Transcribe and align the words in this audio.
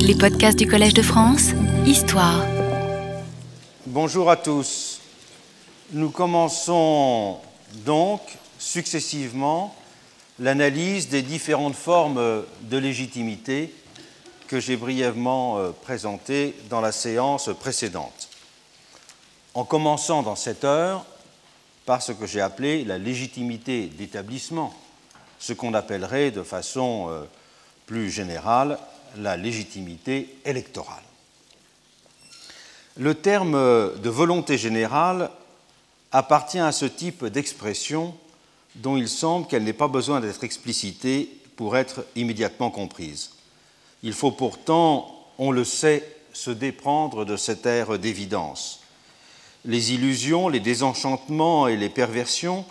Les 0.00 0.14
podcasts 0.14 0.58
du 0.58 0.66
Collège 0.66 0.94
de 0.94 1.02
France, 1.02 1.50
Histoire. 1.86 2.44
Bonjour 3.86 4.30
à 4.30 4.36
tous. 4.36 5.00
Nous 5.92 6.10
commençons 6.10 7.38
donc 7.84 8.20
successivement 8.58 9.74
l'analyse 10.38 11.08
des 11.08 11.22
différentes 11.22 11.74
formes 11.74 12.44
de 12.62 12.76
légitimité 12.78 13.74
que 14.48 14.60
j'ai 14.60 14.76
brièvement 14.76 15.58
euh, 15.58 15.70
présentées 15.70 16.54
dans 16.70 16.80
la 16.80 16.92
séance 16.92 17.50
précédente. 17.58 18.28
En 19.54 19.64
commençant 19.64 20.22
dans 20.22 20.36
cette 20.36 20.64
heure 20.64 21.04
par 21.86 22.02
ce 22.02 22.12
que 22.12 22.26
j'ai 22.26 22.40
appelé 22.40 22.84
la 22.84 22.98
légitimité 22.98 23.86
d'établissement, 23.86 24.74
ce 25.38 25.52
qu'on 25.52 25.74
appellerait 25.74 26.30
de 26.30 26.42
façon 26.42 27.06
euh, 27.10 27.24
plus 27.86 28.10
générale 28.10 28.78
la 29.18 29.36
légitimité 29.36 30.36
électorale. 30.44 31.02
Le 32.96 33.14
terme 33.14 33.54
de 33.54 34.08
volonté 34.08 34.56
générale 34.56 35.30
appartient 36.12 36.60
à 36.60 36.72
ce 36.72 36.84
type 36.84 37.24
d'expression 37.24 38.14
dont 38.76 38.96
il 38.96 39.08
semble 39.08 39.46
qu'elle 39.46 39.64
n'ait 39.64 39.72
pas 39.72 39.88
besoin 39.88 40.20
d'être 40.20 40.44
explicitée 40.44 41.28
pour 41.56 41.76
être 41.76 42.04
immédiatement 42.14 42.70
comprise. 42.70 43.30
Il 44.02 44.12
faut 44.12 44.30
pourtant, 44.30 45.26
on 45.38 45.50
le 45.50 45.64
sait, 45.64 46.08
se 46.32 46.50
déprendre 46.50 47.24
de 47.24 47.36
cet 47.36 47.66
air 47.66 47.98
d'évidence. 47.98 48.80
Les 49.64 49.92
illusions, 49.92 50.48
les 50.48 50.60
désenchantements 50.60 51.68
et 51.68 51.76
les 51.76 51.88
perversions 51.88 52.64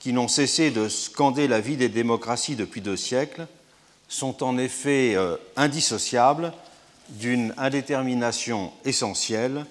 qui 0.00 0.12
n'ont 0.12 0.28
cessé 0.28 0.70
de 0.70 0.88
scander 0.88 1.48
la 1.48 1.60
vie 1.60 1.76
des 1.76 1.88
démocraties 1.88 2.56
depuis 2.56 2.80
deux 2.80 2.96
siècles 2.96 3.46
sont 4.08 4.42
en 4.42 4.56
effet 4.56 5.14
euh, 5.14 5.36
indissociables 5.56 6.52
d'une 7.10 7.54
indétermination 7.58 8.72
essentielle 8.84 9.66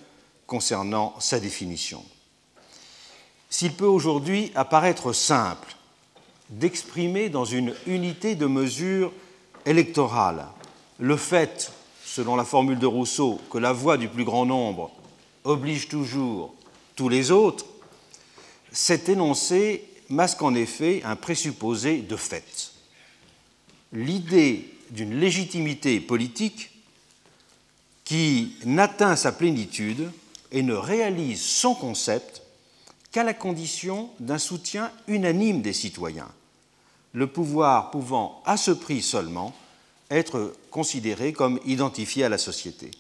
concernant 0.45 1.16
sa 1.20 1.39
définition. 1.39 2.03
S'il 3.50 3.73
peut 3.73 3.86
aujourd'hui 3.86 4.52
apparaître 4.56 5.11
simple 5.14 5.76
d'exprimer 6.50 7.30
dans 7.30 7.45
une 7.45 7.73
unité 7.88 8.36
de 8.36 8.45
mesure 8.45 9.11
électorale 9.66 10.45
le 11.00 11.17
fait, 11.17 11.72
selon 12.06 12.36
la 12.36 12.45
formule 12.45 12.80
de 12.80 12.88
Rousseau, 12.88 13.39
que 13.52 13.58
la 13.58 13.73
voix 13.73 13.98
du 13.98 14.08
plus 14.08 14.23
grand 14.23 14.45
nombre 14.45 14.92
oblige 15.44 15.88
toujours 15.88 16.54
tous 16.95 17.09
les 17.09 17.31
autres, 17.31 17.66
cet 18.72 19.09
énoncé 19.09 19.88
masque 20.09 20.42
en 20.42 20.56
effet 20.56 21.02
un 21.04 21.16
présupposé 21.16 21.98
de 21.98 22.16
fait 22.16 22.77
l'idée 23.93 24.73
d'une 24.91 25.19
légitimité 25.19 25.99
politique 25.99 26.71
qui 28.03 28.55
n'atteint 28.66 29.16
sa 29.16 29.31
plénitude 29.31 30.11
et 30.52 30.63
ne 30.63 30.73
réalise 30.73 31.41
son 31.41 31.75
concept 31.75 32.41
qu'à 33.11 33.23
la 33.23 33.33
condition 33.33 34.09
d'un 34.19 34.38
soutien 34.38 34.91
unanime 35.08 35.61
des 35.61 35.73
citoyens, 35.73 36.30
le 37.13 37.27
pouvoir 37.27 37.91
pouvant 37.91 38.41
à 38.45 38.58
ce 38.58 38.71
prix 38.71 39.02
seulement 39.02 39.53
être 40.09 40.53
considéré 40.71 41.33
comme 41.33 41.59
identifié 41.65 42.23
à 42.23 42.30
la 42.30 42.38
société. 42.38 42.91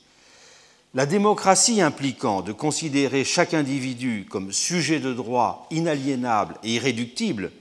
La 0.93 1.05
démocratie 1.05 1.81
impliquant 1.81 2.41
de 2.41 2.51
considérer 2.51 3.23
chaque 3.23 3.53
individu 3.53 4.25
comme 4.29 4.51
sujet 4.51 4.99
de 4.99 5.13
droit 5.13 5.67
inaliénable 5.71 6.55
et 6.63 6.75
irréductible, 6.75 7.51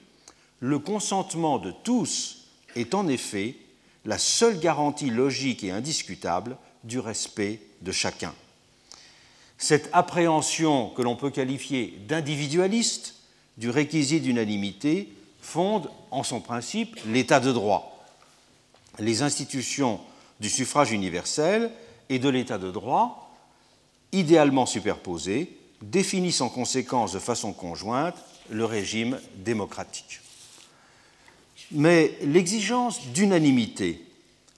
le 0.61 0.79
consentement 0.79 1.59
de 1.59 1.73
tous 1.85 2.46
est 2.77 2.95
en 2.95 3.09
effet 3.09 3.57
la 4.05 4.19
seule 4.19 4.61
garantie 4.61 5.11
logique 5.11 5.65
et 5.65 5.71
indiscutable 5.71 6.57
du 6.85 6.99
respect 6.99 7.61
de 7.83 7.93
chacun. 7.93 8.33
Cette 9.59 9.89
appréhension 9.93 10.91
que 10.91 11.03
l'on 11.03 11.17
peut 11.17 11.31
qualifier 11.31 11.99
d'individualiste 12.07 13.15
du 13.57 13.71
réquisit 13.71 14.23
d'unanimité 14.23 15.13
fonde 15.41 15.91
en 16.11 16.23
son 16.23 16.41
principe 16.41 16.99
l'état 17.07 17.41
de 17.41 17.53
droit. 17.53 18.05
Les 18.99 19.23
institutions 19.23 20.01
du 20.41 20.51
suffrage 20.51 20.93
universel 20.93 21.71
et 22.09 22.19
de 22.19 22.29
l'état 22.29 22.59
de 22.59 22.71
droit, 22.71 23.35
idéalement 24.13 24.67
superposées, 24.67 25.57
définissent 25.83 26.41
en 26.41 26.49
conséquence 26.49 27.13
de 27.13 27.19
façon 27.19 27.53
conjointe 27.53 28.17
le 28.51 28.65
régime 28.65 29.19
démocratique. 29.37 30.21
Mais 31.73 32.17
l'exigence 32.23 33.09
d'unanimité 33.09 34.05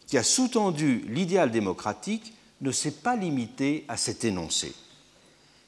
qui 0.07 0.19
a 0.19 0.23
sous-tendu 0.23 1.05
l'idéal 1.09 1.51
démocratique 1.51 2.33
ne 2.61 2.73
s'est 2.73 2.91
pas 2.91 3.17
limitée 3.17 3.85
à 3.89 3.97
cet 3.97 4.25
énoncé. 4.25 4.75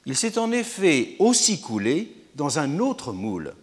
Il 0.05 0.15
s'est 0.15 0.37
en 0.37 0.51
effet 0.51 1.15
aussi 1.19 1.61
coulé 1.61 2.11
dans 2.35 2.59
un 2.59 2.79
autre 2.79 3.13
moule, 3.13 3.53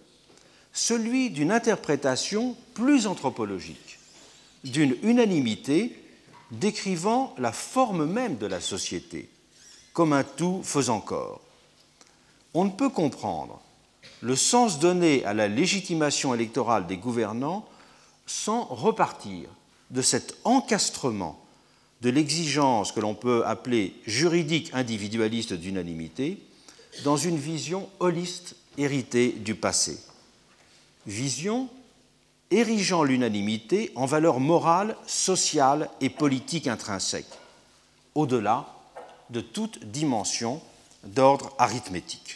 celui 0.72 1.30
d'une 1.30 1.50
interprétation 1.50 2.56
plus 2.74 3.06
anthropologique, 3.06 3.98
d'une 4.64 4.96
unanimité 5.02 5.96
décrivant 6.50 7.34
la 7.38 7.52
forme 7.52 8.06
même 8.06 8.38
de 8.38 8.46
la 8.46 8.60
société 8.60 9.28
comme 9.92 10.12
un 10.12 10.22
tout 10.22 10.62
faisant 10.62 11.00
corps. 11.00 11.40
On 12.54 12.64
ne 12.64 12.70
peut 12.70 12.88
comprendre 12.88 13.60
le 14.20 14.36
sens 14.36 14.78
donné 14.78 15.24
à 15.24 15.34
la 15.34 15.48
légitimation 15.48 16.34
électorale 16.34 16.86
des 16.86 16.96
gouvernants 16.96 17.66
sans 18.26 18.64
repartir 18.64 19.48
de 19.90 20.02
cet 20.02 20.36
encastrement 20.44 21.40
de 22.02 22.10
l'exigence 22.10 22.92
que 22.92 23.00
l'on 23.00 23.14
peut 23.14 23.44
appeler 23.46 23.94
juridique 24.06 24.70
individualiste 24.72 25.52
d'unanimité 25.54 26.38
dans 27.04 27.16
une 27.16 27.36
vision 27.36 27.88
holiste 27.98 28.54
héritée 28.76 29.32
du 29.32 29.54
passé. 29.54 29.98
Vision 31.06 31.68
érigeant 32.50 33.02
l'unanimité 33.02 33.90
en 33.94 34.06
valeur 34.06 34.40
morale, 34.40 34.96
sociale 35.06 35.90
et 36.00 36.08
politique 36.08 36.66
intrinsèque, 36.66 37.26
au-delà 38.14 38.66
de 39.30 39.40
toute 39.40 39.84
dimension 39.84 40.60
d'ordre 41.04 41.52
arithmétique 41.58 42.27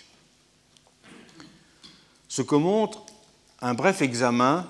ce 2.32 2.40
que 2.40 2.54
montre 2.54 3.04
un 3.60 3.74
bref 3.74 4.00
examen 4.00 4.66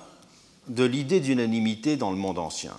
de 0.67 0.83
l'idée 0.83 1.21
d'unanimité 1.21 1.97
dans 1.97 2.11
le 2.11 2.17
monde 2.17 2.41
ancien. 2.41 2.77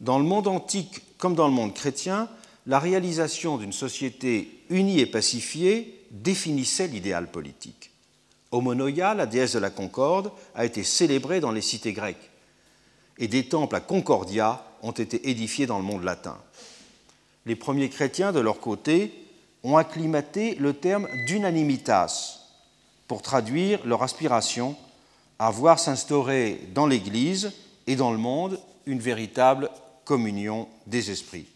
Dans 0.00 0.18
le 0.18 0.24
monde 0.24 0.48
antique 0.48 1.02
comme 1.18 1.36
dans 1.36 1.46
le 1.46 1.54
monde 1.54 1.72
chrétien, 1.72 2.28
la 2.66 2.80
réalisation 2.80 3.58
d'une 3.58 3.72
société 3.72 4.64
unie 4.70 4.98
et 4.98 5.06
pacifiée 5.06 6.04
définissait 6.10 6.88
l'idéal 6.88 7.30
politique. 7.30 7.92
Homonoia, 8.50 9.14
la 9.14 9.26
déesse 9.26 9.52
de 9.52 9.60
la 9.60 9.70
concorde, 9.70 10.32
a 10.56 10.64
été 10.64 10.82
célébrée 10.82 11.38
dans 11.38 11.52
les 11.52 11.62
cités 11.62 11.92
grecques 11.92 12.30
et 13.18 13.28
des 13.28 13.44
temples 13.44 13.76
à 13.76 13.80
Concordia 13.80 14.64
ont 14.82 14.90
été 14.90 15.30
édifiés 15.30 15.66
dans 15.66 15.78
le 15.78 15.84
monde 15.84 16.02
latin. 16.02 16.38
Les 17.46 17.54
premiers 17.54 17.88
chrétiens, 17.88 18.32
de 18.32 18.40
leur 18.40 18.58
côté, 18.58 19.14
ont 19.62 19.76
acclimaté 19.76 20.56
le 20.56 20.74
terme 20.74 21.06
d'unanimitas, 21.28 22.41
pour 23.12 23.20
traduire 23.20 23.84
leur 23.84 24.02
aspiration 24.02 24.74
à 25.38 25.50
voir 25.50 25.78
s'instaurer 25.78 26.58
dans 26.74 26.86
l'Église 26.86 27.52
et 27.86 27.94
dans 27.94 28.10
le 28.10 28.16
monde 28.16 28.58
une 28.86 29.00
véritable 29.00 29.68
communion 30.06 30.66
des 30.86 31.10
esprits. 31.10 31.46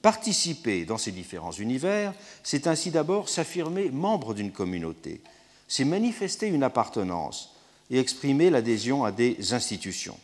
Participer 0.00 0.84
dans 0.84 0.96
ces 0.96 1.10
différents 1.10 1.50
univers, 1.50 2.14
c'est 2.44 2.68
ainsi 2.68 2.92
d'abord 2.92 3.28
s'affirmer 3.28 3.90
membre 3.90 4.32
d'une 4.32 4.52
communauté, 4.52 5.22
c'est 5.66 5.84
manifester 5.84 6.46
une 6.46 6.62
appartenance 6.62 7.56
et 7.90 7.98
exprimer 7.98 8.48
l'adhésion 8.48 9.02
à 9.02 9.10
des 9.10 9.54
institutions. 9.54 10.20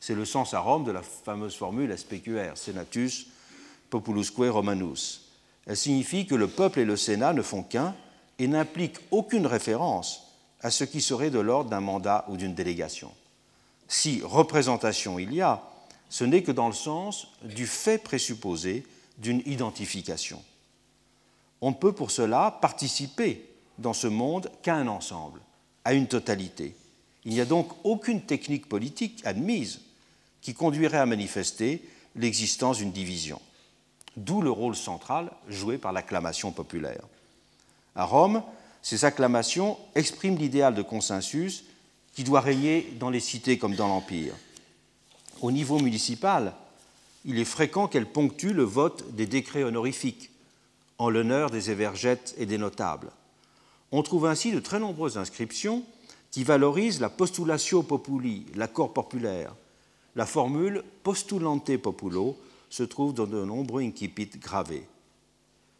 C'est 0.00 0.16
le 0.16 0.24
sens 0.24 0.52
à 0.52 0.58
Rome 0.58 0.82
de 0.82 0.90
la 0.90 1.02
fameuse 1.02 1.54
formule 1.54 1.96
SPQR, 1.96 2.56
Senatus 2.56 3.28
Populusque 3.88 4.34
Romanus. 4.38 5.30
Elle 5.64 5.76
signifie 5.76 6.26
que 6.26 6.34
le 6.34 6.48
peuple 6.48 6.80
et 6.80 6.84
le 6.84 6.96
Sénat 6.96 7.34
ne 7.34 7.42
font 7.42 7.62
qu'un 7.62 7.94
et 8.38 8.48
n'implique 8.48 8.96
aucune 9.10 9.46
référence 9.46 10.26
à 10.60 10.70
ce 10.70 10.84
qui 10.84 11.00
serait 11.00 11.30
de 11.30 11.38
l'ordre 11.38 11.70
d'un 11.70 11.80
mandat 11.80 12.24
ou 12.28 12.36
d'une 12.36 12.54
délégation. 12.54 13.12
Si 13.88 14.20
représentation 14.22 15.18
il 15.18 15.32
y 15.32 15.40
a, 15.40 15.62
ce 16.08 16.24
n'est 16.24 16.42
que 16.42 16.52
dans 16.52 16.68
le 16.68 16.74
sens 16.74 17.28
du 17.42 17.66
fait 17.66 17.98
présupposé 17.98 18.84
d'une 19.18 19.42
identification. 19.46 20.42
On 21.60 21.70
ne 21.70 21.76
peut 21.76 21.92
pour 21.92 22.10
cela 22.10 22.58
participer 22.60 23.48
dans 23.78 23.92
ce 23.92 24.06
monde 24.06 24.50
qu'à 24.62 24.74
un 24.74 24.88
ensemble, 24.88 25.40
à 25.84 25.94
une 25.94 26.06
totalité. 26.06 26.76
Il 27.24 27.32
n'y 27.32 27.40
a 27.40 27.46
donc 27.46 27.68
aucune 27.84 28.22
technique 28.22 28.68
politique 28.68 29.24
admise 29.24 29.80
qui 30.40 30.54
conduirait 30.54 30.98
à 30.98 31.06
manifester 31.06 31.82
l'existence 32.14 32.78
d'une 32.78 32.92
division. 32.92 33.40
D'où 34.16 34.40
le 34.40 34.50
rôle 34.50 34.76
central 34.76 35.30
joué 35.48 35.76
par 35.76 35.92
l'acclamation 35.92 36.52
populaire. 36.52 37.02
À 37.96 38.04
Rome, 38.04 38.42
ces 38.82 39.04
acclamations 39.04 39.78
expriment 39.94 40.36
l'idéal 40.36 40.74
de 40.74 40.82
consensus 40.82 41.64
qui 42.14 42.24
doit 42.24 42.40
régner 42.40 42.94
dans 43.00 43.10
les 43.10 43.20
cités 43.20 43.58
comme 43.58 43.74
dans 43.74 43.88
l'Empire. 43.88 44.34
Au 45.40 45.50
niveau 45.50 45.78
municipal, 45.78 46.54
il 47.24 47.38
est 47.38 47.44
fréquent 47.44 47.88
qu'elle 47.88 48.06
ponctue 48.06 48.52
le 48.52 48.62
vote 48.62 49.14
des 49.14 49.26
décrets 49.26 49.64
honorifiques 49.64 50.30
en 50.98 51.10
l'honneur 51.10 51.50
des 51.50 51.70
évergettes 51.70 52.34
et 52.38 52.46
des 52.46 52.58
notables. 52.58 53.10
On 53.92 54.02
trouve 54.02 54.26
ainsi 54.26 54.52
de 54.52 54.60
très 54.60 54.78
nombreuses 54.78 55.18
inscriptions 55.18 55.82
qui 56.30 56.44
valorisent 56.44 57.00
la 57.00 57.08
postulatio 57.08 57.82
populi, 57.82 58.46
l'accord 58.54 58.92
populaire. 58.92 59.54
La 60.14 60.26
formule 60.26 60.82
postulante 61.02 61.76
populo 61.78 62.36
se 62.70 62.82
trouve 62.82 63.14
dans 63.14 63.26
de 63.26 63.44
nombreux 63.44 63.82
incipits 63.82 64.38
gravés. 64.38 64.86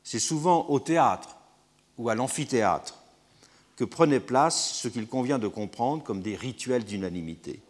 C'est 0.02 0.18
souvent 0.18 0.66
au 0.68 0.80
théâtre 0.80 1.35
ou 1.98 2.08
à 2.08 2.14
l'amphithéâtre 2.14 2.94
que 3.76 3.84
prenait 3.84 4.20
place 4.20 4.72
ce 4.72 4.88
qu'il 4.88 5.06
convient 5.06 5.38
de 5.38 5.48
comprendre 5.48 6.02
comme 6.02 6.22
des 6.22 6.34
rituels 6.34 6.84
d'unanimité. 6.84 7.60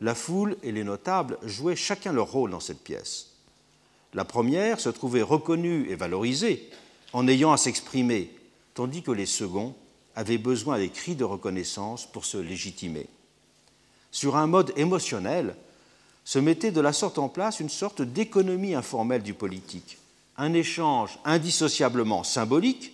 La 0.00 0.14
foule 0.14 0.56
et 0.62 0.72
les 0.72 0.84
notables 0.84 1.38
jouaient 1.42 1.76
chacun 1.76 2.12
leur 2.12 2.30
rôle 2.30 2.50
dans 2.50 2.60
cette 2.60 2.82
pièce. 2.82 3.30
La 4.12 4.24
première 4.24 4.78
se 4.78 4.88
trouvait 4.88 5.22
reconnue 5.22 5.88
et 5.90 5.96
valorisée 5.96 6.70
en 7.12 7.26
ayant 7.26 7.52
à 7.52 7.56
s'exprimer, 7.56 8.30
tandis 8.74 9.02
que 9.02 9.10
les 9.10 9.26
seconds 9.26 9.74
avaient 10.14 10.38
besoin 10.38 10.78
des 10.78 10.90
cris 10.90 11.16
de 11.16 11.24
reconnaissance 11.24 12.06
pour 12.06 12.24
se 12.24 12.38
légitimer. 12.38 13.08
Sur 14.12 14.36
un 14.36 14.46
mode 14.46 14.72
émotionnel, 14.76 15.56
se 16.24 16.38
mettait 16.38 16.70
de 16.70 16.80
la 16.80 16.92
sorte 16.92 17.18
en 17.18 17.28
place 17.28 17.60
une 17.60 17.68
sorte 17.68 18.02
d'économie 18.02 18.74
informelle 18.74 19.22
du 19.22 19.34
politique, 19.34 19.98
un 20.36 20.54
échange 20.54 21.18
indissociablement 21.24 22.24
symbolique 22.24 22.93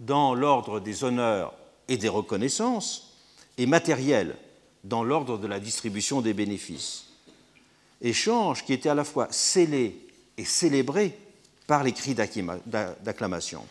dans 0.00 0.34
l'ordre 0.34 0.80
des 0.80 1.04
honneurs 1.04 1.54
et 1.88 1.96
des 1.96 2.08
reconnaissances, 2.08 3.16
et 3.58 3.66
matériel 3.66 4.36
dans 4.84 5.04
l'ordre 5.04 5.36
de 5.36 5.46
la 5.46 5.60
distribution 5.60 6.22
des 6.22 6.32
bénéfices. 6.32 7.04
Échange 8.00 8.64
qui 8.64 8.72
était 8.72 8.88
à 8.88 8.94
la 8.94 9.04
fois 9.04 9.28
scellé 9.30 10.08
et 10.38 10.44
célébré 10.44 11.16
par 11.66 11.84
les 11.84 11.92
cris 11.92 12.14
d'acclamation. 12.14 13.62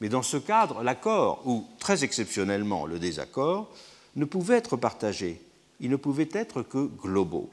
Mais 0.00 0.08
dans 0.08 0.22
ce 0.22 0.38
cadre, 0.38 0.82
l'accord, 0.82 1.42
ou 1.44 1.66
très 1.78 2.04
exceptionnellement 2.04 2.86
le 2.86 2.98
désaccord, 2.98 3.68
ne 4.16 4.24
pouvait 4.24 4.56
être 4.56 4.76
partagé, 4.76 5.40
il 5.80 5.90
ne 5.90 5.96
pouvait 5.96 6.28
être 6.32 6.62
que 6.62 6.86
globaux. 7.02 7.50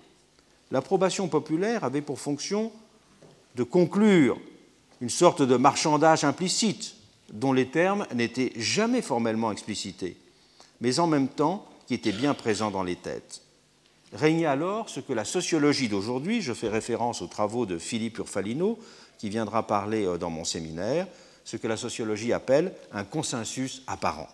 L'approbation 0.72 1.28
populaire 1.28 1.84
avait 1.84 2.02
pour 2.02 2.20
fonction 2.20 2.72
de 3.56 3.64
conclure 3.64 4.40
une 5.02 5.10
sorte 5.10 5.42
de 5.42 5.58
marchandage 5.58 6.24
implicite 6.24 6.96
dont 7.34 7.52
les 7.52 7.68
termes 7.68 8.06
n'étaient 8.14 8.54
jamais 8.56 9.02
formellement 9.02 9.52
explicités, 9.52 10.16
mais 10.80 11.00
en 11.00 11.08
même 11.08 11.28
temps 11.28 11.68
qui 11.88 11.96
était 11.96 12.12
bien 12.14 12.34
présent 12.34 12.72
dans 12.72 12.84
les 12.84 12.96
têtes. 12.96 13.42
Régnait 14.14 14.46
alors 14.46 14.90
ce 14.90 15.00
que 15.00 15.12
la 15.12 15.26
sociologie 15.26 15.90
d'aujourd'hui, 15.90 16.42
je 16.42 16.54
fais 16.54 16.70
référence 16.70 17.22
aux 17.22 17.28
travaux 17.28 17.66
de 17.66 17.80
Philippe 17.80 18.20
Urfalino, 18.20 18.78
qui 19.18 19.30
viendra 19.30 19.66
parler 19.66 20.06
euh, 20.06 20.18
dans 20.18 20.30
mon 20.30 20.46
séminaire, 20.46 21.08
ce 21.44 21.58
que 21.58 21.68
la 21.68 21.78
sociologie 21.78 22.32
appelle 22.32 22.74
un 22.92 23.04
consensus 23.04 23.82
apparent. 23.88 24.30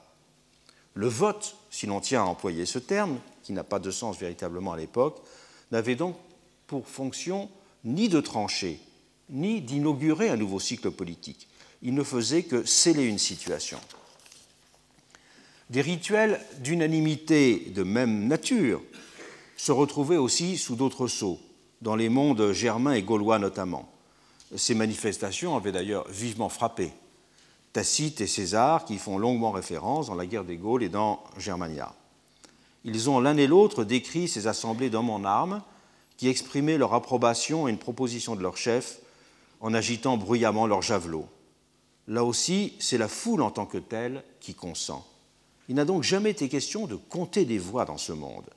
Le 0.93 1.07
vote, 1.07 1.55
si 1.69 1.85
l'on 1.85 2.01
tient 2.01 2.21
à 2.21 2.25
employer 2.25 2.65
ce 2.65 2.77
terme, 2.77 3.19
qui 3.41 3.53
n'a 3.53 3.63
pas 3.63 3.79
de 3.79 3.89
sens 3.89 4.19
véritablement 4.19 4.73
à 4.73 4.77
l'époque, 4.77 5.21
n'avait 5.71 5.95
donc 5.95 6.17
pour 6.67 6.87
fonction 6.87 7.49
ni 7.85 8.09
de 8.09 8.19
trancher, 8.19 8.79
ni 9.29 9.61
d'inaugurer 9.61 10.29
un 10.29 10.35
nouveau 10.35 10.59
cycle 10.59 10.91
politique. 10.91 11.47
Il 11.81 11.93
ne 11.93 12.03
faisait 12.03 12.43
que 12.43 12.65
sceller 12.65 13.03
une 13.03 13.19
situation. 13.19 13.79
Des 15.69 15.81
rituels 15.81 16.41
d'unanimité 16.59 17.71
de 17.75 17.83
même 17.83 18.27
nature 18.27 18.81
se 19.55 19.71
retrouvaient 19.71 20.17
aussi 20.17 20.57
sous 20.57 20.75
d'autres 20.75 21.07
sceaux, 21.07 21.39
dans 21.81 21.95
les 21.95 22.09
mondes 22.09 22.51
germains 22.53 22.93
et 22.93 23.03
gaulois 23.03 23.39
notamment. 23.39 23.91
Ces 24.55 24.73
manifestations 24.73 25.55
avaient 25.55 25.71
d'ailleurs 25.71 26.07
vivement 26.09 26.49
frappé 26.49 26.91
Tacite 27.71 28.19
et 28.21 28.27
César, 28.27 28.83
qui 28.83 28.97
font 28.97 29.19
longuement 29.19 29.51
référence 29.51 30.07
dans 30.07 30.15
la 30.15 30.25
guerre 30.25 30.43
des 30.43 30.57
Gaules 30.57 30.83
et 30.83 30.89
dans 30.89 31.23
Germania. 31.37 31.93
Ils 32.83 33.09
ont 33.09 33.19
l'un 33.19 33.37
et 33.37 33.45
l'autre 33.45 33.83
décrit 33.83 34.27
ces 34.27 34.47
assemblées 34.47 34.89
d'hommes 34.89 35.11
en 35.11 35.23
armes 35.23 35.61
qui 36.17 36.27
exprimaient 36.29 36.77
leur 36.77 36.93
approbation 36.93 37.67
à 37.67 37.69
une 37.69 37.77
proposition 37.77 38.35
de 38.35 38.41
leur 38.41 38.57
chef 38.57 38.99
en 39.61 39.73
agitant 39.73 40.17
bruyamment 40.17 40.65
leurs 40.65 40.81
javelots. 40.81 41.27
Là 42.09 42.25
aussi, 42.25 42.73
c'est 42.79 42.97
la 42.97 43.07
foule 43.07 43.43
en 43.43 43.51
tant 43.51 43.67
que 43.67 43.77
telle 43.77 44.23
qui 44.39 44.55
consent. 44.55 45.07
Il 45.69 45.75
n'a 45.75 45.85
donc 45.85 46.01
jamais 46.01 46.31
été 46.31 46.49
question 46.49 46.87
de 46.87 46.95
compter 46.95 47.45
des 47.45 47.59
voix 47.59 47.85
dans 47.85 47.99
ce 47.99 48.11
monde. 48.11 48.49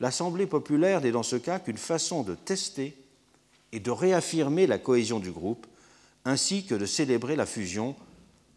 L'Assemblée 0.00 0.46
populaire 0.46 1.00
n'est 1.00 1.10
dans 1.10 1.24
ce 1.24 1.34
cas 1.34 1.58
qu'une 1.58 1.76
façon 1.76 2.22
de 2.22 2.36
tester 2.36 2.96
et 3.72 3.80
de 3.80 3.90
réaffirmer 3.90 4.68
la 4.68 4.78
cohésion 4.78 5.18
du 5.18 5.32
groupe, 5.32 5.66
ainsi 6.24 6.64
que 6.64 6.76
de 6.76 6.86
célébrer 6.86 7.34
la 7.34 7.46
fusion 7.46 7.96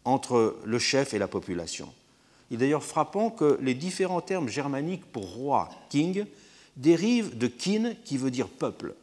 entre 0.04 0.56
le 0.64 0.78
chef 0.78 1.14
et 1.14 1.18
la 1.18 1.26
population. 1.28 1.92
Il 2.50 2.54
est 2.54 2.58
d'ailleurs 2.58 2.84
frappant 2.84 3.30
que 3.30 3.58
les 3.60 3.74
différents 3.74 4.20
termes 4.20 4.48
germaniques 4.48 5.04
pour 5.04 5.34
roi, 5.34 5.68
king, 5.90 6.24
dérive 6.76 7.36
de 7.36 7.48
kin, 7.48 7.94
qui 8.04 8.16
veut 8.16 8.30
dire 8.30 8.48
peuple, 8.48 8.94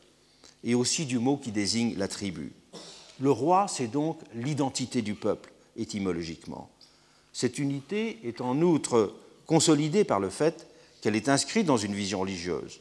et 0.63 0.75
aussi 0.75 1.05
du 1.05 1.19
mot 1.19 1.35
qui 1.35 1.51
désigne 1.51 1.95
la 1.97 2.07
tribu. 2.07 2.53
Le 3.19 3.31
roi, 3.31 3.67
c'est 3.69 3.87
donc 3.87 4.19
l'identité 4.33 5.01
du 5.01 5.13
peuple, 5.13 5.51
étymologiquement. 5.77 6.69
Cette 7.31 7.59
unité 7.59 8.19
est 8.23 8.41
en 8.41 8.61
outre 8.61 9.13
consolidée 9.45 10.03
par 10.03 10.19
le 10.19 10.29
fait 10.29 10.67
qu'elle 11.01 11.15
est 11.15 11.29
inscrite 11.29 11.65
dans 11.65 11.77
une 11.77 11.93
vision 11.93 12.21
religieuse. 12.21 12.79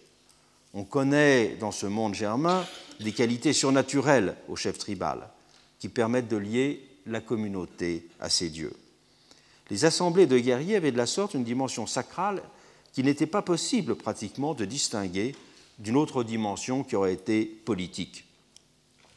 On 0.72 0.84
connaît 0.84 1.56
dans 1.60 1.70
ce 1.70 1.86
monde 1.86 2.14
germain 2.14 2.66
des 3.00 3.12
qualités 3.12 3.52
surnaturelles 3.52 4.36
au 4.48 4.56
chef 4.56 4.78
tribal 4.78 5.28
qui 5.78 5.88
permettent 5.88 6.28
de 6.28 6.36
lier 6.36 6.80
la 7.06 7.20
communauté 7.20 8.08
à 8.18 8.28
ses 8.28 8.48
dieux. 8.48 8.74
Les 9.70 9.84
assemblées 9.84 10.26
de 10.26 10.38
guerriers 10.38 10.76
avaient 10.76 10.92
de 10.92 10.96
la 10.96 11.06
sorte 11.06 11.34
une 11.34 11.44
dimension 11.44 11.86
sacrale 11.86 12.42
qu'il 12.92 13.06
n'était 13.06 13.26
pas 13.26 13.42
possible 13.42 13.94
pratiquement 13.94 14.54
de 14.54 14.64
distinguer 14.64 15.34
d'une 15.78 15.96
autre 15.96 16.24
dimension 16.24 16.84
qui 16.84 16.96
aurait 16.96 17.14
été 17.14 17.44
politique. 17.44 18.24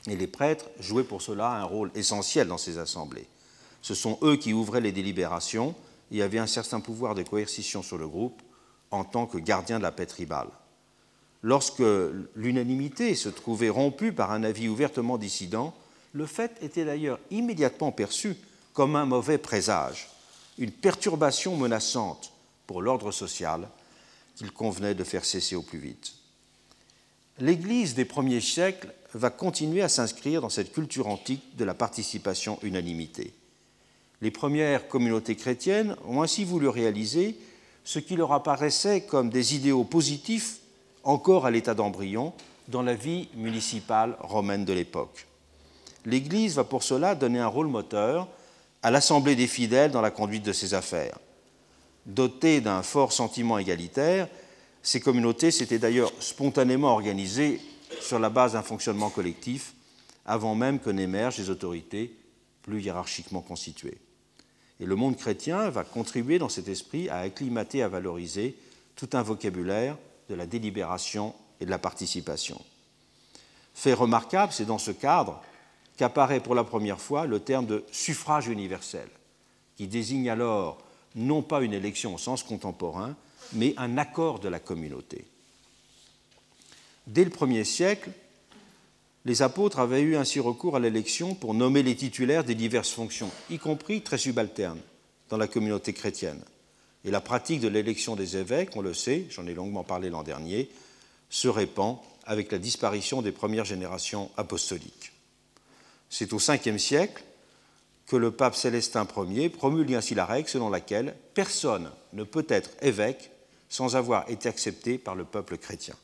Et 0.08 0.16
les 0.16 0.28
prêtres 0.28 0.70
jouaient 0.80 1.04
pour 1.04 1.22
cela 1.22 1.52
un 1.52 1.64
rôle 1.64 1.92
essentiel 1.94 2.48
dans 2.48 2.58
ces 2.58 2.78
assemblées. 2.78 3.28
Ce 3.82 3.94
sont 3.94 4.18
eux 4.22 4.38
qui 4.38 4.54
ouvraient 4.54 4.82
les 4.82 4.92
délibérations 4.92 5.76
et 6.12 6.22
avaient 6.22 6.40
un 6.40 6.48
certain 6.48 6.80
pouvoir 6.80 7.16
de 7.16 7.24
coercition 7.24 7.84
sur 7.84 7.98
le 7.98 8.08
groupe 8.08 8.42
en 8.92 9.04
tant 9.04 9.26
que 9.26 9.38
gardiens 9.38 9.78
de 9.78 9.84
la 9.84 9.92
paix 9.92 10.06
tribale. 10.06 10.48
Lorsque 11.44 11.84
l'unanimité 12.36 13.16
se 13.16 13.30
trouvait 13.30 13.70
rompue 13.70 14.12
par 14.12 14.32
un 14.32 14.44
avis 14.44 14.70
ouvertement 14.70 15.18
dissident, 15.18 15.76
le 16.14 16.26
fait 16.26 16.52
était 16.62 16.86
d'ailleurs 16.86 17.20
immédiatement 17.30 17.92
perçu 17.92 18.38
comme 18.74 18.96
un 18.96 19.06
mauvais 19.06 19.38
présage, 19.38 20.10
une 20.58 20.72
perturbation 20.72 21.56
menaçante 21.58 22.32
pour 22.66 22.82
l'ordre 22.82 23.12
social 23.12 23.68
qu'il 24.36 24.52
convenait 24.52 24.96
de 24.96 25.04
faire 25.04 25.26
cesser 25.26 25.56
au 25.56 25.62
plus 25.62 25.80
vite. 25.80 26.14
L'Église 27.40 27.94
des 27.94 28.06
premiers 28.06 28.42
siècles 28.42 28.94
va 29.14 29.30
continuer 29.30 29.82
à 29.82 29.90
s'inscrire 29.90 30.42
dans 30.42 30.50
cette 30.50 30.74
culture 30.74 31.08
antique 31.08 31.56
de 31.56 31.66
la 31.66 31.74
participation 31.74 32.60
unanimité. 32.62 33.34
Les 34.22 34.32
premières 34.32 34.88
communautés 34.88 35.36
chrétiennes 35.36 35.96
ont 36.08 36.22
ainsi 36.22 36.44
voulu 36.44 36.68
réaliser 36.68 37.38
ce 37.84 38.00
qui 38.00 38.16
leur 38.16 38.34
apparaissait 38.34 39.02
comme 39.02 39.30
des 39.30 39.56
idéaux 39.56 39.84
positifs 39.84 40.58
encore 41.04 41.46
à 41.46 41.52
l'état 41.52 41.74
d'embryon 41.74 42.34
dans 42.68 42.82
la 42.82 42.96
vie 42.96 43.30
municipale 43.36 44.18
romaine 44.20 44.66
de 44.66 44.74
l'époque. 44.74 45.28
L'Église 46.06 46.56
va 46.56 46.64
pour 46.64 46.84
cela 46.84 47.16
donner 47.16 47.40
un 47.40 47.48
rôle 47.48 47.68
moteur 47.68 48.28
à 48.84 48.92
l'Assemblée 48.92 49.36
des 49.36 49.48
fidèles 49.48 49.92
dans 49.92 50.02
la 50.02 50.12
conduite 50.12 50.44
de 50.44 50.54
ses 50.54 50.74
affaires. 50.74 51.18
Dotées 52.06 52.62
d'un 52.62 52.84
fort 52.84 53.12
sentiment 53.12 53.58
égalitaire, 53.58 54.28
ces 54.82 55.00
communautés 55.00 55.52
s'étaient 55.52 55.80
d'ailleurs 55.80 56.12
spontanément 56.20 56.94
organisées 56.94 57.60
sur 58.02 58.20
la 58.20 58.30
base 58.30 58.54
d'un 58.54 58.62
fonctionnement 58.62 59.10
collectif 59.10 59.74
avant 60.26 60.56
même 60.56 60.80
que 60.80 60.90
n'émergent 60.90 61.38
les 61.38 61.50
autorités 61.50 62.16
plus 62.62 62.82
hiérarchiquement 62.82 63.42
constituées. 63.42 63.98
Et 64.80 64.86
le 64.86 64.96
monde 64.96 65.18
chrétien 65.18 65.70
va 65.70 65.84
contribuer 65.84 66.38
dans 66.38 66.50
cet 66.50 66.68
esprit 66.68 67.10
à 67.10 67.20
acclimater, 67.20 67.82
à 67.82 67.88
valoriser 67.88 68.56
tout 68.96 69.10
un 69.14 69.24
vocabulaire 69.24 69.98
de 70.30 70.36
la 70.36 70.46
délibération 70.46 71.34
et 71.60 71.66
de 71.66 71.70
la 71.72 71.80
participation. 71.80 72.62
Fait 73.74 73.94
remarquable, 73.94 74.52
c'est 74.52 74.66
dans 74.66 74.78
ce 74.78 74.92
cadre 74.92 75.42
qu'apparaît 75.98 76.40
pour 76.40 76.56
la 76.56 76.64
première 76.64 77.00
fois 77.00 77.26
le 77.26 77.40
terme 77.40 77.66
de 77.66 77.86
suffrage 77.92 78.48
universel, 78.48 79.10
qui 79.76 79.88
désigne 79.88 80.30
alors 80.30 80.78
non 81.16 81.42
pas 81.42 81.62
une 81.62 81.74
élection 81.74 82.14
au 82.14 82.18
sens 82.18 82.44
contemporain, 82.44 83.16
mais 83.54 83.74
un 83.78 83.98
accord 83.98 84.40
de 84.40 84.50
la 84.50 84.60
communauté. 84.60 85.26
Dès 87.08 87.24
le 87.24 87.30
premier 87.30 87.64
siècle, 87.64 88.12
les 89.24 89.42
apôtres 89.42 89.80
avaient 89.80 90.02
eu 90.02 90.18
ainsi 90.18 90.40
recours 90.40 90.76
à 90.76 90.80
l'élection 90.80 91.36
pour 91.36 91.54
nommer 91.54 91.82
les 91.82 91.96
titulaires 91.96 92.44
des 92.44 92.56
diverses 92.56 92.92
fonctions, 92.92 93.32
y 93.50 93.58
compris 93.58 94.02
très 94.02 94.18
subalternes, 94.18 94.82
dans 95.30 95.38
la 95.38 95.48
communauté 95.48 95.94
chrétienne. 95.94 96.42
Et 97.06 97.12
la 97.12 97.22
pratique 97.22 97.62
de 97.62 97.70
l'élection 97.70 98.18
des 98.18 98.36
évêques, 98.36 98.76
on 98.76 98.82
le 98.82 98.94
sait, 98.94 99.26
j'en 99.30 99.48
ai 99.48 99.54
longuement 99.54 99.84
parlé 99.84 100.10
l'an 100.10 100.24
dernier, 100.24 100.70
se 101.30 101.48
répand 101.48 101.98
avec 102.26 102.52
la 102.52 102.58
disparition 102.58 103.22
des 103.22 103.32
premières 103.32 103.66
générations 103.66 104.30
apostoliques. 104.36 105.14
C'est 106.10 106.34
au 106.34 106.38
Ve 106.38 106.78
siècle 106.78 107.24
que 108.06 108.16
le 108.18 108.32
pape 108.32 108.56
Célestin 108.56 109.08
Ier 109.30 109.50
promulgue 109.50 109.94
ainsi 109.94 110.14
la 110.14 110.26
règle 110.26 110.50
selon 110.50 110.70
laquelle 110.70 111.16
personne 111.34 111.90
ne 112.14 112.24
peut 112.24 112.46
être 112.50 112.72
évêque 112.82 113.32
sans 113.70 113.96
avoir 113.96 114.30
été 114.30 114.48
accepté 114.48 114.98
par 114.98 115.16
le 115.16 115.26
peuple 115.26 115.58
chrétien. 115.58 115.96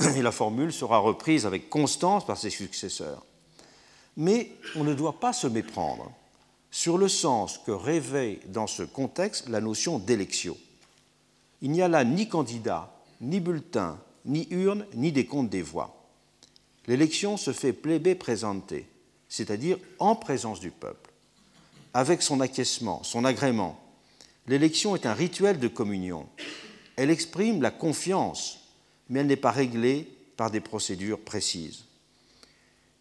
Et 0.16 0.22
la 0.22 0.32
formule 0.32 0.72
sera 0.72 0.98
reprise 0.98 1.46
avec 1.46 1.70
constance 1.70 2.26
par 2.26 2.36
ses 2.36 2.50
successeurs. 2.50 3.24
Mais 4.16 4.52
on 4.76 4.84
ne 4.84 4.94
doit 4.94 5.20
pas 5.20 5.32
se 5.32 5.46
méprendre 5.46 6.12
sur 6.70 6.98
le 6.98 7.08
sens 7.08 7.58
que 7.58 7.70
rêvait 7.70 8.40
dans 8.46 8.66
ce 8.66 8.82
contexte 8.82 9.48
la 9.48 9.60
notion 9.60 9.98
d'élection. 9.98 10.56
Il 11.62 11.70
n'y 11.70 11.82
a 11.82 11.88
là 11.88 12.04
ni 12.04 12.28
candidat, 12.28 12.92
ni 13.20 13.40
bulletin, 13.40 13.98
ni 14.24 14.46
urne, 14.50 14.86
ni 14.94 15.12
décompte 15.12 15.50
des 15.50 15.62
voix. 15.62 15.94
L'élection 16.86 17.36
se 17.36 17.52
fait 17.52 17.72
plébé 17.72 18.14
présenté, 18.14 18.88
c'est-à-dire 19.28 19.78
en 19.98 20.14
présence 20.14 20.60
du 20.60 20.70
peuple, 20.70 21.10
avec 21.94 22.22
son 22.22 22.40
acquiescement, 22.40 23.02
son 23.02 23.24
agrément. 23.24 23.78
L'élection 24.46 24.94
est 24.94 25.06
un 25.06 25.14
rituel 25.14 25.58
de 25.58 25.68
communion. 25.68 26.26
Elle 26.96 27.10
exprime 27.10 27.60
la 27.60 27.70
confiance, 27.70 28.67
mais 29.08 29.20
elle 29.20 29.26
n'est 29.26 29.36
pas 29.36 29.50
réglée 29.50 30.08
par 30.36 30.50
des 30.50 30.60
procédures 30.60 31.20
précises. 31.20 31.84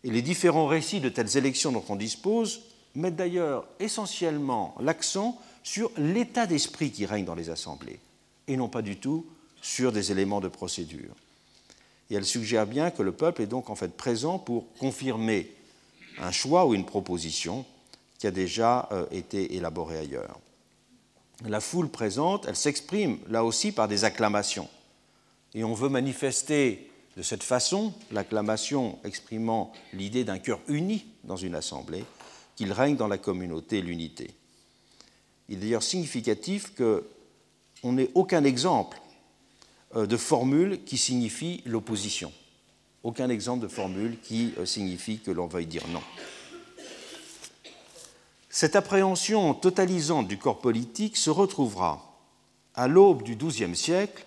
Et 0.04 0.12
les 0.12 0.22
différents 0.22 0.68
récits 0.68 1.02
de 1.02 1.10
telles 1.10 1.38
élections 1.38 1.72
dont 1.72 1.84
on 1.90 1.96
dispose 1.96 2.62
mettent 2.96 3.16
d'ailleurs 3.16 3.68
essentiellement 3.80 4.76
l'accent 4.80 5.40
sur 5.64 5.92
l'état 5.98 6.48
d'esprit 6.48 6.92
qui 6.92 7.06
règne 7.06 7.26
dans 7.26 7.36
les 7.36 7.50
assemblées, 7.50 8.00
et 8.48 8.58
non 8.58 8.70
pas 8.70 8.82
du 8.82 8.98
tout 8.98 9.26
sur 9.62 9.92
des 9.92 10.12
éléments 10.12 10.40
de 10.40 10.48
procédure. 10.48 11.14
Et 12.10 12.16
elle 12.16 12.26
suggère 12.26 12.66
bien 12.66 12.90
que 12.90 13.04
le 13.04 13.12
peuple 13.12 13.42
est 13.42 13.48
donc 13.48 13.70
en 13.70 13.76
fait 13.76 13.96
présent 13.96 14.40
pour 14.40 14.66
confirmer 14.76 15.52
un 16.20 16.32
choix 16.32 16.66
ou 16.66 16.74
une 16.74 16.86
proposition 16.86 17.66
qui 18.18 18.28
a 18.28 18.32
déjà 18.32 18.88
euh, 18.92 19.06
été 19.12 19.56
élaborée 19.56 19.98
ailleurs. 19.98 20.40
La 21.46 21.60
foule 21.60 21.90
présente, 21.90 22.46
elle 22.48 22.56
s'exprime 22.56 23.20
là 23.30 23.44
aussi 23.44 23.72
par 23.72 23.88
des 23.88 24.06
acclamations. 24.06 24.70
Et 25.54 25.64
on 25.64 25.74
veut 25.74 25.90
manifester 25.90 26.90
de 27.16 27.24
cette 27.24 27.44
façon 27.44 27.94
l'acclamation 28.12 29.00
exprimant 29.04 29.72
l'idée 29.92 30.24
d'un 30.24 30.38
cœur 30.38 30.60
uni 30.68 31.06
dans 31.24 31.36
une 31.36 31.56
assemblée, 31.56 32.06
qu'il 32.56 32.72
règne 32.72 32.96
dans 32.96 33.08
la 33.08 33.18
communauté 33.18 33.82
l'unité. 33.82 34.32
Il 35.50 35.58
est 35.58 35.62
d'ailleurs 35.62 35.84
significatif 35.84 36.74
qu'on 36.76 37.94
n'ait 37.94 38.12
aucun 38.14 38.44
exemple 38.44 39.00
euh, 39.96 40.06
de 40.06 40.18
formule 40.18 40.84
qui 40.84 40.98
signifie 40.98 41.64
l'opposition. 41.66 42.32
Aucun 43.04 43.30
exemple 43.30 43.64
de 43.64 43.68
formule 43.68 44.18
qui 44.22 44.54
euh, 44.58 44.66
signifie 44.66 45.20
que 45.20 45.32
l'on 45.32 45.48
veuille 45.48 45.66
dire 45.66 45.88
non. 45.88 46.02
Cette 48.50 48.76
appréhension 48.76 49.54
totalisante 49.54 50.28
du 50.28 50.38
corps 50.38 50.60
politique 50.60 51.18
se 51.18 51.30
retrouvera 51.30 52.20
à 52.76 52.88
l'aube 52.88 53.24
du 53.24 53.36
XIIe 53.36 53.76
siècle 53.76 54.27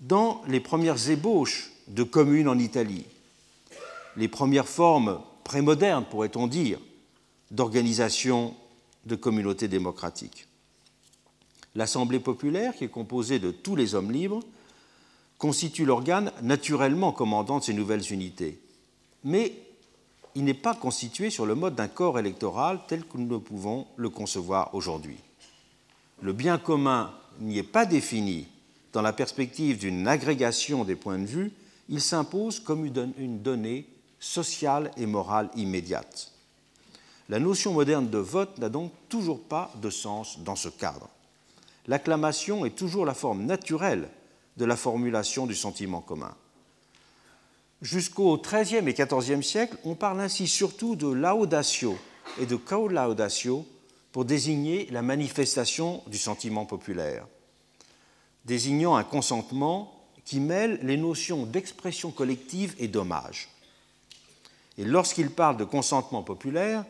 dans 0.00 0.42
les 0.48 0.60
premières 0.60 1.10
ébauches 1.10 1.70
de 1.88 2.02
communes 2.02 2.48
en 2.48 2.58
Italie, 2.58 3.04
les 4.16 4.28
premières 4.28 4.68
formes 4.68 5.20
prémodernes, 5.44 6.06
pourrait-on 6.08 6.46
dire, 6.46 6.78
d'organisation 7.50 8.54
de 9.06 9.16
communautés 9.16 9.68
démocratiques. 9.68 10.46
L'Assemblée 11.74 12.20
populaire, 12.20 12.74
qui 12.74 12.84
est 12.84 12.88
composée 12.88 13.38
de 13.38 13.50
tous 13.50 13.76
les 13.76 13.94
hommes 13.94 14.10
libres, 14.10 14.40
constitue 15.38 15.84
l'organe 15.84 16.32
naturellement 16.42 17.12
commandant 17.12 17.58
de 17.58 17.64
ces 17.64 17.72
nouvelles 17.72 18.12
unités. 18.12 18.60
Mais 19.24 19.54
il 20.34 20.44
n'est 20.44 20.54
pas 20.54 20.74
constitué 20.74 21.30
sur 21.30 21.46
le 21.46 21.54
mode 21.54 21.74
d'un 21.74 21.88
corps 21.88 22.18
électoral 22.18 22.80
tel 22.88 23.04
que 23.04 23.18
nous 23.18 23.40
pouvons 23.40 23.86
le 23.96 24.10
concevoir 24.10 24.74
aujourd'hui. 24.74 25.18
Le 26.20 26.32
bien 26.32 26.58
commun 26.58 27.12
n'y 27.40 27.58
est 27.58 27.62
pas 27.62 27.86
défini 27.86 28.46
dans 28.92 29.02
la 29.02 29.12
perspective 29.12 29.78
d'une 29.78 30.08
agrégation 30.08 30.84
des 30.84 30.96
points 30.96 31.18
de 31.18 31.26
vue, 31.26 31.52
il 31.88 32.00
s'impose 32.00 32.60
comme 32.60 32.84
une 32.84 33.42
donnée 33.42 33.86
sociale 34.18 34.90
et 34.96 35.06
morale 35.06 35.50
immédiate. 35.56 36.32
La 37.28 37.38
notion 37.38 37.72
moderne 37.72 38.10
de 38.10 38.18
vote 38.18 38.58
n'a 38.58 38.68
donc 38.68 38.92
toujours 39.08 39.40
pas 39.40 39.72
de 39.80 39.90
sens 39.90 40.40
dans 40.40 40.56
ce 40.56 40.68
cadre. 40.68 41.08
L'acclamation 41.86 42.64
est 42.66 42.76
toujours 42.76 43.06
la 43.06 43.14
forme 43.14 43.44
naturelle 43.44 44.08
de 44.56 44.64
la 44.64 44.76
formulation 44.76 45.46
du 45.46 45.54
sentiment 45.54 46.00
commun. 46.00 46.34
Jusqu'au 47.82 48.36
XIIIe 48.36 48.86
et 48.86 48.92
XIVe 48.92 49.42
siècle, 49.42 49.76
on 49.84 49.94
parle 49.94 50.20
ainsi 50.20 50.46
surtout 50.46 50.96
de 50.96 51.06
laudatio 51.06 51.96
et 52.38 52.46
de 52.46 52.56
co-laudatio 52.56 53.66
pour 54.12 54.24
désigner 54.24 54.86
la 54.90 55.02
manifestation 55.02 56.02
du 56.08 56.18
sentiment 56.18 56.66
populaire, 56.66 57.26
désignant 58.44 58.96
un 58.96 59.04
consentement 59.04 59.94
qui 60.24 60.40
mêle 60.40 60.78
les 60.82 60.96
notions 60.96 61.44
d'expression 61.44 62.10
collective 62.10 62.74
et 62.78 62.88
d'hommage. 62.88 63.48
Et 64.78 64.84
lorsqu'il 64.84 65.30
parle 65.30 65.56
de 65.56 65.64
consentement 65.64 66.22
populaire, 66.22 66.84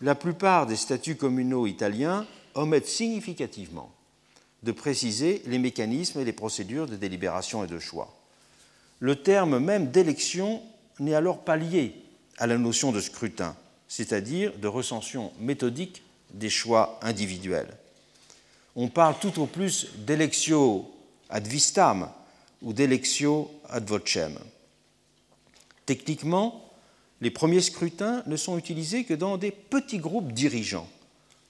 la 0.00 0.14
plupart 0.14 0.66
des 0.66 0.76
statuts 0.76 1.16
communaux 1.16 1.66
italiens 1.66 2.26
omettent 2.54 2.86
significativement 2.86 3.90
de 4.62 4.72
préciser 4.72 5.42
les 5.46 5.58
mécanismes 5.58 6.20
et 6.20 6.24
les 6.24 6.32
procédures 6.32 6.86
de 6.86 6.96
délibération 6.96 7.64
et 7.64 7.66
de 7.66 7.78
choix. 7.78 8.14
Le 9.00 9.16
terme 9.16 9.58
même 9.58 9.90
d'élection 9.90 10.62
n'est 10.98 11.14
alors 11.14 11.44
pas 11.44 11.56
lié 11.56 11.94
à 12.38 12.46
la 12.46 12.58
notion 12.58 12.92
de 12.92 13.00
scrutin, 13.00 13.56
c'est-à-dire 13.88 14.56
de 14.58 14.68
recension 14.68 15.32
méthodique 15.38 16.02
des 16.32 16.50
choix 16.50 16.98
individuels. 17.02 17.76
On 18.76 18.88
parle 18.88 19.18
tout 19.18 19.40
au 19.40 19.46
plus 19.46 19.88
d'électio 19.96 20.84
ad 21.30 21.46
vistam 21.46 22.10
ou 22.60 22.74
d'électio 22.74 23.50
ad 23.70 23.88
vocem. 23.88 24.38
Techniquement, 25.86 26.70
les 27.22 27.30
premiers 27.30 27.62
scrutins 27.62 28.22
ne 28.26 28.36
sont 28.36 28.58
utilisés 28.58 29.04
que 29.04 29.14
dans 29.14 29.38
des 29.38 29.50
petits 29.50 29.98
groupes 29.98 30.32
dirigeants 30.32 30.88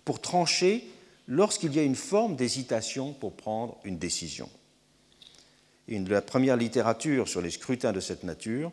pour 0.04 0.21
trancher 0.21 0.87
lorsqu'il 1.26 1.75
y 1.75 1.80
a 1.80 1.83
une 1.83 1.97
forme 1.97 2.37
d'hésitation 2.37 3.12
pour 3.12 3.33
prendre 3.33 3.76
une 3.83 3.99
décision. 3.99 4.49
Une, 5.88 6.09
la 6.09 6.23
première 6.23 6.56
littérature 6.56 7.26
sur 7.28 7.42
les 7.42 7.50
scrutins 7.50 7.92
de 7.92 8.00
cette 8.00 8.23
nature 8.23 8.71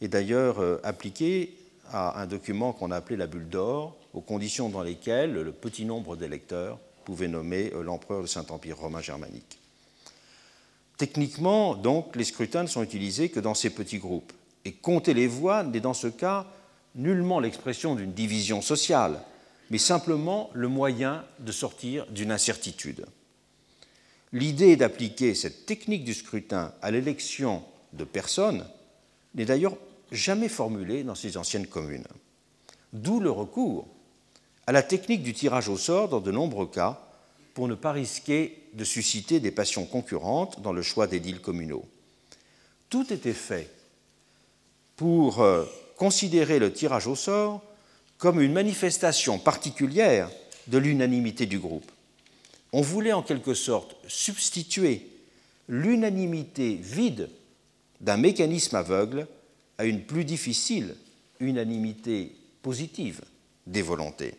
est 0.00 0.08
d'ailleurs 0.08 0.58
euh, 0.58 0.80
appliquée 0.82 1.56
à 1.92 2.20
un 2.20 2.26
document 2.26 2.72
qu'on 2.72 2.90
a 2.90 2.96
appelé 2.96 3.16
la 3.16 3.28
bulle 3.28 3.48
d'or, 3.48 3.96
aux 4.14 4.20
conditions 4.20 4.68
dans 4.68 4.82
lesquelles 4.82 5.32
le 5.32 5.52
petit 5.52 5.84
nombre 5.84 6.16
d'électeurs 6.16 6.80
pouvait 7.04 7.28
nommer 7.28 7.72
euh, 7.74 7.82
l'empereur 7.82 8.22
du 8.22 8.28
Saint-Empire 8.28 8.78
romain 8.78 9.00
germanique. 9.00 9.58
Techniquement, 10.96 11.74
donc, 11.74 12.16
les 12.16 12.24
scrutins 12.24 12.62
ne 12.62 12.68
sont 12.68 12.82
utilisés 12.82 13.28
que 13.28 13.40
dans 13.40 13.54
ces 13.54 13.70
petits 13.70 13.98
groupes. 13.98 14.32
Et 14.64 14.72
compter 14.72 15.12
les 15.12 15.26
voix 15.26 15.62
n'est 15.62 15.80
dans 15.80 15.94
ce 15.94 16.06
cas 16.06 16.46
nullement 16.94 17.40
l'expression 17.40 17.94
d'une 17.94 18.12
division 18.12 18.62
sociale, 18.62 19.20
mais 19.70 19.78
simplement 19.78 20.50
le 20.54 20.68
moyen 20.68 21.24
de 21.40 21.52
sortir 21.52 22.06
d'une 22.06 22.30
incertitude. 22.30 23.06
L'idée 24.32 24.76
d'appliquer 24.76 25.34
cette 25.34 25.66
technique 25.66 26.04
du 26.04 26.14
scrutin 26.14 26.72
à 26.82 26.90
l'élection 26.90 27.62
de 27.92 28.04
personnes 28.04 28.66
n'est 29.34 29.44
d'ailleurs 29.44 29.76
jamais 30.12 30.48
formulée 30.48 31.02
dans 31.04 31.14
ces 31.14 31.36
anciennes 31.36 31.66
communes. 31.66 32.06
D'où 32.92 33.20
le 33.20 33.30
recours 33.30 33.88
à 34.66 34.72
la 34.72 34.82
technique 34.82 35.22
du 35.22 35.34
tirage 35.34 35.68
au 35.68 35.76
sort 35.76 36.08
dans 36.08 36.20
de 36.20 36.30
nombreux 36.30 36.66
cas 36.66 37.00
pour 37.54 37.68
ne 37.68 37.74
pas 37.74 37.92
risquer 37.92 38.58
de 38.74 38.84
susciter 38.84 39.40
des 39.40 39.50
passions 39.50 39.86
concurrentes 39.86 40.60
dans 40.60 40.72
le 40.72 40.82
choix 40.82 41.06
des 41.06 41.20
deals 41.20 41.40
communaux. 41.40 41.86
Tout 42.90 43.12
était 43.12 43.32
fait 43.32 43.70
pour 44.96 45.40
euh, 45.40 45.64
considérer 45.96 46.58
le 46.58 46.72
tirage 46.72 47.06
au 47.06 47.14
sort 47.14 47.62
comme 48.18 48.40
une 48.40 48.52
manifestation 48.52 49.38
particulière 49.38 50.30
de 50.66 50.78
l'unanimité 50.78 51.46
du 51.46 51.58
groupe. 51.58 51.90
On 52.72 52.80
voulait 52.80 53.12
en 53.12 53.22
quelque 53.22 53.54
sorte 53.54 53.96
substituer 54.08 55.08
l'unanimité 55.68 56.74
vide 56.74 57.28
d'un 58.00 58.16
mécanisme 58.16 58.76
aveugle 58.76 59.26
à 59.78 59.84
une 59.84 60.02
plus 60.02 60.24
difficile 60.24 60.96
unanimité 61.40 62.34
positive 62.62 63.20
des 63.66 63.82
volontés. 63.82 64.34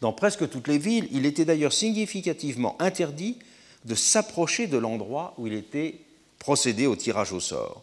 Dans 0.00 0.12
presque 0.12 0.48
toutes 0.48 0.68
les 0.68 0.78
villes, 0.78 1.08
il 1.12 1.26
était 1.26 1.44
d'ailleurs 1.44 1.72
significativement 1.72 2.76
interdit 2.80 3.38
de 3.84 3.94
s'approcher 3.94 4.66
de 4.66 4.78
l'endroit 4.78 5.34
où 5.38 5.46
il 5.46 5.52
était 5.54 6.00
procédé 6.38 6.86
au 6.86 6.96
tirage 6.96 7.32
au 7.32 7.40
sort 7.40 7.82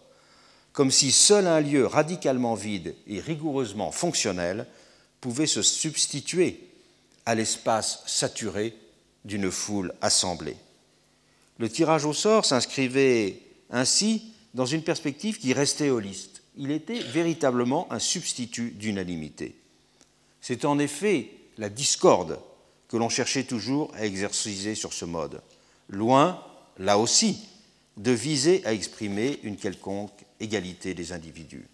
comme 0.78 0.92
si 0.92 1.12
seul 1.12 1.48
un 1.48 1.60
lieu 1.60 1.88
radicalement 1.88 2.54
vide 2.54 2.94
et 3.08 3.20
rigoureusement 3.20 3.92
fonctionnel 3.92 4.68
pouvait 5.22 5.48
se 5.48 5.64
substituer 5.64 6.70
à 7.26 7.34
l'espace 7.34 8.04
saturé 8.06 8.76
d'une 9.26 9.50
foule 9.50 9.92
assemblée. 10.02 10.56
Le 11.58 11.68
tirage 11.68 12.06
au 12.06 12.14
sort 12.14 12.46
s'inscrivait 12.46 13.40
ainsi 13.72 14.34
dans 14.54 14.68
une 14.68 14.84
perspective 14.84 15.40
qui 15.40 15.52
restait 15.52 15.90
holiste. 15.90 16.44
Il 16.58 16.70
était 16.70 17.00
véritablement 17.00 17.92
un 17.92 17.98
substitut 17.98 18.70
d'unanimité. 18.70 19.56
C'est 20.42 20.64
en 20.64 20.78
effet 20.78 21.32
la 21.58 21.70
discorde 21.70 22.40
que 22.88 22.98
l'on 22.98 23.10
cherchait 23.10 23.44
toujours 23.44 23.92
à 23.96 24.06
exerciser 24.06 24.76
sur 24.76 24.94
ce 24.94 25.06
mode, 25.06 25.42
loin, 25.90 26.44
là 26.78 26.98
aussi, 26.98 27.48
de 27.98 28.12
viser 28.12 28.66
à 28.66 28.74
exprimer 28.74 29.40
une 29.44 29.58
quelconque 29.58 30.26
égalité 30.40 30.94
des 30.94 31.12
individus. 31.12 31.68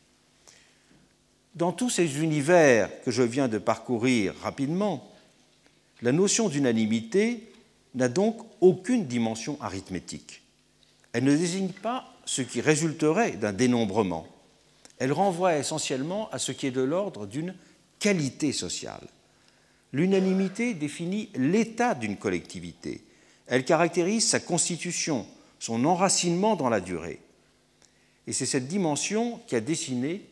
Dans 1.56 1.72
tous 1.72 1.90
ces 1.90 2.24
univers 2.24 2.90
que 3.04 3.12
je 3.12 3.22
viens 3.22 3.48
de 3.48 3.60
parcourir 3.60 4.34
rapidement, 4.42 5.12
la 6.02 6.12
notion 6.12 6.50
d'unanimité 6.50 7.52
n'a 7.94 8.10
donc 8.10 8.38
aucune 8.60 9.06
dimension 9.06 9.62
arithmétique. 9.62 10.42
Elle 11.12 11.26
ne 11.26 11.36
désigne 11.36 11.70
pas 11.70 12.12
ce 12.26 12.42
qui 12.42 12.60
résulterait 12.60 13.34
d'un 13.34 13.54
dénombrement. 13.54 14.28
Elle 14.98 15.14
renvoie 15.14 15.58
essentiellement 15.58 16.30
à 16.32 16.40
ce 16.40 16.52
qui 16.52 16.66
est 16.66 16.72
de 16.72 16.82
l'ordre 16.82 17.28
d'une 17.28 17.54
qualité 18.00 18.52
sociale. 18.52 19.08
L'unanimité 19.94 20.74
définit 20.74 21.30
l'état 21.36 21.94
d'une 21.94 22.18
collectivité. 22.18 23.04
Elle 23.46 23.64
caractérise 23.64 24.28
sa 24.28 24.40
constitution, 24.40 25.28
son 25.60 25.86
enracinement 25.86 26.56
dans 26.56 26.70
la 26.70 26.82
durée. 26.82 27.20
Et 28.26 28.34
c'est 28.34 28.48
cette 28.48 28.68
dimension 28.68 29.40
qui 29.46 29.56
a 29.56 29.62
dessiné 29.62 30.28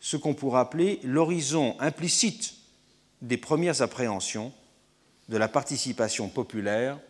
ce 0.00 0.18
qu'on 0.18 0.34
pourrait 0.34 0.60
appeler 0.60 1.00
l'horizon 1.02 1.76
implicite 1.80 2.54
des 3.22 3.38
premières 3.38 3.80
appréhensions 3.80 4.52
de 5.30 5.38
la 5.38 5.48
participation 5.48 6.28
populaire 6.28 7.00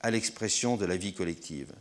à 0.00 0.12
l'expression 0.12 0.76
de 0.76 0.84
la 0.84 0.96
vie 0.96 1.12
collective. 1.12 1.72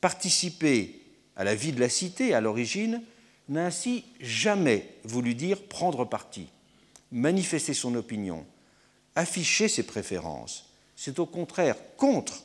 Participer 0.00 1.02
à 1.36 1.44
la 1.44 1.54
vie 1.54 1.72
de 1.72 1.80
la 1.80 1.90
cité 1.90 2.32
à 2.32 2.40
l'origine 2.40 3.02
n'a 3.50 3.66
ainsi 3.66 4.04
jamais 4.20 4.88
voulu 5.04 5.34
dire 5.34 5.64
prendre 5.64 6.06
parti, 6.06 6.46
manifester 7.12 7.74
son 7.74 7.94
opinion, 7.94 8.46
afficher 9.14 9.68
ses 9.68 9.84
préférences. 9.84 10.70
C'est 10.96 11.18
au 11.18 11.26
contraire 11.26 11.76
contre 11.96 12.44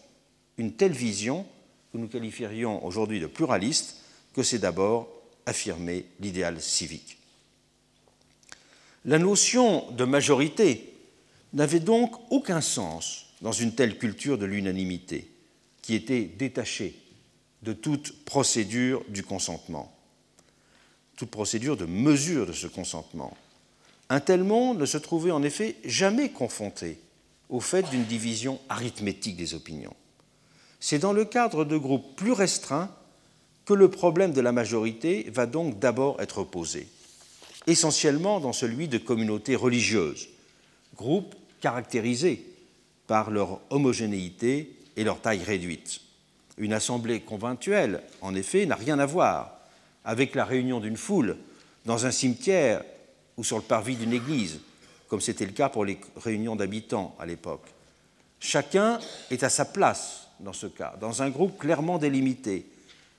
une 0.58 0.74
telle 0.74 0.92
vision 0.92 1.46
que 1.92 1.98
nous 1.98 2.08
qualifierions 2.08 2.86
aujourd'hui 2.86 3.20
de 3.20 3.28
pluraliste 3.28 3.98
que 4.34 4.44
c'est 4.44 4.60
d'abord 4.60 5.08
affirmer 5.46 6.06
l'idéal 6.20 6.62
civique. 6.62 7.18
La 9.06 9.18
notion 9.18 9.90
de 9.92 10.04
majorité 10.04 10.94
n'avait 11.54 11.80
donc 11.80 12.14
aucun 12.30 12.62
sens 12.62 13.28
dans 13.42 13.52
une 13.52 13.74
telle 13.74 13.98
culture 13.98 14.38
de 14.38 14.46
l'unanimité, 14.46 15.32
qui 15.82 15.96
était 15.96 16.24
détachée 16.26 16.96
de 17.64 17.74
toute 17.74 18.26
procédure 18.26 19.04
du 19.10 19.24
consentement, 19.24 19.92
toute 21.16 21.32
procédure 21.32 21.78
de 21.78 21.86
mesure 21.86 22.46
de 22.46 22.54
ce 22.54 22.68
consentement. 22.68 23.36
Un 24.10 24.20
tel 24.20 24.44
monde 24.44 24.80
ne 24.80 24.86
se 24.86 24.98
trouvait 24.98 25.32
en 25.32 25.44
effet 25.44 25.76
jamais 25.86 26.30
confronté 26.30 27.00
au 27.50 27.60
fait 27.60 27.88
d'une 27.90 28.06
division 28.06 28.60
arithmétique 28.70 29.38
des 29.38 29.54
opinions. 29.54 29.96
C'est 30.80 31.00
dans 31.00 31.14
le 31.14 31.26
cadre 31.26 31.66
de 31.66 31.78
groupes 31.78 32.16
plus 32.16 32.32
restreints 32.32 32.90
que 33.66 33.74
le 33.74 33.90
problème 33.90 34.34
de 34.34 34.42
la 34.42 34.52
majorité 34.52 35.30
va 35.32 35.46
donc 35.46 35.78
d'abord 35.78 36.20
être 36.22 36.44
posé, 36.44 36.88
essentiellement 37.68 38.40
dans 38.40 38.54
celui 38.54 38.88
de 38.88 38.98
communautés 38.98 39.56
religieuses, 39.56 40.30
groupes 40.96 41.36
caractérisés 41.62 42.46
par 43.06 43.30
leur 43.30 43.60
homogénéité 43.70 44.76
et 44.96 45.04
leur 45.04 45.22
taille 45.22 45.44
réduite. 45.44 46.02
Une 46.58 46.74
assemblée 46.74 47.22
conventuelle, 47.22 48.02
en 48.22 48.34
effet, 48.34 48.66
n'a 48.66 48.76
rien 48.76 48.98
à 49.00 49.06
voir 49.06 49.60
avec 50.04 50.34
la 50.34 50.46
réunion 50.46 50.80
d'une 50.80 50.98
foule 50.98 51.38
dans 51.86 52.06
un 52.06 52.12
cimetière 52.12 52.84
ou 53.40 53.44
sur 53.46 53.56
le 53.56 53.64
parvis 53.64 53.96
d'une 53.96 54.12
église, 54.12 54.60
comme 55.08 55.22
c'était 55.22 55.46
le 55.46 55.54
cas 55.54 55.70
pour 55.70 55.86
les 55.86 55.98
réunions 56.18 56.58
d'habitants 56.58 57.16
à 57.20 57.26
l'époque. 57.26 57.66
Chacun 58.42 59.00
est 59.32 59.44
à 59.44 59.50
sa 59.50 59.64
place 59.64 60.28
dans 60.42 60.52
ce 60.52 60.68
cas, 60.68 60.96
dans 61.00 61.22
un 61.22 61.30
groupe 61.30 61.58
clairement 61.58 62.00
délimité. 62.00 62.66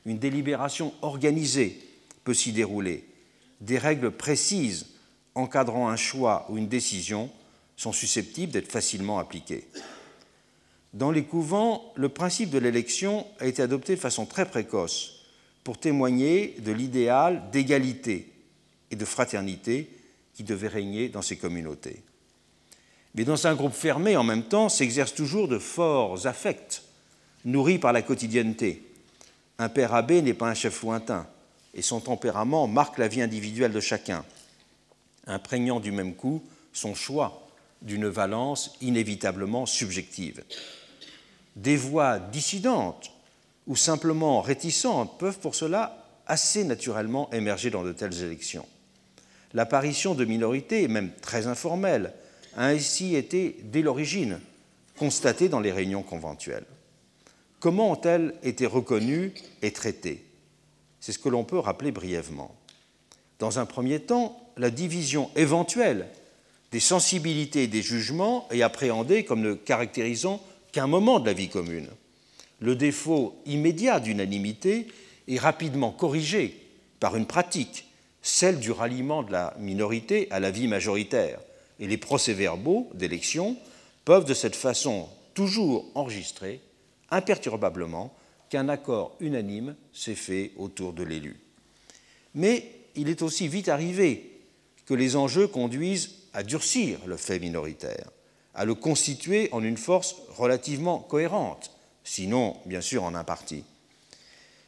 Une 0.05 0.18
délibération 0.18 0.92
organisée 1.01 1.81
peut 2.23 2.35
s'y 2.35 2.53
dérouler. 2.53 3.09
Des 3.62 3.79
règles 3.79 4.11
précises 4.11 4.88
encadrant 5.35 5.88
un 5.88 5.97
choix 5.97 6.45
ou 6.51 6.59
une 6.59 6.68
décision 6.68 7.31
sont 7.79 7.92
susceptibles 7.92 8.53
d'être 8.53 8.71
facilement 8.71 9.21
appliquées. 9.21 9.66
Dans 10.92 11.11
les 11.11 11.25
couvents, 11.25 11.95
le 11.97 12.11
principe 12.11 12.51
de 12.51 12.59
l'élection 12.59 13.27
a 13.38 13.47
été 13.47 13.62
adopté 13.62 13.95
de 13.95 14.01
façon 14.01 14.27
très 14.27 14.45
précoce 14.45 15.25
pour 15.64 15.79
témoigner 15.79 16.57
de 16.59 16.73
l'idéal 16.73 17.51
d'égalité 17.53 18.31
et 18.90 18.97
de 18.97 19.05
fraternité 19.07 19.88
qui 20.40 20.44
devait 20.44 20.68
régner 20.68 21.11
dans 21.11 21.20
ces 21.20 21.37
communautés. 21.37 22.03
Mais 23.14 23.24
dans 23.24 23.46
un 23.46 23.55
groupe 23.55 23.74
fermé, 23.74 24.16
en 24.16 24.22
même 24.22 24.44
temps, 24.44 24.70
s'exercent 24.70 25.14
toujours 25.14 25.48
de 25.48 25.59
forts 25.59 26.26
affects, 26.26 26.83
nourris 27.44 27.79
par 27.79 27.92
la 27.92 28.00
quotidienneté. 28.00 28.90
Un 29.59 29.68
père 29.68 29.92
abbé 29.92 30.22
n'est 30.22 30.33
pas 30.33 30.48
un 30.48 30.55
chef 30.55 30.83
lointain, 30.83 31.26
et 31.74 31.83
son 31.83 32.00
tempérament 32.00 32.66
marque 32.68 32.96
la 32.96 33.07
vie 33.07 33.20
individuelle 33.20 33.72
de 33.72 33.81
chacun, 33.81 34.24
imprégnant 35.26 35.79
du 35.79 35.92
même 35.92 36.14
coup 36.14 36.42
son 36.72 36.94
choix 36.94 37.46
d'une 37.83 38.09
valence 38.09 38.79
inévitablement 38.81 39.66
subjective. 39.66 40.42
Des 41.55 41.76
voix 41.76 42.18
dissidentes 42.18 43.11
ou 43.66 43.76
simplement 43.76 44.40
réticentes 44.40 45.18
peuvent 45.18 45.38
pour 45.38 45.55
cela 45.55 46.03
assez 46.26 46.64
naturellement 46.64 47.31
émerger 47.31 47.68
dans 47.68 47.83
de 47.83 47.92
telles 47.92 48.22
élections. 48.22 48.66
L'apparition 49.53 50.15
de 50.15 50.25
minorités, 50.25 50.87
même 50.89 51.11
très 51.21 51.47
informelles, 51.47 52.13
a 52.57 52.67
ainsi 52.67 53.15
été 53.17 53.57
dès 53.65 53.83
l'origine 53.83 54.41
constatée 54.97 55.49
dans 55.49 55.61
les 55.61 55.73
réunions 55.73 56.03
conventuelles. 56.03 56.67
Comment 57.59 57.93
ont-elles 57.93 58.35
été 58.43 58.67
reconnues 58.67 59.33
et 59.63 59.73
traitées? 59.73 60.25
C'est 61.01 61.13
ce 61.13 61.19
que 61.19 61.29
l'on 61.29 61.45
peut 61.45 61.59
rappeler 61.59 61.93
brièvement. 61.93 62.55
Dans 63.39 63.59
un 63.59 63.67
premier 63.67 64.01
temps, 64.01 64.39
la 64.57 64.71
division 64.71 65.31
éventuelle 65.37 66.07
des 66.73 66.81
sensibilités 66.81 67.65
et 67.65 67.69
des 67.69 67.83
jugements 67.83 68.47
est 68.51 68.63
appréhendée 68.63 69.25
comme 69.25 69.41
ne 69.41 69.55
caractérisant 69.55 70.43
qu'un 70.73 70.87
moment 70.87 71.19
de 71.19 71.27
la 71.27 71.33
vie 71.33 71.49
commune. 71.49 71.89
Le 72.61 72.77
défaut 72.77 73.41
immédiat 73.47 73.99
d'unanimité 74.01 74.87
est 75.27 75.39
rapidement 75.39 75.91
corrigé 75.91 76.57
par 77.01 77.17
une 77.17 77.27
pratique, 77.27 77.87
celle 78.23 78.59
du 78.59 78.71
ralliement 78.71 79.23
de 79.23 79.33
la 79.33 79.55
minorité 79.59 80.31
à 80.31 80.41
la 80.41 80.51
vie 80.51 80.69
majoritaire. 80.69 81.41
Et 81.79 81.87
les 81.87 81.97
procès-verbaux 81.97 82.91
d'élection 82.95 83.57
peuvent 84.05 84.25
de 84.25 84.35
cette 84.35 84.57
façon 84.57 85.09
toujours 85.35 85.87
enregistrer 85.95 86.61
imperturbablement 87.11 88.15
qu'un 88.49 88.69
accord 88.69 89.17
unanime 89.21 89.77
s'est 89.93 90.15
fait 90.15 90.53
autour 90.57 90.93
de 90.93 91.03
l'élu. 91.03 91.41
Mais 92.35 92.71
il 92.95 93.09
est 93.09 93.23
aussi 93.23 93.49
vite 93.49 93.69
arrivé 93.69 94.41
que 94.87 94.95
les 94.95 95.17
enjeux 95.17 95.47
conduisent 95.47 96.17
à 96.33 96.43
durcir 96.43 96.99
le 97.07 97.17
fait 97.17 97.39
minoritaire, 97.39 98.11
à 98.55 98.65
le 98.65 98.75
constituer 98.75 99.49
en 99.53 99.63
une 99.63 99.77
force 99.77 100.17
relativement 100.37 100.99
cohérente, 100.99 101.73
sinon 102.05 102.57
bien 102.67 102.81
sûr 102.81 103.05
en 103.05 103.15
un 103.15 103.25
parti. 103.25 103.65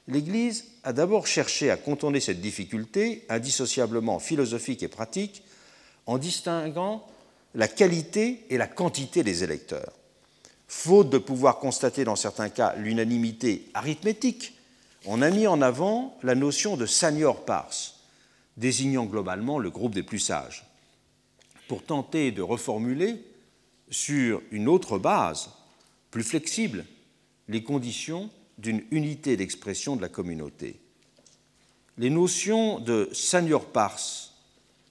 L'Église 0.08 0.71
a 0.84 0.92
d'abord 0.92 1.26
cherché 1.26 1.70
à 1.70 1.76
contourner 1.76 2.20
cette 2.20 2.40
difficulté 2.40 3.24
indissociablement 3.28 4.18
philosophique 4.18 4.82
et 4.82 4.88
pratique 4.88 5.42
en 6.06 6.18
distinguant 6.18 7.06
la 7.54 7.68
qualité 7.68 8.44
et 8.50 8.58
la 8.58 8.66
quantité 8.66 9.22
des 9.22 9.44
électeurs. 9.44 9.92
Faute 10.66 11.10
de 11.10 11.18
pouvoir 11.18 11.58
constater 11.58 12.04
dans 12.04 12.16
certains 12.16 12.48
cas 12.48 12.74
l'unanimité 12.76 13.68
arithmétique, 13.74 14.54
on 15.04 15.20
a 15.22 15.30
mis 15.30 15.46
en 15.46 15.60
avant 15.60 16.16
la 16.22 16.34
notion 16.34 16.76
de 16.76 16.86
senior 16.86 17.44
pars, 17.44 17.94
désignant 18.56 19.04
globalement 19.04 19.58
le 19.58 19.70
groupe 19.70 19.94
des 19.94 20.02
plus 20.02 20.18
sages 20.18 20.64
pour 21.68 21.82
tenter 21.82 22.32
de 22.32 22.42
reformuler 22.42 23.24
sur 23.90 24.42
une 24.50 24.68
autre 24.68 24.98
base, 24.98 25.50
plus 26.10 26.22
flexible, 26.22 26.84
les 27.48 27.62
conditions 27.62 28.30
d'une 28.62 28.84
unité 28.92 29.36
d'expression 29.36 29.96
de 29.96 30.02
la 30.02 30.08
communauté. 30.08 30.80
Les 31.98 32.10
notions 32.10 32.78
de 32.78 33.08
senior 33.12 33.66
pars 33.66 34.00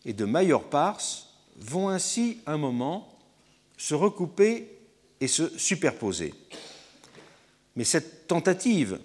et 0.05 0.13
de 0.13 0.25
major 0.25 0.63
pars 0.63 1.01
vont 1.57 1.87
ainsi 1.89 2.39
un 2.45 2.57
moment 2.57 3.17
se 3.77 3.95
recouper 3.95 4.77
et 5.21 5.27
se 5.27 5.57
superposer. 5.57 6.33
Mais 7.77 7.85
cette 7.85 8.27
tentative 8.27 8.99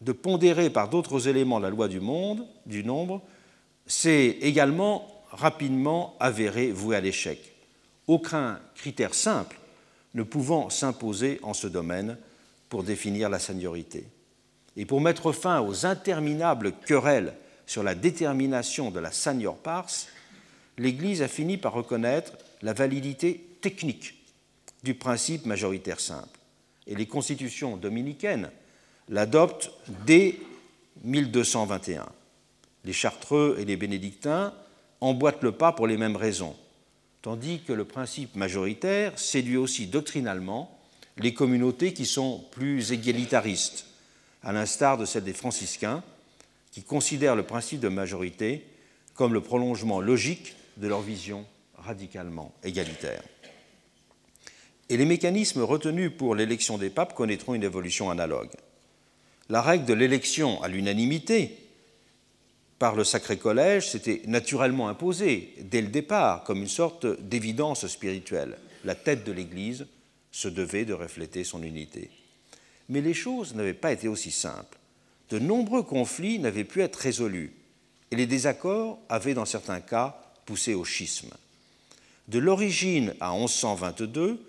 de 0.00 0.12
pondérer 0.12 0.70
par 0.70 0.88
d'autres 0.88 1.26
éléments 1.28 1.58
la 1.58 1.70
loi 1.70 1.88
du 1.88 2.00
monde, 2.00 2.46
du 2.64 2.84
nombre, 2.84 3.22
s'est 3.86 4.38
également 4.40 5.24
rapidement 5.30 6.16
avéré 6.20 6.70
voué 6.70 6.94
à 6.94 7.00
l'échec, 7.00 7.52
aucun 8.06 8.60
critère 8.76 9.14
simple 9.14 9.58
ne 10.14 10.22
pouvant 10.22 10.70
s'imposer 10.70 11.40
en 11.42 11.54
ce 11.54 11.66
domaine 11.66 12.18
pour 12.72 12.84
définir 12.84 13.28
la 13.28 13.38
seniorité. 13.38 14.06
Et 14.78 14.86
pour 14.86 15.02
mettre 15.02 15.32
fin 15.32 15.60
aux 15.60 15.84
interminables 15.84 16.72
querelles 16.72 17.34
sur 17.66 17.82
la 17.82 17.94
détermination 17.94 18.90
de 18.90 18.98
la 18.98 19.12
senior 19.12 19.58
pars, 19.58 19.90
l'Église 20.78 21.20
a 21.20 21.28
fini 21.28 21.58
par 21.58 21.74
reconnaître 21.74 22.32
la 22.62 22.72
validité 22.72 23.46
technique 23.60 24.14
du 24.84 24.94
principe 24.94 25.44
majoritaire 25.44 26.00
simple. 26.00 26.40
Et 26.86 26.94
les 26.94 27.04
constitutions 27.04 27.76
dominicaines 27.76 28.50
l'adoptent 29.10 29.70
dès 30.06 30.36
1221. 31.04 32.06
Les 32.86 32.94
chartreux 32.94 33.56
et 33.58 33.66
les 33.66 33.76
bénédictins 33.76 34.54
emboîtent 35.02 35.42
le 35.42 35.52
pas 35.52 35.72
pour 35.72 35.86
les 35.86 35.98
mêmes 35.98 36.16
raisons, 36.16 36.56
tandis 37.20 37.60
que 37.60 37.74
le 37.74 37.84
principe 37.84 38.34
majoritaire 38.34 39.18
séduit 39.18 39.58
aussi 39.58 39.88
doctrinalement 39.88 40.81
les 41.22 41.34
communautés 41.34 41.92
qui 41.92 42.04
sont 42.04 42.44
plus 42.50 42.92
égalitaristes, 42.92 43.86
à 44.42 44.52
l'instar 44.52 44.98
de 44.98 45.04
celle 45.04 45.24
des 45.24 45.32
franciscains, 45.32 46.02
qui 46.72 46.82
considèrent 46.82 47.36
le 47.36 47.44
principe 47.44 47.80
de 47.80 47.88
majorité 47.88 48.66
comme 49.14 49.34
le 49.34 49.40
prolongement 49.40 50.00
logique 50.00 50.56
de 50.78 50.88
leur 50.88 51.00
vision 51.00 51.46
radicalement 51.76 52.52
égalitaire. 52.64 53.22
Et 54.88 54.96
les 54.96 55.04
mécanismes 55.04 55.62
retenus 55.62 56.10
pour 56.16 56.34
l'élection 56.34 56.76
des 56.76 56.90
papes 56.90 57.14
connaîtront 57.14 57.54
une 57.54 57.62
évolution 57.62 58.10
analogue. 58.10 58.50
La 59.48 59.62
règle 59.62 59.84
de 59.84 59.94
l'élection 59.94 60.62
à 60.62 60.68
l'unanimité 60.68 61.58
par 62.78 62.96
le 62.96 63.04
Sacré 63.04 63.36
Collège 63.36 63.90
s'était 63.90 64.22
naturellement 64.26 64.88
imposée 64.88 65.54
dès 65.60 65.82
le 65.82 65.88
départ 65.88 66.42
comme 66.42 66.62
une 66.62 66.68
sorte 66.68 67.06
d'évidence 67.20 67.86
spirituelle. 67.86 68.58
La 68.84 68.94
tête 68.94 69.24
de 69.24 69.32
l'Église 69.32 69.86
se 70.32 70.48
devait 70.48 70.84
de 70.84 70.94
refléter 70.94 71.44
son 71.44 71.62
unité. 71.62 72.10
Mais 72.88 73.00
les 73.00 73.14
choses 73.14 73.54
n'avaient 73.54 73.74
pas 73.74 73.92
été 73.92 74.08
aussi 74.08 74.30
simples. 74.30 74.78
De 75.30 75.38
nombreux 75.38 75.82
conflits 75.82 76.38
n'avaient 76.38 76.64
pu 76.64 76.82
être 76.82 76.96
résolus 76.96 77.52
et 78.10 78.16
les 78.16 78.26
désaccords 78.26 78.98
avaient 79.08 79.34
dans 79.34 79.44
certains 79.44 79.80
cas 79.80 80.18
poussé 80.44 80.74
au 80.74 80.84
schisme. 80.84 81.30
De 82.28 82.38
l'origine 82.38 83.14
à 83.20 83.32
1122, 83.32 84.44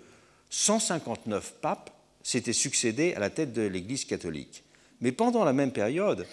159 0.50 1.54
papes 1.60 1.90
s'étaient 2.22 2.52
succédés 2.52 3.14
à 3.14 3.20
la 3.20 3.30
tête 3.30 3.52
de 3.52 3.62
l'Église 3.62 4.04
catholique. 4.04 4.64
Mais 5.00 5.12
pendant 5.12 5.44
la 5.44 5.52
même 5.52 5.72
période, 5.72 6.26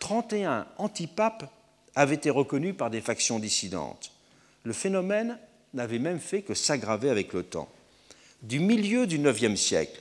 31 0.00 0.66
antipapes 0.78 1.50
avaient 1.94 2.14
été 2.16 2.30
reconnus 2.30 2.76
par 2.76 2.90
des 2.90 3.00
factions 3.00 3.38
dissidentes. 3.38 4.12
Le 4.64 4.72
phénomène 4.72 5.38
n'avait 5.74 5.98
même 5.98 6.20
fait 6.20 6.42
que 6.42 6.54
s'aggraver 6.54 7.10
avec 7.10 7.32
le 7.32 7.42
temps. 7.42 7.68
Du 8.42 8.60
milieu 8.60 9.06
du 9.06 9.18
IXe 9.18 9.60
siècle 9.60 10.00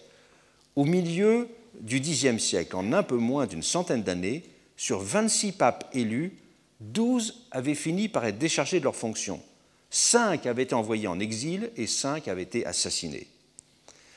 au 0.76 0.86
milieu 0.86 1.50
du 1.82 2.00
Xe 2.00 2.38
siècle, 2.38 2.76
en 2.76 2.94
un 2.94 3.04
peu 3.04 3.18
moins 3.18 3.48
d'une 3.48 3.64
centaine 3.64 4.04
d'années, 4.04 4.44
sur 4.78 5.00
26 5.00 5.54
papes 5.54 5.90
élus, 5.94 6.38
12 6.82 7.48
avaient 7.50 7.76
fini 7.76 8.08
par 8.08 8.26
être 8.26 8.38
déchargés 8.38 8.80
de 8.80 8.84
leurs 8.84 8.96
fonctions. 8.96 9.42
5 9.90 10.46
avaient 10.46 10.64
été 10.64 10.76
envoyés 10.76 11.08
en 11.08 11.20
exil 11.20 11.72
et 11.78 11.88
5 11.88 12.28
avaient 12.28 12.44
été 12.44 12.66
assassinés. 12.66 13.28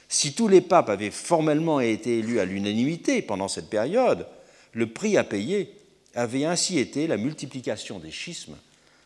Si 0.09 0.35
tous 0.35 0.49
les 0.49 0.61
papes 0.61 0.91
avaient 0.91 1.11
formellement 1.11 1.81
été 1.81 2.19
élus 2.19 2.41
à 2.41 2.45
l'unanimité 2.45 3.23
pendant 3.23 3.49
cette 3.49 3.71
période, 3.71 4.27
le 4.73 4.87
prix 4.89 5.17
à 5.17 5.25
payer 5.25 5.73
avait 6.15 6.45
ainsi 6.45 6.79
été 6.79 7.07
la 7.07 7.17
multiplication 7.17 7.99
des 7.99 8.11
schismes 8.11 8.57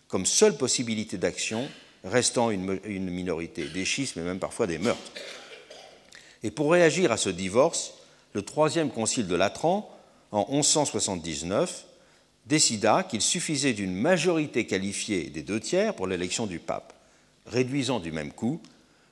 comme 0.09 0.27
seule 0.27 0.57
possibilité 0.57 1.19
d'action 1.19 1.69
restant 2.05 2.51
une, 2.51 3.11
minorité, 3.11 3.67
des 3.69 3.85
schismes 3.85 4.21
et 4.21 4.25
même 4.25 4.39
parfois 4.39 4.67
des 4.67 4.79
meurtres. 4.79 5.13
Et 6.43 6.51
pour 6.51 6.73
réagir 6.73 7.11
à 7.11 7.17
ce 7.17 7.31
divorce, 7.31 7.95
le 8.35 8.43
troisième 8.43 8.91
concile 8.91 9.27
de 9.27 9.35
Latran, 9.35 9.91
en 10.31 10.47
1179, 10.51 11.87
décida 12.47 13.03
qu'il 13.05 13.23
suffisait 13.23 13.73
d'une 13.73 13.95
majorité 13.95 14.67
qualifiée 14.67 15.31
des 15.31 15.43
deux 15.43 15.61
tiers 15.61 15.95
pour 15.95 16.07
l'élection 16.07 16.47
du 16.47 16.59
pape, 16.59 16.93
réduisant 17.47 18.01
du 18.01 18.13
même 18.13 18.33
coup 18.33 18.61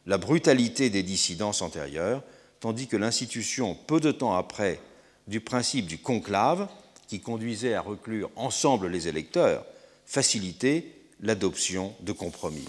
la 0.06 0.18
brutalité 0.18 0.90
des 0.90 1.02
dissidences 1.02 1.62
antérieures, 1.62 2.22
tandis 2.60 2.88
que 2.88 2.96
l'institution, 2.96 3.74
peu 3.86 4.00
de 4.00 4.12
temps 4.12 4.34
après, 4.34 4.80
du 5.28 5.40
principe 5.40 5.86
du 5.86 5.98
conclave, 5.98 6.68
qui 7.06 7.20
conduisait 7.20 7.74
à 7.74 7.80
reclure 7.80 8.30
ensemble 8.36 8.88
les 8.88 9.08
électeurs, 9.08 9.64
facilitait 10.04 10.86
l'adoption 11.22 11.94
de 12.00 12.12
compromis. 12.12 12.68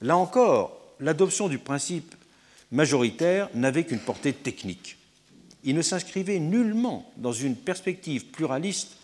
Là 0.00 0.16
encore, 0.16 0.80
l'adoption 1.00 1.48
du 1.48 1.58
principe 1.58 2.14
majoritaire 2.70 3.48
n'avait 3.54 3.84
qu'une 3.84 4.00
portée 4.00 4.32
technique. 4.32 4.96
Il 5.64 5.74
ne 5.74 5.82
s'inscrivait 5.82 6.38
nullement 6.38 7.10
dans 7.16 7.32
une 7.32 7.56
perspective 7.56 8.26
pluraliste 8.26 8.96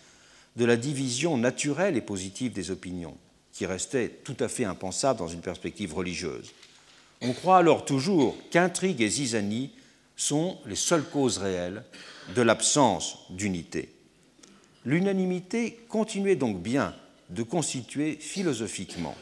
de 0.57 0.65
la 0.65 0.77
division 0.77 1.37
naturelle 1.37 1.97
et 1.97 2.01
positive 2.01 2.53
des 2.53 2.71
opinions, 2.71 3.17
qui 3.51 3.65
restait 3.65 4.09
tout 4.23 4.35
à 4.39 4.47
fait 4.47 4.65
impensable 4.65 5.19
dans 5.19 5.27
une 5.27 5.41
perspective 5.41 5.93
religieuse. 5.93 6.51
On 7.21 7.33
croit 7.33 7.57
alors 7.57 7.85
toujours 7.85 8.35
qu'intrigue 8.51 9.01
et 9.01 9.09
zizanie 9.09 9.71
sont 10.15 10.57
les 10.65 10.75
seules 10.75 11.03
causes 11.03 11.37
réelles 11.37 11.83
de 12.35 12.41
l'absence 12.41 13.19
d'unité. 13.29 13.89
L'unanimité 14.85 15.79
continuait 15.89 16.35
donc 16.35 16.61
bien 16.61 16.95
de 17.31 17.43
constituer 17.43 18.15
philosophiquement 18.15 19.15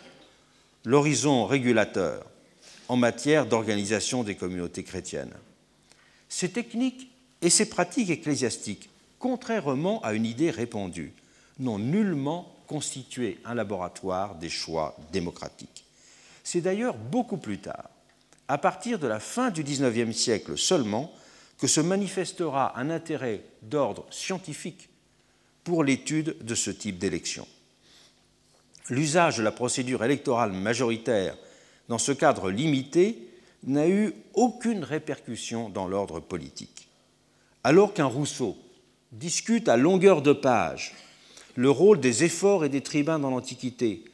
l'horizon 0.85 1.45
régulateur 1.45 2.25
en 2.87 2.97
matière 2.97 3.45
d'organisation 3.45 4.23
des 4.23 4.35
communautés 4.35 4.83
chrétiennes. 4.83 5.33
Ces 6.27 6.49
techniques 6.49 7.11
et 7.41 7.49
ces 7.49 7.69
pratiques 7.69 8.09
ecclésiastiques, 8.09 8.89
contrairement 9.19 10.01
à 10.01 10.13
une 10.13 10.25
idée 10.25 10.51
répandue, 10.51 11.13
n'ont 11.59 11.79
nullement 11.79 12.55
constitué 12.67 13.39
un 13.45 13.53
laboratoire 13.53 14.35
des 14.35 14.49
choix 14.49 14.97
démocratiques. 15.11 15.85
C'est 16.43 16.61
d'ailleurs 16.61 16.95
beaucoup 16.95 17.37
plus 17.37 17.59
tard, 17.59 17.89
à 18.47 18.57
partir 18.57 18.97
de 18.97 19.07
la 19.07 19.19
fin 19.19 19.51
du 19.51 19.63
XIXe 19.63 20.15
siècle 20.15 20.57
seulement, 20.57 21.11
que 21.59 21.67
se 21.67 21.81
manifestera 21.81 22.79
un 22.79 22.89
intérêt 22.89 23.43
d'ordre 23.61 24.05
scientifique 24.09 24.89
pour 25.63 25.83
l'étude 25.83 26.37
de 26.41 26.55
ce 26.55 26.71
type 26.71 26.97
d'élection. 26.97 27.45
L'usage 28.89 29.37
de 29.37 29.43
la 29.43 29.51
procédure 29.51 30.03
électorale 30.03 30.51
majoritaire 30.51 31.37
dans 31.89 31.97
ce 31.97 32.11
cadre 32.11 32.49
limité 32.49 33.29
n'a 33.63 33.87
eu 33.87 34.13
aucune 34.33 34.83
répercussion 34.83 35.69
dans 35.69 35.87
l'ordre 35.87 36.19
politique. 36.19 36.87
Alors 37.63 37.93
qu'un 37.93 38.05
Rousseau 38.05 38.57
discute 39.11 39.67
à 39.69 39.77
longueur 39.77 40.21
de 40.21 40.33
page 40.33 40.93
le 41.55 41.69
rôle 41.69 41.99
des 41.99 42.23
efforts 42.23 42.63
et 42.63 42.69
des 42.69 42.81
tribuns 42.81 43.19
dans 43.19 43.31
l'Antiquité, 43.31 44.05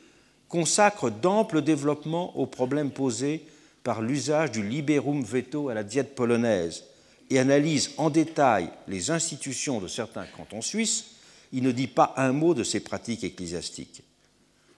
consacre 0.50 1.10
d'amples 1.10 1.62
développements 1.62 2.36
aux 2.38 2.48
problèmes 2.48 2.92
posés 2.92 3.46
par 3.84 4.02
l'usage 4.02 4.52
du 4.52 4.68
liberum 4.68 5.24
veto 5.24 5.70
à 5.70 5.74
la 5.74 5.84
diète 5.84 6.16
polonaise 6.16 6.86
et 7.30 7.40
analyse 7.40 7.92
en 7.98 8.10
détail 8.10 8.70
les 8.88 9.12
institutions 9.12 9.80
de 9.80 9.88
certains 9.88 10.26
cantons 10.26 10.62
suisses, 10.62 11.06
il 11.52 11.64
ne 11.64 11.72
dit 11.72 11.88
pas 11.88 12.14
un 12.18 12.32
mot 12.32 12.54
de 12.54 12.64
ces 12.64 12.80
pratiques 12.80 13.24
ecclésiastiques. 13.24 14.04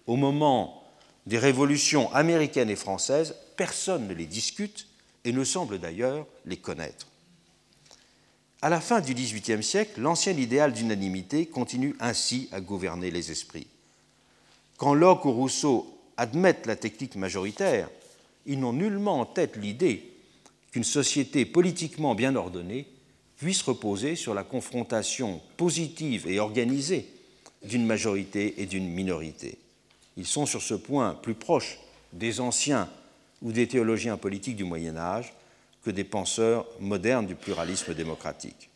Au 0.07 0.15
moment 0.15 0.83
des 1.25 1.37
révolutions 1.37 2.11
américaines 2.13 2.69
et 2.69 2.77
françaises, 2.77 3.35
personne 3.57 4.07
ne 4.07 4.13
les 4.13 4.25
discute 4.25 4.87
et 5.25 5.33
ne 5.33 5.43
semble 5.43 5.79
d'ailleurs 5.79 6.25
les 6.45 6.57
connaître. 6.57 7.07
À 8.61 8.69
la 8.69 8.81
fin 8.81 9.01
du 9.01 9.13
XVIIIe 9.13 9.61
siècle, 9.61 10.01
l'ancien 10.01 10.33
idéal 10.33 10.73
d'unanimité 10.73 11.45
continue 11.45 11.95
ainsi 11.99 12.47
à 12.51 12.61
gouverner 12.61 13.11
les 13.11 13.31
esprits. 13.31 13.67
Quand 14.77 14.93
Locke 14.93 15.25
ou 15.25 15.31
Rousseau 15.31 15.99
admettent 16.15 16.65
la 16.65 16.75
technique 16.75 17.15
majoritaire, 17.15 17.89
ils 18.45 18.59
n'ont 18.59 18.73
nullement 18.73 19.19
en 19.19 19.25
tête 19.25 19.57
l'idée 19.57 20.13
qu'une 20.71 20.85
société 20.85 21.45
politiquement 21.45 22.15
bien 22.15 22.35
ordonnée 22.35 22.87
puisse 23.37 23.61
reposer 23.61 24.15
sur 24.15 24.33
la 24.33 24.43
confrontation 24.43 25.41
positive 25.57 26.27
et 26.27 26.39
organisée 26.39 27.07
d'une 27.63 27.85
majorité 27.85 28.61
et 28.61 28.65
d'une 28.65 28.87
minorité. 28.87 29.59
Ils 30.17 30.25
sont 30.25 30.47
sur 30.47 30.61
ce 30.61 30.73
point 30.73 31.13
plus 31.13 31.35
proches 31.35 31.77
des 32.11 32.39
anciens 32.39 32.89
ou 33.41 33.51
des 33.51 33.67
théologiens 33.67 34.17
politiques 34.17 34.55
du 34.55 34.63
Moyen 34.63 34.97
Âge 34.97 35.31
que 35.85 35.91
des 35.91 36.03
penseurs 36.03 36.65
modernes 36.79 37.27
du 37.27 37.35
pluralisme 37.35 37.93
démocratique. 37.93 38.69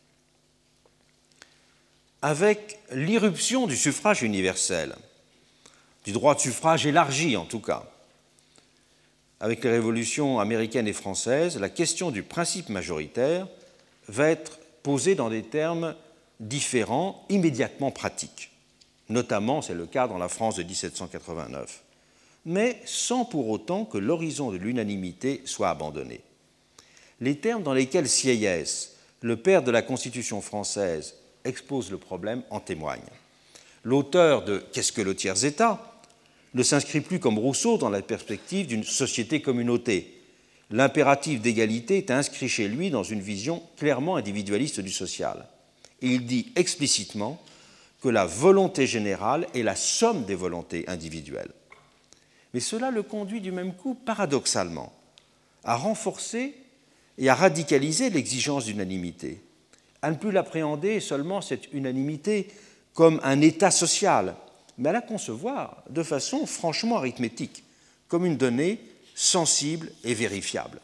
Avec 2.22 2.78
l'irruption 2.92 3.66
du 3.66 3.76
suffrage 3.76 4.22
universel, 4.22 4.94
du 6.04 6.12
droit 6.12 6.36
de 6.36 6.40
suffrage 6.40 6.86
élargi 6.86 7.36
en 7.36 7.44
tout 7.44 7.60
cas, 7.60 7.84
avec 9.40 9.64
les 9.64 9.70
révolutions 9.70 10.38
américaines 10.38 10.86
et 10.86 10.92
françaises, 10.92 11.58
la 11.58 11.68
question 11.68 12.12
du 12.12 12.22
principe 12.22 12.68
majoritaire 12.68 13.48
va 14.06 14.28
être 14.28 14.60
posée 14.84 15.16
dans 15.16 15.30
des 15.30 15.42
termes 15.42 15.96
différents, 16.38 17.26
immédiatement 17.28 17.90
pratiques. 17.90 18.51
Notamment, 19.08 19.62
c'est 19.62 19.74
le 19.74 19.86
cas 19.86 20.08
dans 20.08 20.18
la 20.18 20.28
France 20.28 20.56
de 20.56 20.62
1789, 20.62 21.82
mais 22.46 22.80
sans 22.84 23.24
pour 23.24 23.48
autant 23.48 23.84
que 23.84 23.98
l'horizon 23.98 24.50
de 24.50 24.56
l'unanimité 24.56 25.42
soit 25.44 25.70
abandonné 25.70 26.22
les 27.22 27.36
termes 27.36 27.62
dans 27.62 27.72
lesquels 27.72 28.08
Sieyès, 28.08 28.96
le 29.20 29.36
père 29.36 29.62
de 29.62 29.70
la 29.70 29.80
Constitution 29.80 30.40
française, 30.40 31.14
expose 31.44 31.90
le 31.92 31.96
problème 31.96 32.42
en 32.50 32.58
témoigne. 32.58 33.00
L'auteur 33.84 34.44
de 34.44 34.62
Qu'est-ce 34.72 34.92
que 34.92 35.00
le 35.00 35.14
tiers-État? 35.14 35.88
ne 36.54 36.62
s'inscrit 36.62 37.00
plus 37.00 37.18
comme 37.18 37.38
Rousseau 37.38 37.78
dans 37.78 37.88
la 37.88 38.02
perspective 38.02 38.66
d'une 38.66 38.84
société-communauté. 38.84 40.20
L'impératif 40.70 41.40
d'égalité 41.40 41.96
est 41.96 42.10
inscrit 42.10 42.48
chez 42.48 42.68
lui 42.68 42.90
dans 42.90 43.04
une 43.04 43.22
vision 43.22 43.62
clairement 43.78 44.16
individualiste 44.16 44.80
du 44.80 44.90
social. 44.90 45.46
Et 46.02 46.08
il 46.08 46.26
dit 46.26 46.52
explicitement 46.54 47.40
que 48.02 48.08
la 48.08 48.26
volonté 48.26 48.86
générale 48.86 49.46
est 49.54 49.62
la 49.62 49.76
somme 49.76 50.24
des 50.24 50.34
volontés 50.34 50.84
individuelles. 50.88 51.52
Mais 52.52 52.60
cela 52.60 52.90
le 52.90 53.04
conduit 53.04 53.40
du 53.40 53.52
même 53.52 53.74
coup, 53.74 53.94
paradoxalement, 53.94 54.92
à 55.62 55.76
renforcer 55.76 56.54
et 57.16 57.28
à 57.28 57.36
radicaliser 57.36 58.10
l'exigence 58.10 58.64
d'unanimité, 58.64 59.40
à 60.02 60.10
ne 60.10 60.16
plus 60.16 60.32
l'appréhender 60.32 60.98
seulement 60.98 61.40
cette 61.40 61.72
unanimité 61.72 62.48
comme 62.92 63.20
un 63.22 63.40
état 63.40 63.70
social, 63.70 64.34
mais 64.78 64.88
à 64.88 64.92
la 64.92 65.00
concevoir 65.00 65.84
de 65.88 66.02
façon 66.02 66.44
franchement 66.44 66.96
arithmétique, 66.96 67.62
comme 68.08 68.26
une 68.26 68.36
donnée 68.36 68.80
sensible 69.14 69.92
et 70.02 70.14
vérifiable. 70.14 70.80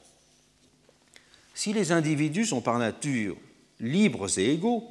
Si 1.53 1.73
les 1.73 1.91
individus 1.91 2.47
sont 2.47 2.61
par 2.61 2.79
nature 2.79 3.37
libres 3.81 4.39
et 4.39 4.53
égaux, 4.53 4.85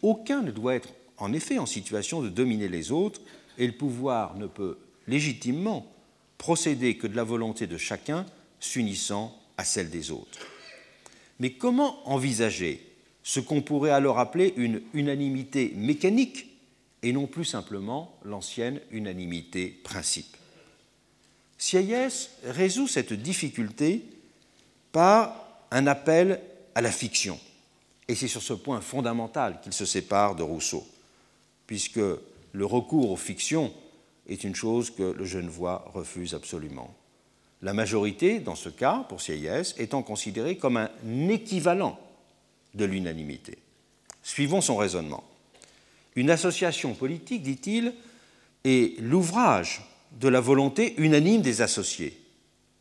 aucun 0.00 0.40
ne 0.40 0.50
doit 0.50 0.74
être 0.74 0.88
en 1.18 1.32
effet 1.32 1.58
en 1.58 1.66
situation 1.66 2.22
de 2.22 2.28
dominer 2.28 2.68
les 2.68 2.92
autres, 2.92 3.20
et 3.58 3.66
le 3.66 3.72
pouvoir 3.72 4.36
ne 4.36 4.46
peut 4.46 4.78
légitimement 5.06 5.90
procéder 6.38 6.96
que 6.96 7.06
de 7.06 7.16
la 7.16 7.24
volonté 7.24 7.66
de 7.66 7.78
chacun 7.78 8.26
s'unissant 8.60 9.36
à 9.56 9.64
celle 9.64 9.90
des 9.90 10.10
autres. 10.10 10.38
Mais 11.40 11.52
comment 11.52 12.06
envisager 12.08 12.86
ce 13.22 13.40
qu'on 13.40 13.62
pourrait 13.62 13.90
alors 13.90 14.18
appeler 14.18 14.54
une 14.56 14.82
unanimité 14.94 15.72
mécanique 15.76 16.46
et 17.02 17.12
non 17.12 17.26
plus 17.26 17.44
simplement 17.44 18.18
l'ancienne 18.24 18.80
unanimité 18.90 19.68
principe? 19.84 20.36
Sieyès 21.58 22.30
résout 22.44 22.88
cette 22.88 23.14
difficulté 23.14 24.02
par 24.92 25.46
un 25.70 25.86
appel 25.86 26.40
à 26.74 26.80
la 26.82 26.90
fiction. 26.92 27.38
Et 28.08 28.14
c'est 28.14 28.28
sur 28.28 28.42
ce 28.42 28.52
point 28.52 28.80
fondamental 28.80 29.60
qu'il 29.62 29.72
se 29.72 29.84
sépare 29.84 30.36
de 30.36 30.42
Rousseau, 30.42 30.86
puisque 31.66 32.00
le 32.52 32.64
recours 32.66 33.10
aux 33.10 33.16
fictions 33.16 33.72
est 34.28 34.44
une 34.44 34.54
chose 34.54 34.90
que 34.90 35.02
le 35.02 35.24
Genevois 35.24 35.90
refuse 35.94 36.34
absolument. 36.34 36.94
La 37.62 37.72
majorité, 37.72 38.38
dans 38.40 38.54
ce 38.54 38.68
cas, 38.68 39.06
pour 39.08 39.20
Sieyès, 39.20 39.74
étant 39.78 40.02
considérée 40.02 40.56
comme 40.56 40.76
un 40.76 40.90
équivalent 41.28 41.98
de 42.74 42.84
l'unanimité. 42.84 43.58
Suivons 44.22 44.60
son 44.60 44.76
raisonnement. 44.76 45.24
Une 46.16 46.30
association 46.30 46.94
politique, 46.94 47.42
dit-il, 47.42 47.94
est 48.64 49.00
l'ouvrage 49.00 49.82
de 50.20 50.28
la 50.28 50.40
volonté 50.40 50.94
unanime 50.98 51.42
des 51.42 51.62
associés. 51.62 52.20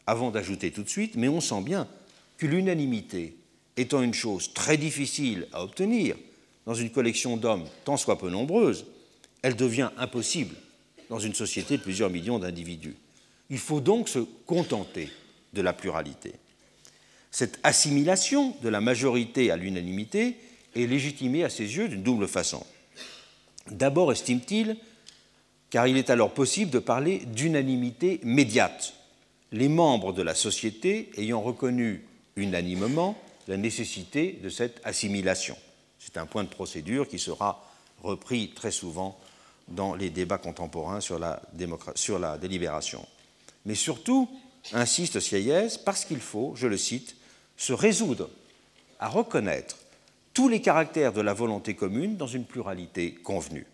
Avant 0.08 0.32
d'ajouter 0.32 0.72
tout 0.72 0.84
de 0.84 0.90
suite, 0.90 1.16
mais 1.16 1.28
on 1.28 1.42
sent 1.42 1.62
bien 1.62 1.88
que 2.38 2.48
l'unanimité 2.48 3.36
étant 3.78 4.02
une 4.02 4.14
chose 4.14 4.54
très 4.54 4.78
difficile 4.78 5.48
à 5.54 5.64
obtenir 5.64 6.16
dans 6.66 6.74
une 6.74 6.90
collection 6.90 7.38
d'hommes 7.38 7.68
tant 7.84 7.98
soit 7.98 8.18
peu 8.18 8.30
nombreuse, 8.30 8.86
elle 9.42 9.56
devient 9.56 9.92
impossible 9.98 10.56
dans 11.10 11.20
une 11.20 11.36
société 11.36 11.78
de 11.78 11.84
plusieurs 11.84 12.10
millions 12.10 12.40
d'individus. 12.40 12.96
Il 13.50 13.60
faut 13.60 13.82
donc 13.82 14.10
se 14.10 14.20
contenter 14.20 15.10
de 15.54 15.62
la 15.62 15.74
pluralité. 15.74 16.34
Cette 17.32 17.60
assimilation 17.64 18.56
de 18.64 18.70
la 18.70 18.82
majorité 18.82 19.52
à 19.52 19.58
l'unanimité 19.58 20.36
est 20.76 20.88
légitimée 20.88 21.44
à 21.44 21.50
ses 21.50 21.78
yeux 21.78 21.88
d'une 21.88 22.04
double 22.04 22.28
façon. 22.28 22.66
D'abord, 23.70 24.12
estime-t-il, 24.12 24.78
car 25.70 25.88
il 25.88 25.98
est 25.98 26.10
alors 26.10 26.34
possible 26.34 26.72
de 26.72 26.80
parler 26.80 27.20
d'unanimité 27.20 28.20
médiate, 28.24 28.94
les 29.52 29.68
membres 29.68 30.14
de 30.14 30.22
la 30.22 30.36
société 30.36 31.10
ayant 31.18 31.42
reconnu 31.42 32.06
unanimement 32.36 33.18
la 33.48 33.58
nécessité 33.58 34.40
de 34.42 34.50
cette 34.50 34.82
assimilation. 34.84 35.56
C'est 36.06 36.20
un 36.20 36.28
point 36.28 36.44
de 36.44 36.50
procédure 36.50 37.08
qui 37.08 37.18
sera 37.18 37.68
repris 38.04 38.52
très 38.52 38.70
souvent 38.70 39.20
dans 39.68 39.96
les 39.96 40.12
débats 40.12 40.38
contemporains 40.38 41.02
sur 41.02 41.18
la, 41.18 42.38
délibération. 42.38 43.04
Mais 43.66 43.74
surtout, 43.74 44.30
insiste 44.74 45.20
Sieyès, 45.20 45.80
parce 45.80 46.06
qu'il 46.06 46.20
faut, 46.20 46.54
je 46.56 46.68
le 46.68 46.78
cite, 46.78 47.16
se 47.58 47.74
résoudre 47.74 48.30
à 49.00 49.08
reconnaître 49.08 49.78
tous 50.36 50.48
les 50.48 50.62
caractères 50.62 51.12
de 51.12 51.22
la 51.22 51.34
volonté 51.34 51.74
commune 51.74 52.18
dans 52.18 52.28
une 52.28 52.46
pluralité 52.46 53.16
convenue. 53.16 53.66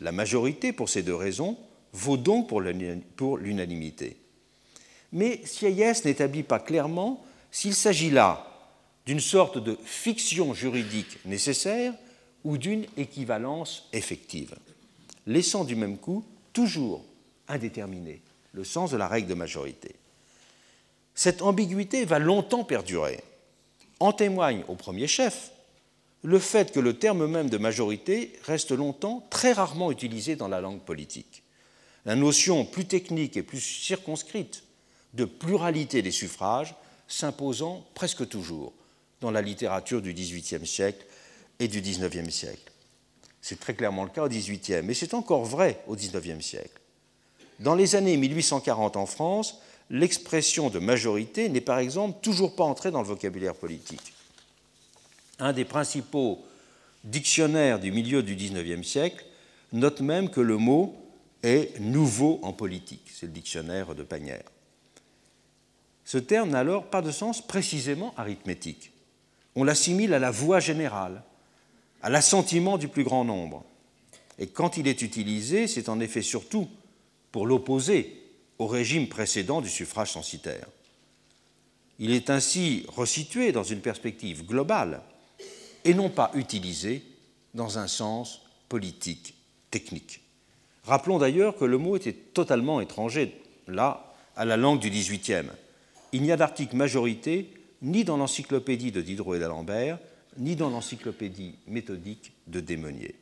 La 0.00 0.12
majorité, 0.12 0.74
pour 0.74 0.90
ces 0.90 1.02
deux 1.02 1.14
raisons, 1.14 1.56
vaut 1.94 2.18
donc 2.18 2.48
pour 2.48 2.60
l'unanimité. 2.60 4.18
Mais 5.12 5.40
Sieyès 5.46 6.04
n'établit 6.04 6.42
pas 6.42 6.58
clairement 6.58 7.24
s'il 7.50 7.74
s'agit 7.74 8.10
là 8.10 8.55
d'une 9.06 9.20
sorte 9.20 9.58
de 9.58 9.78
fiction 9.84 10.52
juridique 10.52 11.24
nécessaire 11.24 11.94
ou 12.44 12.58
d'une 12.58 12.86
équivalence 12.96 13.88
effective 13.92 14.54
laissant 15.26 15.64
du 15.64 15.76
même 15.76 15.98
coup 15.98 16.24
toujours 16.52 17.04
indéterminé 17.48 18.22
le 18.52 18.64
sens 18.64 18.90
de 18.90 18.96
la 18.96 19.08
règle 19.08 19.28
de 19.28 19.34
majorité. 19.34 19.96
Cette 21.14 21.42
ambiguïté 21.42 22.04
va 22.04 22.18
longtemps 22.18 22.64
perdurer. 22.64 23.22
En 24.00 24.12
témoigne 24.12 24.64
au 24.68 24.74
premier 24.74 25.06
chef 25.06 25.50
le 26.22 26.38
fait 26.38 26.72
que 26.72 26.80
le 26.80 26.98
terme 26.98 27.26
même 27.26 27.50
de 27.50 27.58
majorité 27.58 28.32
reste 28.44 28.72
longtemps 28.72 29.26
très 29.30 29.52
rarement 29.52 29.92
utilisé 29.92 30.34
dans 30.34 30.48
la 30.48 30.60
langue 30.60 30.80
politique. 30.80 31.42
La 32.04 32.16
notion 32.16 32.64
plus 32.64 32.86
technique 32.86 33.36
et 33.36 33.42
plus 33.42 33.60
circonscrite 33.60 34.64
de 35.14 35.24
pluralité 35.24 36.02
des 36.02 36.10
suffrages 36.10 36.74
s'imposant 37.08 37.86
presque 37.94 38.28
toujours 38.28 38.72
dans 39.26 39.32
la 39.32 39.42
littérature 39.42 40.00
du 40.00 40.14
XVIIIe 40.14 40.64
siècle 40.64 41.04
et 41.58 41.66
du 41.66 41.80
XIXe 41.80 42.32
siècle. 42.32 42.70
C'est 43.42 43.58
très 43.58 43.74
clairement 43.74 44.04
le 44.04 44.10
cas 44.10 44.22
au 44.22 44.28
XVIIIe, 44.28 44.82
mais 44.84 44.94
c'est 44.94 45.14
encore 45.14 45.44
vrai 45.44 45.82
au 45.88 45.96
XIXe 45.96 46.44
siècle. 46.44 46.80
Dans 47.58 47.74
les 47.74 47.96
années 47.96 48.16
1840 48.16 48.96
en 48.96 49.06
France, 49.06 49.58
l'expression 49.90 50.70
de 50.70 50.78
majorité 50.78 51.48
n'est 51.48 51.60
par 51.60 51.80
exemple 51.80 52.20
toujours 52.22 52.54
pas 52.54 52.62
entrée 52.62 52.92
dans 52.92 53.00
le 53.00 53.08
vocabulaire 53.08 53.56
politique. 53.56 54.14
Un 55.40 55.52
des 55.52 55.64
principaux 55.64 56.44
dictionnaires 57.02 57.80
du 57.80 57.90
milieu 57.90 58.22
du 58.22 58.36
XIXe 58.36 58.86
siècle 58.86 59.24
note 59.72 60.02
même 60.02 60.30
que 60.30 60.40
le 60.40 60.56
mot 60.56 60.94
est 61.42 61.80
nouveau 61.80 62.38
en 62.42 62.52
politique. 62.52 63.10
C'est 63.12 63.26
le 63.26 63.32
dictionnaire 63.32 63.96
de 63.96 64.04
Pagnière. 64.04 64.44
Ce 66.04 66.18
terme 66.18 66.50
n'a 66.50 66.60
alors 66.60 66.84
pas 66.86 67.02
de 67.02 67.10
sens 67.10 67.44
précisément 67.44 68.14
arithmétique. 68.16 68.92
On 69.56 69.64
l'assimile 69.64 70.14
à 70.14 70.18
la 70.18 70.30
voix 70.30 70.60
générale, 70.60 71.22
à 72.02 72.10
l'assentiment 72.10 72.78
du 72.78 72.88
plus 72.88 73.04
grand 73.04 73.24
nombre. 73.24 73.64
Et 74.38 74.46
quand 74.46 74.76
il 74.76 74.86
est 74.86 75.02
utilisé, 75.02 75.66
c'est 75.66 75.88
en 75.88 75.98
effet 75.98 76.22
surtout 76.22 76.68
pour 77.32 77.46
l'opposer 77.46 78.22
au 78.58 78.66
régime 78.66 79.08
précédent 79.08 79.60
du 79.60 79.68
suffrage 79.68 80.12
censitaire. 80.12 80.66
Il 81.98 82.10
est 82.12 82.28
ainsi 82.28 82.84
resitué 82.88 83.52
dans 83.52 83.62
une 83.62 83.80
perspective 83.80 84.44
globale 84.44 85.00
et 85.84 85.94
non 85.94 86.10
pas 86.10 86.30
utilisé 86.34 87.02
dans 87.54 87.78
un 87.78 87.86
sens 87.86 88.42
politique, 88.68 89.34
technique. 89.70 90.20
Rappelons 90.84 91.18
d'ailleurs 91.18 91.56
que 91.56 91.64
le 91.64 91.78
mot 91.78 91.96
était 91.96 92.12
totalement 92.12 92.80
étranger, 92.80 93.40
là, 93.66 94.14
à 94.36 94.44
la 94.44 94.56
langue 94.56 94.80
du 94.80 94.90
XVIIIe. 94.90 95.48
Il 96.12 96.22
n'y 96.22 96.32
a 96.32 96.36
d'article 96.36 96.76
majorité 96.76 97.50
ni 97.82 98.04
dans 98.04 98.16
l'encyclopédie 98.16 98.92
de 98.92 99.02
Diderot 99.02 99.34
et 99.34 99.38
d'Alembert, 99.38 99.98
ni 100.38 100.56
dans 100.56 100.70
l'encyclopédie 100.70 101.54
méthodique 101.66 102.32
de 102.46 102.60
Démonier. 102.60 103.14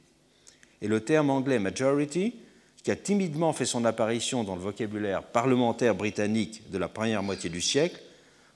Et 0.82 0.88
le 0.88 1.00
terme 1.00 1.30
anglais 1.30 1.58
majority, 1.58 2.34
qui 2.82 2.90
a 2.90 2.96
timidement 2.96 3.52
fait 3.52 3.64
son 3.64 3.84
apparition 3.84 4.44
dans 4.44 4.56
le 4.56 4.60
vocabulaire 4.60 5.22
parlementaire 5.22 5.94
britannique 5.94 6.70
de 6.70 6.78
la 6.78 6.88
première 6.88 7.22
moitié 7.22 7.48
du 7.48 7.62
siècle, 7.62 8.00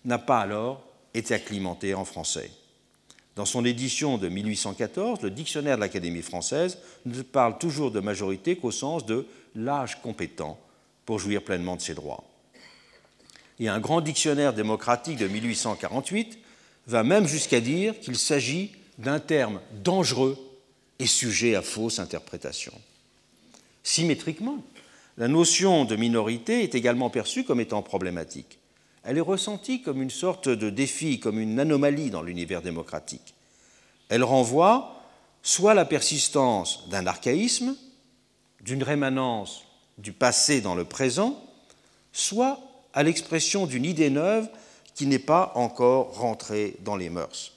n'a 0.05 0.19
pas 0.19 0.41
alors 0.41 0.85
été 1.15 1.35
acclimaté 1.35 1.95
en 1.95 2.05
français. 2.05 2.51
Dans 3.37 3.47
son 3.47 3.65
édition 3.65 4.19
de 4.19 4.29
1814, 4.29 5.23
le 5.23 5.31
dictionnaire 5.31 5.77
de 5.77 5.81
l'Académie 5.81 6.23
française 6.23 6.79
ne 7.07 7.23
parle 7.23 7.57
toujours 7.57 7.91
de 7.91 8.01
majorité 8.01 8.57
qu'au 8.57 8.73
sens 8.73 9.07
de 9.07 9.27
l'âge 9.55 10.03
compétent 10.03 10.59
pour 11.07 11.19
jouir 11.19 11.43
pleinement 11.43 11.77
de 11.77 11.81
ses 11.81 11.95
droits. 11.95 12.28
Et 13.61 13.69
un 13.69 13.81
grand 13.81 14.01
dictionnaire 14.01 14.53
démocratique 14.53 15.19
de 15.19 15.27
1848 15.27 16.39
va 16.87 17.03
même 17.03 17.27
jusqu'à 17.27 17.61
dire 17.61 17.99
qu'il 18.01 18.17
s'agit 18.17 18.73
d'un 18.99 19.21
terme 19.21 19.61
dangereux 19.83 20.37
et 20.99 21.07
sujet 21.07 21.55
à 21.55 21.63
fausse 21.63 21.99
interprétation. 21.99 22.73
Symétriquement, 23.83 24.63
la 25.17 25.29
notion 25.29 25.85
de 25.85 25.97
minorité 25.97 26.63
est 26.63 26.75
également 26.75 27.11
perçue 27.11 27.45
comme 27.45 27.61
étant 27.61 27.83
problématique. 27.83 28.59
Elle 29.05 29.19
est 29.19 29.23
ressentie 29.23 29.83
comme 29.83 30.03
une 30.03 30.11
sorte 30.11 30.49
de 30.49 30.71
défi, 30.71 31.19
comme 31.19 31.39
une 31.41 31.59
anomalie 31.59 32.11
dans 32.11 32.23
l'univers 32.23 32.63
démocratique. 32.63 33.35
Elle 34.09 34.25
renvoie, 34.25 35.03
soit 35.43 35.75
la 35.75 35.85
persistance 35.85 36.89
d'un 36.89 37.07
archaïsme, 37.07 37.77
d'une 38.61 38.83
rémanence 38.83 39.65
du 39.99 40.13
passé 40.13 40.61
dans 40.61 40.75
le 40.75 40.85
présent, 40.85 41.43
soit 42.13 42.61
à 42.93 43.03
l'expression 43.03 43.67
d'une 43.67 43.85
idée 43.85 44.11
neuve 44.11 44.49
qui 44.95 45.07
n'est 45.07 45.19
pas 45.19 45.53
encore 45.55 46.19
rentrée 46.19 46.77
dans 46.85 46.97
les 46.97 47.11
mœurs. 47.11 47.53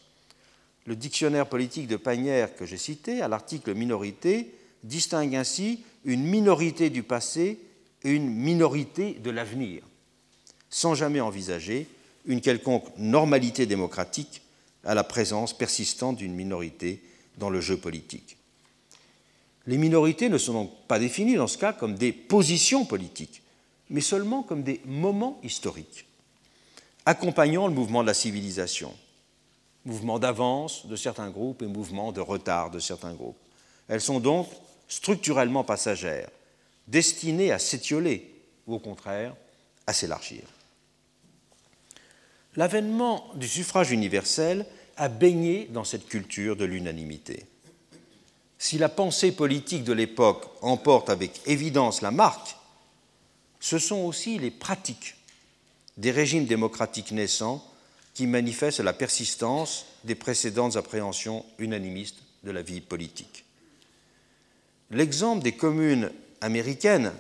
Le 0.86 0.96
dictionnaire 0.96 1.48
politique 1.48 1.88
de 1.88 1.96
Pagnière 1.96 2.56
que 2.56 2.66
j'ai 2.66 2.78
cité, 2.78 3.22
à 3.22 3.28
l'article 3.28 3.74
minorité, 3.74 4.54
distingue 4.84 5.36
ainsi 5.36 5.84
une 6.06 6.24
minorité 6.24 6.90
du 6.90 7.04
passé 7.04 7.60
et 8.04 8.10
une 8.10 8.30
minorité 8.30 9.14
de 9.14 9.30
l'avenir, 9.30 9.84
sans 10.70 10.96
jamais 10.96 11.22
envisager 11.22 11.88
une 12.26 12.42
quelconque 12.42 12.86
normalité 12.98 13.66
démocratique 13.66 14.42
à 14.84 14.96
la 14.96 15.04
présence 15.04 15.56
persistante 15.56 16.18
d'une 16.18 16.34
minorité 16.34 17.02
dans 17.38 17.50
le 17.50 17.62
jeu 17.62 17.78
politique. 17.78 18.38
Les 19.68 19.78
minorités 19.78 20.30
ne 20.30 20.38
sont 20.38 20.54
donc 20.54 20.72
pas 20.88 21.00
définies 21.00 21.36
dans 21.36 21.48
ce 21.48 21.58
cas 21.58 21.74
comme 21.74 21.96
des 21.96 22.12
positions 22.12 22.86
politiques, 22.86 23.41
mais 23.92 24.02
seulement 24.02 24.42
comme 24.42 24.64
des 24.64 24.82
moments 24.86 25.38
historiques, 25.44 26.08
accompagnant 27.06 27.68
le 27.68 27.74
mouvement 27.74 28.02
de 28.02 28.08
la 28.08 28.14
civilisation, 28.14 28.96
mouvement 29.86 30.18
d'avance 30.18 30.88
de 30.88 30.96
certains 30.96 31.30
groupes 31.30 31.62
et 31.62 31.68
mouvement 31.68 32.12
de 32.12 32.22
retard 32.22 32.72
de 32.72 32.80
certains 32.80 33.14
groupes. 33.14 33.38
Elles 33.90 34.02
sont 34.02 34.22
donc 34.22 34.48
structurellement 34.88 35.66
passagères, 35.66 36.30
destinées 36.88 37.52
à 37.52 37.60
s'étioler 37.60 38.34
ou 38.66 38.76
au 38.76 38.80
contraire 38.80 39.36
à 39.86 39.94
s'élargir. 39.94 40.44
L'avènement 42.56 43.26
du 43.36 43.48
suffrage 43.48 43.92
universel 43.92 44.66
a 44.96 45.10
baigné 45.10 45.68
dans 45.72 45.84
cette 45.84 46.08
culture 46.08 46.56
de 46.56 46.66
l'unanimité. 46.66 47.46
Si 48.58 48.78
la 48.78 48.90
pensée 48.90 49.32
politique 49.32 49.84
de 49.84 49.94
l'époque 49.94 50.46
emporte 50.62 51.10
avec 51.10 51.42
évidence 51.48 52.02
la 52.02 52.12
marque, 52.12 52.56
ce 53.62 53.80
sont 53.80 54.00
aussi 54.00 54.38
les 54.40 54.52
pratiques 54.52 55.16
des 55.96 56.12
régimes 56.12 56.46
démocratiques 56.46 57.12
naissants 57.12 57.64
qui 58.14 58.28
manifestent 58.28 58.80
la 58.80 58.92
persistance 58.92 59.86
des 60.04 60.16
précédentes 60.16 60.76
appréhensions 60.76 61.46
unanimistes 61.60 62.24
de 62.44 62.52
la 62.52 62.64
vie 62.64 62.82
politique. 62.82 63.46
L'exemple 64.90 65.44
des 65.44 65.54
communes 65.54 66.12
américaines 66.42 67.14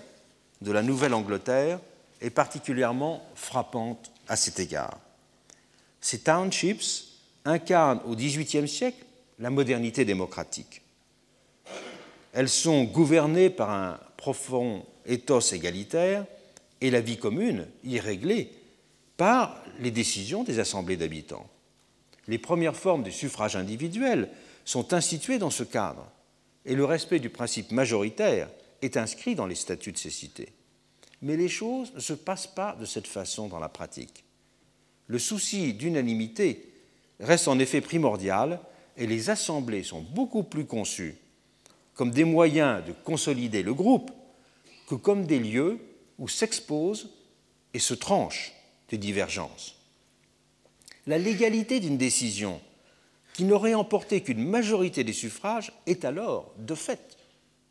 de 0.62 0.72
la 0.72 0.82
Nouvelle-Angleterre 0.82 1.80
est 2.20 2.32
particulièrement 2.32 3.24
frappant 3.36 4.02
à 4.28 4.36
cet 4.36 4.60
égard. 4.60 5.00
Ces 6.02 6.20
townships 6.20 7.06
incarnent 7.46 8.02
au 8.06 8.16
XVIIIe 8.16 8.68
siècle 8.68 9.06
la 9.40 9.52
modernité 9.52 10.06
démocratique. 10.06 10.82
Elles 12.34 12.50
sont 12.50 12.84
gouvernées 12.84 13.50
par 13.50 13.70
un 13.70 14.00
profond 14.22 14.86
ethos 15.08 15.52
égalitaire 15.52 16.28
et 16.80 16.92
la 16.92 17.02
vie 17.02 17.18
commune 17.18 17.66
y 17.84 18.00
réglée 18.00 18.52
par 19.18 19.60
les 19.80 19.90
décisions 19.90 20.44
des 20.44 20.60
assemblées 20.60 20.96
d'habitants. 20.96 21.50
Les 22.28 22.38
premières 22.38 22.76
formes 22.76 23.02
du 23.02 23.12
suffrage 23.12 23.56
individuel 23.56 24.30
sont 24.64 24.94
instituées 24.94 25.40
dans 25.40 25.50
ce 25.50 25.64
cadre 25.64 26.08
et 26.66 26.76
le 26.76 26.86
respect 26.86 27.18
du 27.18 27.32
principe 27.32 27.72
majoritaire 27.72 28.48
est 28.84 28.96
inscrit 28.96 29.34
dans 29.34 29.48
les 29.48 29.56
statuts 29.56 29.92
de 29.92 29.98
ces 29.98 30.12
cités. 30.12 30.54
Mais 31.24 31.36
les 31.36 31.50
choses 31.50 31.92
ne 31.96 32.00
se 32.00 32.14
passent 32.14 32.46
pas 32.46 32.78
de 32.80 32.86
cette 32.86 33.08
façon 33.08 33.48
dans 33.48 33.60
la 33.60 33.70
pratique. 33.70 34.24
Le 35.08 35.18
souci 35.18 35.74
d'unanimité 35.74 36.72
reste 37.20 37.48
en 37.48 37.58
effet 37.58 37.82
primordial 37.82 38.60
et 38.98 39.08
les 39.08 39.32
assemblées 39.32 39.82
sont 39.82 40.02
beaucoup 40.02 40.44
plus 40.44 40.66
conçues 40.66 41.18
comme 42.02 42.10
des 42.10 42.24
moyens 42.24 42.84
de 42.84 42.94
consolider 42.94 43.62
le 43.62 43.76
groupe 43.76 44.10
que 44.88 44.96
comme 44.96 45.28
des 45.28 45.38
lieux 45.38 45.78
où 46.18 46.28
s'exposent 46.28 47.12
et 47.76 47.78
se 47.78 47.94
tranchent 47.94 48.54
des 48.90 48.98
divergences. 48.98 49.76
La 51.06 51.20
légalité 51.20 51.80
d'une 51.80 52.00
décision 52.00 52.60
qui 53.36 53.44
n'aurait 53.44 53.76
emporté 53.76 54.22
qu'une 54.22 54.44
majorité 54.44 55.04
des 55.04 55.14
suffrages 55.14 55.72
est 55.86 56.04
alors, 56.04 56.52
de 56.58 56.74
fait, 56.74 57.18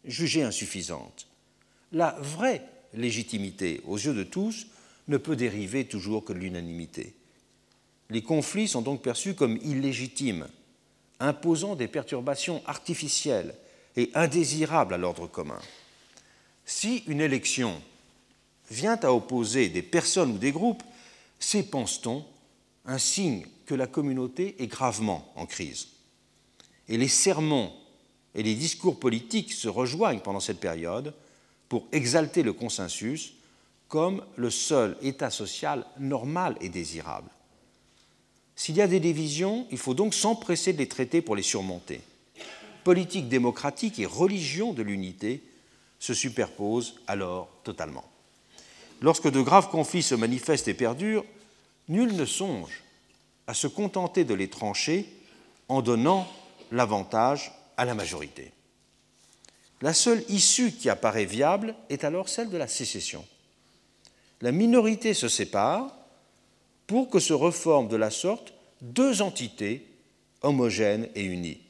jugée 0.04 0.44
insuffisante. 0.44 1.26
La 1.90 2.16
vraie 2.20 2.62
légitimité, 2.94 3.80
aux 3.84 3.98
yeux 3.98 4.14
de 4.14 4.22
tous, 4.22 4.68
ne 5.08 5.16
peut 5.16 5.34
dériver 5.34 5.86
toujours 5.86 6.24
que 6.24 6.32
de 6.32 6.38
l'unanimité. 6.38 7.16
Les 8.10 8.22
conflits 8.22 8.68
sont 8.68 8.82
donc 8.82 9.02
perçus 9.02 9.34
comme 9.34 9.56
illégitimes, 9.56 10.46
imposant 11.18 11.74
des 11.74 11.88
perturbations 11.88 12.62
artificielles 12.66 13.56
et 13.96 14.10
indésirables 14.14 14.94
à 14.94 14.98
l'ordre 14.98 15.26
commun. 15.26 15.60
Si 16.64 17.02
une 17.06 17.20
élection 17.20 17.80
vient 18.70 18.98
à 19.02 19.12
opposer 19.12 19.68
des 19.68 19.82
personnes 19.82 20.32
ou 20.32 20.38
des 20.38 20.52
groupes, 20.52 20.82
c'est, 21.38 21.64
pense-t-on, 21.64 22.24
un 22.86 22.98
signe 22.98 23.44
que 23.66 23.74
la 23.74 23.86
communauté 23.86 24.56
est 24.58 24.66
gravement 24.66 25.32
en 25.36 25.46
crise. 25.46 25.88
Et 26.88 26.96
les 26.96 27.08
sermons 27.08 27.72
et 28.34 28.42
les 28.42 28.54
discours 28.54 28.98
politiques 28.98 29.52
se 29.52 29.68
rejoignent 29.68 30.20
pendant 30.20 30.40
cette 30.40 30.60
période 30.60 31.14
pour 31.68 31.86
exalter 31.92 32.42
le 32.42 32.52
consensus 32.52 33.34
comme 33.88 34.22
le 34.36 34.50
seul 34.50 34.96
état 35.02 35.30
social 35.30 35.84
normal 35.98 36.56
et 36.60 36.68
désirable. 36.68 37.30
S'il 38.54 38.76
y 38.76 38.82
a 38.82 38.86
des 38.86 39.00
divisions, 39.00 39.66
il 39.70 39.78
faut 39.78 39.94
donc 39.94 40.14
s'empresser 40.14 40.72
de 40.72 40.78
les 40.78 40.88
traiter 40.88 41.22
pour 41.22 41.34
les 41.34 41.42
surmonter. 41.42 42.00
Politique 42.84 43.28
démocratique 43.28 43.98
et 43.98 44.06
religion 44.06 44.72
de 44.72 44.82
l'unité 44.82 45.42
se 45.98 46.14
superposent 46.14 46.96
alors 47.06 47.48
totalement. 47.62 48.04
Lorsque 49.02 49.30
de 49.30 49.40
graves 49.40 49.68
conflits 49.68 50.02
se 50.02 50.14
manifestent 50.14 50.68
et 50.68 50.74
perdurent, 50.74 51.24
nul 51.88 52.14
ne 52.14 52.24
songe 52.24 52.82
à 53.46 53.54
se 53.54 53.66
contenter 53.66 54.24
de 54.24 54.34
les 54.34 54.48
trancher 54.48 55.06
en 55.68 55.82
donnant 55.82 56.26
l'avantage 56.70 57.52
à 57.76 57.84
la 57.84 57.94
majorité. 57.94 58.52
La 59.82 59.94
seule 59.94 60.22
issue 60.28 60.72
qui 60.72 60.90
apparaît 60.90 61.24
viable 61.24 61.74
est 61.88 62.04
alors 62.04 62.28
celle 62.28 62.50
de 62.50 62.58
la 62.58 62.68
sécession. 62.68 63.24
La 64.42 64.52
minorité 64.52 65.14
se 65.14 65.28
sépare 65.28 65.94
pour 66.86 67.08
que 67.08 67.18
se 67.18 67.32
reforment 67.32 67.88
de 67.88 67.96
la 67.96 68.10
sorte 68.10 68.52
deux 68.82 69.22
entités 69.22 69.86
homogènes 70.42 71.08
et 71.14 71.24
unies. 71.24 71.60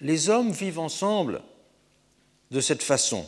Les 0.00 0.28
hommes 0.28 0.52
vivent 0.52 0.78
ensemble 0.78 1.42
de 2.50 2.60
cette 2.60 2.82
façon. 2.82 3.26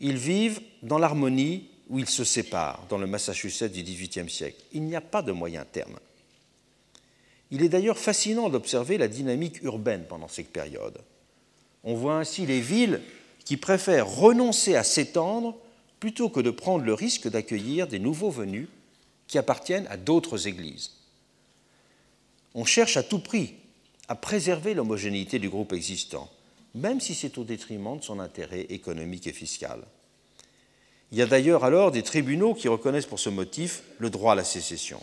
Ils 0.00 0.16
vivent 0.16 0.60
dans 0.82 0.98
l'harmonie 0.98 1.68
où 1.88 1.98
ils 1.98 2.08
se 2.08 2.24
séparent, 2.24 2.86
dans 2.88 2.98
le 2.98 3.06
Massachusetts 3.06 3.72
du 3.72 3.82
XVIIIe 3.82 4.30
siècle. 4.30 4.62
Il 4.72 4.82
n'y 4.84 4.96
a 4.96 5.00
pas 5.00 5.22
de 5.22 5.32
moyen 5.32 5.64
terme. 5.64 5.98
Il 7.50 7.62
est 7.62 7.68
d'ailleurs 7.68 7.98
fascinant 7.98 8.48
d'observer 8.48 8.96
la 8.96 9.08
dynamique 9.08 9.62
urbaine 9.62 10.06
pendant 10.08 10.28
cette 10.28 10.52
période. 10.52 10.98
On 11.84 11.94
voit 11.94 12.16
ainsi 12.16 12.46
les 12.46 12.60
villes 12.60 13.02
qui 13.44 13.56
préfèrent 13.56 14.08
renoncer 14.08 14.74
à 14.74 14.84
s'étendre 14.84 15.56
plutôt 16.00 16.30
que 16.30 16.40
de 16.40 16.50
prendre 16.50 16.84
le 16.84 16.94
risque 16.94 17.28
d'accueillir 17.28 17.86
des 17.88 17.98
nouveaux 17.98 18.30
venus 18.30 18.68
qui 19.26 19.38
appartiennent 19.38 19.86
à 19.88 19.96
d'autres 19.96 20.48
églises. 20.48 20.92
On 22.54 22.64
cherche 22.64 22.96
à 22.96 23.02
tout 23.02 23.18
prix 23.18 23.54
à 24.08 24.14
préserver 24.14 24.74
l'homogénéité 24.74 25.38
du 25.38 25.48
groupe 25.48 25.72
existant, 25.72 26.28
même 26.74 27.00
si 27.00 27.14
c'est 27.14 27.38
au 27.38 27.44
détriment 27.44 27.98
de 27.98 28.02
son 28.02 28.20
intérêt 28.20 28.62
économique 28.62 29.26
et 29.26 29.32
fiscal. 29.32 29.82
Il 31.12 31.18
y 31.18 31.22
a 31.22 31.26
d'ailleurs 31.26 31.64
alors 31.64 31.90
des 31.90 32.02
tribunaux 32.02 32.54
qui 32.54 32.68
reconnaissent 32.68 33.06
pour 33.06 33.20
ce 33.20 33.28
motif 33.28 33.82
le 33.98 34.10
droit 34.10 34.32
à 34.32 34.36
la 34.36 34.44
sécession. 34.44 35.02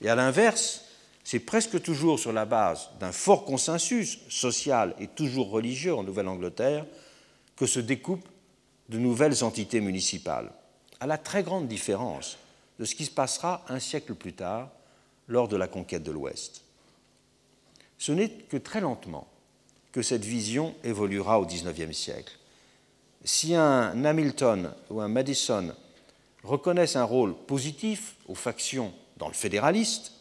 Et 0.00 0.08
à 0.08 0.14
l'inverse, 0.14 0.84
c'est 1.24 1.40
presque 1.40 1.82
toujours 1.82 2.18
sur 2.18 2.32
la 2.32 2.44
base 2.44 2.88
d'un 3.00 3.12
fort 3.12 3.44
consensus 3.44 4.18
social 4.28 4.94
et 4.98 5.08
toujours 5.08 5.50
religieux 5.50 5.94
en 5.94 6.02
Nouvelle-Angleterre 6.02 6.86
que 7.56 7.66
se 7.66 7.80
découpent 7.80 8.28
de 8.88 8.98
nouvelles 8.98 9.44
entités 9.44 9.80
municipales, 9.80 10.52
à 11.00 11.06
la 11.06 11.18
très 11.18 11.42
grande 11.42 11.68
différence 11.68 12.38
de 12.78 12.84
ce 12.84 12.94
qui 12.94 13.04
se 13.04 13.10
passera 13.10 13.64
un 13.68 13.78
siècle 13.78 14.14
plus 14.14 14.32
tard 14.32 14.70
lors 15.28 15.48
de 15.48 15.56
la 15.56 15.68
conquête 15.68 16.02
de 16.02 16.10
l'Ouest. 16.10 16.62
Ce 18.02 18.10
n'est 18.10 18.30
que 18.30 18.56
très 18.56 18.80
lentement 18.80 19.28
que 19.92 20.02
cette 20.02 20.24
vision 20.24 20.74
évoluera 20.82 21.38
au 21.38 21.46
XIXe 21.46 21.96
siècle. 21.96 22.36
Si 23.22 23.54
un 23.54 24.04
Hamilton 24.04 24.74
ou 24.90 25.00
un 25.00 25.06
Madison 25.06 25.72
reconnaissent 26.42 26.96
un 26.96 27.04
rôle 27.04 27.32
positif 27.46 28.16
aux 28.26 28.34
factions 28.34 28.92
dans 29.18 29.28
le 29.28 29.34
fédéraliste, 29.34 30.14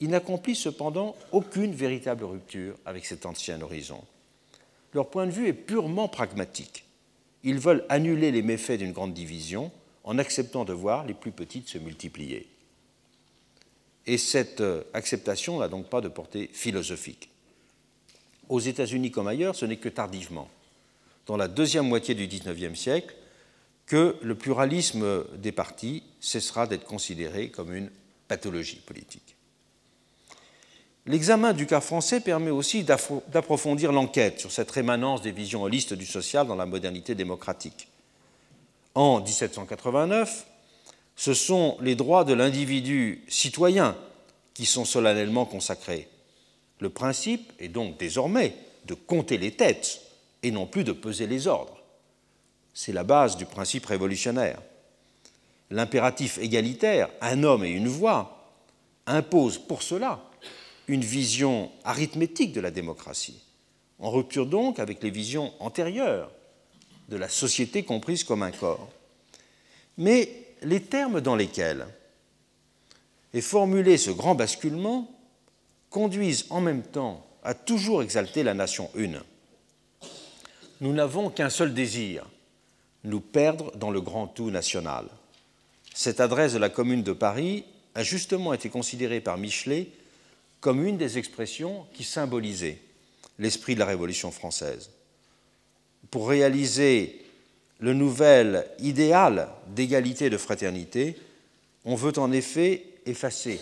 ils 0.00 0.10
n'accomplissent 0.10 0.58
cependant 0.58 1.16
aucune 1.32 1.72
véritable 1.72 2.24
rupture 2.24 2.76
avec 2.84 3.06
cet 3.06 3.24
ancien 3.24 3.58
horizon. 3.62 4.04
Leur 4.92 5.08
point 5.08 5.24
de 5.24 5.32
vue 5.32 5.48
est 5.48 5.54
purement 5.54 6.08
pragmatique. 6.08 6.84
Ils 7.42 7.58
veulent 7.58 7.86
annuler 7.88 8.32
les 8.32 8.42
méfaits 8.42 8.76
d'une 8.76 8.92
grande 8.92 9.14
division 9.14 9.72
en 10.02 10.18
acceptant 10.18 10.66
de 10.66 10.74
voir 10.74 11.06
les 11.06 11.14
plus 11.14 11.32
petites 11.32 11.70
se 11.70 11.78
multiplier. 11.78 12.53
Et 14.06 14.18
cette 14.18 14.60
euh, 14.60 14.82
acceptation 14.92 15.60
n'a 15.60 15.68
donc 15.68 15.88
pas 15.88 16.00
de 16.00 16.08
portée 16.08 16.50
philosophique. 16.52 17.30
aux 18.48 18.60
États-Unis 18.60 19.10
comme 19.10 19.28
ailleurs, 19.28 19.56
ce 19.56 19.64
n'est 19.64 19.78
que 19.78 19.88
tardivement, 19.88 20.48
dans 21.26 21.36
la 21.36 21.48
deuxième 21.48 21.88
moitié 21.88 22.14
du 22.14 22.26
XIXe 22.26 22.78
siècle, 22.78 23.14
que 23.86 24.16
le 24.22 24.34
pluralisme 24.34 25.24
des 25.36 25.52
partis 25.52 26.02
cessera 26.20 26.66
d'être 26.66 26.84
considéré 26.84 27.50
comme 27.50 27.74
une 27.74 27.90
pathologie 28.28 28.80
politique. 28.84 29.36
L'examen 31.06 31.52
du 31.52 31.66
cas 31.66 31.82
français 31.82 32.20
permet 32.20 32.50
aussi 32.50 32.82
d'approfondir 32.82 33.92
l'enquête 33.92 34.40
sur 34.40 34.50
cette 34.50 34.70
rémanence 34.70 35.20
des 35.20 35.32
visions 35.32 35.62
holistes 35.62 35.92
du 35.92 36.06
social 36.06 36.46
dans 36.46 36.56
la 36.56 36.64
modernité 36.64 37.14
démocratique. 37.14 37.88
En 38.94 39.20
1789, 39.20 40.46
ce 41.16 41.34
sont 41.34 41.76
les 41.80 41.94
droits 41.94 42.24
de 42.24 42.34
l'individu 42.34 43.24
citoyen 43.28 43.96
qui 44.52 44.66
sont 44.66 44.84
solennellement 44.84 45.44
consacrés. 45.44 46.08
Le 46.80 46.90
principe 46.90 47.52
est 47.58 47.68
donc 47.68 47.98
désormais 47.98 48.54
de 48.86 48.94
compter 48.94 49.38
les 49.38 49.52
têtes 49.52 50.00
et 50.42 50.50
non 50.50 50.66
plus 50.66 50.84
de 50.84 50.92
peser 50.92 51.26
les 51.26 51.46
ordres. 51.46 51.82
C'est 52.74 52.92
la 52.92 53.04
base 53.04 53.36
du 53.36 53.46
principe 53.46 53.86
révolutionnaire. 53.86 54.60
L'impératif 55.70 56.38
égalitaire, 56.38 57.08
un 57.20 57.42
homme 57.42 57.64
et 57.64 57.70
une 57.70 57.88
voix, 57.88 58.52
impose 59.06 59.58
pour 59.58 59.82
cela 59.82 60.20
une 60.88 61.00
vision 61.00 61.70
arithmétique 61.84 62.52
de 62.52 62.60
la 62.60 62.70
démocratie, 62.70 63.42
en 63.98 64.10
rupture 64.10 64.46
donc 64.46 64.78
avec 64.78 65.02
les 65.02 65.10
visions 65.10 65.52
antérieures 65.60 66.30
de 67.08 67.16
la 67.16 67.28
société 67.28 67.82
comprise 67.84 68.24
comme 68.24 68.42
un 68.42 68.50
corps. 68.50 68.88
Mais 69.96 70.43
les 70.64 70.82
termes 70.82 71.20
dans 71.20 71.36
lesquels 71.36 71.86
est 73.32 73.40
formulé 73.40 73.96
ce 73.98 74.10
grand 74.10 74.34
basculement 74.34 75.10
conduisent 75.90 76.46
en 76.50 76.60
même 76.60 76.82
temps 76.82 77.26
à 77.42 77.54
toujours 77.54 78.02
exalter 78.02 78.42
la 78.42 78.54
nation 78.54 78.90
une. 78.94 79.20
Nous 80.80 80.92
n'avons 80.92 81.30
qu'un 81.30 81.50
seul 81.50 81.74
désir, 81.74 82.26
nous 83.04 83.20
perdre 83.20 83.76
dans 83.76 83.90
le 83.90 84.00
grand 84.00 84.26
tout 84.26 84.50
national. 84.50 85.06
Cette 85.94 86.20
adresse 86.20 86.54
de 86.54 86.58
la 86.58 86.70
Commune 86.70 87.02
de 87.02 87.12
Paris 87.12 87.64
a 87.94 88.02
justement 88.02 88.54
été 88.54 88.70
considérée 88.70 89.20
par 89.20 89.38
Michelet 89.38 89.88
comme 90.60 90.84
une 90.84 90.96
des 90.96 91.18
expressions 91.18 91.86
qui 91.92 92.04
symbolisait 92.04 92.80
l'esprit 93.38 93.74
de 93.74 93.80
la 93.80 93.86
Révolution 93.86 94.30
française. 94.30 94.90
Pour 96.10 96.28
réaliser 96.28 97.23
le 97.80 97.94
nouvel 97.94 98.66
idéal 98.78 99.48
d'égalité 99.68 100.26
et 100.26 100.30
de 100.30 100.38
fraternité, 100.38 101.16
on 101.84 101.94
veut 101.94 102.18
en 102.18 102.32
effet 102.32 102.84
effacer 103.06 103.60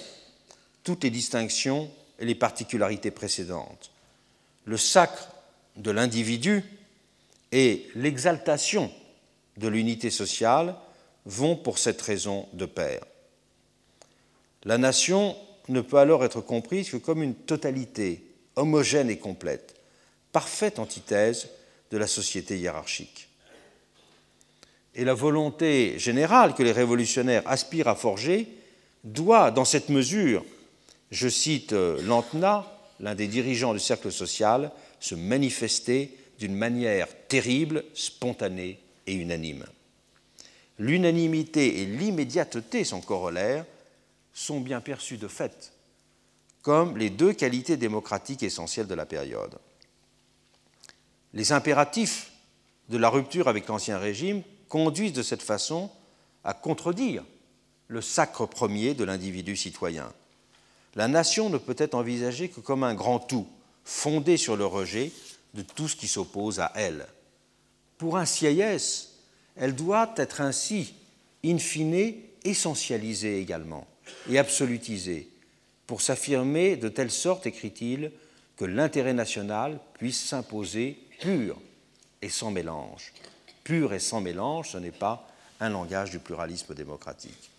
toutes 0.84 1.04
les 1.04 1.10
distinctions 1.10 1.90
et 2.18 2.24
les 2.24 2.34
particularités 2.34 3.10
précédentes. 3.10 3.90
Le 4.64 4.76
sacre 4.76 5.28
de 5.76 5.90
l'individu 5.90 6.64
et 7.50 7.88
l'exaltation 7.94 8.92
de 9.56 9.68
l'unité 9.68 10.10
sociale 10.10 10.76
vont 11.26 11.56
pour 11.56 11.78
cette 11.78 12.00
raison 12.00 12.48
de 12.52 12.66
pair. 12.66 13.00
La 14.64 14.78
nation 14.78 15.36
ne 15.68 15.80
peut 15.80 15.98
alors 15.98 16.24
être 16.24 16.40
comprise 16.40 16.90
que 16.90 16.96
comme 16.96 17.22
une 17.22 17.34
totalité 17.34 18.24
homogène 18.56 19.10
et 19.10 19.18
complète, 19.18 19.74
parfaite 20.32 20.78
antithèse 20.78 21.48
de 21.90 21.98
la 21.98 22.06
société 22.06 22.58
hiérarchique. 22.58 23.28
Et 24.94 25.04
la 25.04 25.14
volonté 25.14 25.98
générale 25.98 26.54
que 26.54 26.62
les 26.62 26.72
révolutionnaires 26.72 27.42
aspirent 27.46 27.88
à 27.88 27.94
forger 27.94 28.48
doit, 29.04 29.50
dans 29.50 29.64
cette 29.64 29.88
mesure, 29.88 30.44
je 31.10 31.28
cite 31.28 31.72
euh, 31.72 32.00
Lantena, 32.02 32.66
l'un 33.00 33.14
des 33.14 33.26
dirigeants 33.26 33.72
du 33.72 33.80
cercle 33.80 34.12
social, 34.12 34.70
se 35.00 35.14
manifester 35.14 36.16
d'une 36.38 36.54
manière 36.54 37.08
terrible, 37.28 37.84
spontanée 37.94 38.78
et 39.06 39.14
unanime. 39.14 39.64
L'unanimité 40.78 41.82
et 41.82 41.86
l'immédiateté, 41.86 42.84
son 42.84 43.00
corollaire, 43.00 43.64
sont 44.32 44.60
bien 44.60 44.80
perçus 44.80 45.16
de 45.16 45.28
fait 45.28 45.72
comme 46.62 46.96
les 46.96 47.10
deux 47.10 47.32
qualités 47.32 47.76
démocratiques 47.76 48.44
essentielles 48.44 48.86
de 48.86 48.94
la 48.94 49.04
période. 49.04 49.58
Les 51.34 51.52
impératifs 51.52 52.30
de 52.88 52.98
la 52.98 53.08
rupture 53.08 53.48
avec 53.48 53.66
l'Ancien 53.66 53.98
Régime 53.98 54.42
conduisent 54.72 55.12
de 55.12 55.22
cette 55.22 55.42
façon 55.42 55.90
à 56.44 56.54
contredire 56.54 57.24
le 57.88 58.00
sacre 58.00 58.46
premier 58.46 58.94
de 58.94 59.04
l'individu 59.04 59.54
citoyen. 59.54 60.10
La 60.94 61.08
nation 61.08 61.50
ne 61.50 61.58
peut 61.58 61.76
être 61.76 61.94
envisagée 61.94 62.48
que 62.48 62.60
comme 62.60 62.82
un 62.82 62.94
grand 62.94 63.18
tout, 63.18 63.46
fondé 63.84 64.38
sur 64.38 64.56
le 64.56 64.64
rejet 64.64 65.12
de 65.52 65.60
tout 65.60 65.88
ce 65.88 65.96
qui 65.96 66.08
s'oppose 66.08 66.58
à 66.58 66.72
elle. 66.74 67.06
Pour 67.98 68.16
un 68.16 68.24
sieyès, 68.24 69.10
elle 69.56 69.74
doit 69.74 70.14
être 70.16 70.40
ainsi, 70.40 70.94
in 71.44 71.58
fine, 71.58 72.14
essentialisée 72.42 73.40
également 73.40 73.86
et 74.30 74.38
absolutisée, 74.38 75.28
pour 75.86 76.00
s'affirmer 76.00 76.76
de 76.76 76.88
telle 76.88 77.10
sorte, 77.10 77.46
écrit-il, 77.46 78.10
que 78.56 78.64
l'intérêt 78.64 79.12
national 79.12 79.78
puisse 79.92 80.24
s'imposer 80.24 80.96
pur 81.20 81.60
et 82.22 82.30
sans 82.30 82.50
mélange. 82.50 83.12
Pur 83.64 83.92
et 83.92 84.00
sans 84.00 84.20
mélange, 84.20 84.70
ce 84.70 84.78
n'est 84.78 84.90
pas 84.90 85.28
un 85.60 85.70
langage 85.70 86.10
du 86.10 86.18
pluralisme 86.18 86.74
démocratique. 86.74 87.50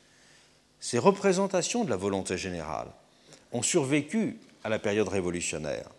Ces 0.80 1.00
représentations 1.00 1.86
de 1.86 1.90
la 1.90 1.96
volonté 1.96 2.38
générale 2.38 2.88
ont 3.54 3.62
survécu 3.62 4.38
à 4.64 4.70
la 4.70 4.80
période 4.80 5.08
révolutionnaire. 5.08 5.90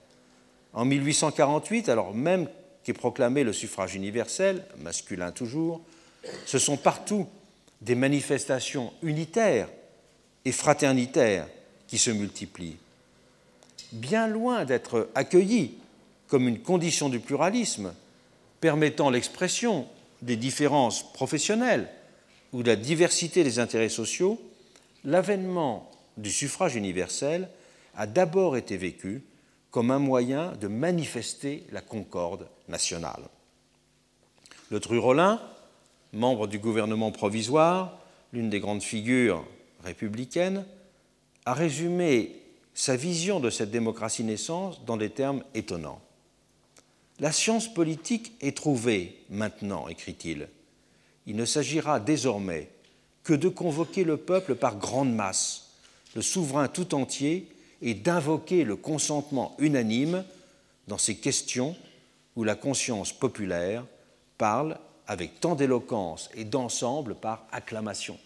En 0.74 0.84
1848, 0.84 1.88
alors 1.88 2.12
même 2.12 2.48
qu'est 2.82 2.92
proclamé 2.92 3.44
le 3.44 3.52
suffrage 3.52 3.94
universel, 3.94 4.64
masculin 4.78 5.32
toujours, 5.32 5.80
ce 6.44 6.59
sont 6.59 6.76
partout 6.76 7.26
des 7.80 7.94
manifestations 7.94 8.92
unitaires 9.02 9.68
et 10.44 10.52
fraternitaires 10.52 11.46
qui 11.86 11.98
se 11.98 12.11
multiplient. 12.11 12.76
Bien 13.92 14.26
loin 14.26 14.64
d'être 14.64 15.09
accueillis 15.14 15.74
comme 16.28 16.48
une 16.48 16.61
condition 16.61 17.09
du 17.09 17.20
pluralisme 17.20 17.94
permettant 18.61 19.11
l'expression 19.11 19.86
des 20.25 20.37
différences 20.37 21.12
professionnelles 21.12 21.89
ou 22.53 22.62
de 22.62 22.68
la 22.68 22.77
diversité 22.77 23.45
des 23.45 23.59
intérêts 23.59 23.89
sociaux, 23.89 24.41
l'avènement 25.05 25.91
du 26.16 26.31
suffrage 26.31 26.77
universel 26.77 27.49
a 27.95 28.07
d'abord 28.07 28.57
été 28.57 28.77
vécu 28.77 29.22
comme 29.70 29.91
un 29.91 29.99
moyen 29.99 30.53
de 30.61 30.68
manifester 30.68 31.64
la 31.72 31.81
concorde 31.81 32.49
nationale. 32.68 33.22
Le 34.70 34.81
Tru-Rollin, 34.81 35.41
membre 36.12 36.47
du 36.47 36.59
gouvernement 36.59 37.11
provisoire, 37.11 37.99
l'une 38.33 38.51
des 38.51 38.61
grandes 38.61 38.83
figures 38.83 39.45
républicaines, 39.83 40.64
a 41.45 41.53
résumé 41.53 42.41
sa 42.72 42.97
vision 42.97 43.41
de 43.41 43.51
cette 43.51 43.70
démocratie 43.70 44.25
naissance 44.25 44.85
dans 44.85 44.97
des 44.97 45.11
termes 45.11 45.45
étonnants. 45.55 46.01
La 47.20 47.30
science 47.30 47.72
politique 47.72 48.32
est 48.40 48.56
trouvée 48.56 49.16
maintenant, 49.30 49.88
écrit-il. 49.88 50.48
Il 51.26 51.36
ne 51.36 51.44
s'agira 51.44 52.00
désormais 52.00 52.68
que 53.22 53.34
de 53.34 53.48
convoquer 53.48 54.04
le 54.04 54.16
peuple 54.16 54.54
par 54.56 54.76
grande 54.76 55.14
masse, 55.14 55.70
le 56.16 56.22
souverain 56.22 56.68
tout 56.68 56.94
entier, 56.94 57.48
et 57.82 57.94
d'invoquer 57.94 58.64
le 58.64 58.76
consentement 58.76 59.54
unanime 59.58 60.24
dans 60.88 60.98
ces 60.98 61.16
questions 61.16 61.76
où 62.34 62.42
la 62.42 62.54
conscience 62.54 63.12
populaire 63.12 63.84
parle 64.38 64.78
avec 65.06 65.40
tant 65.40 65.54
d'éloquence 65.54 66.30
et 66.34 66.44
d'ensemble 66.44 67.14
par 67.14 67.46
acclamation. 67.52 68.18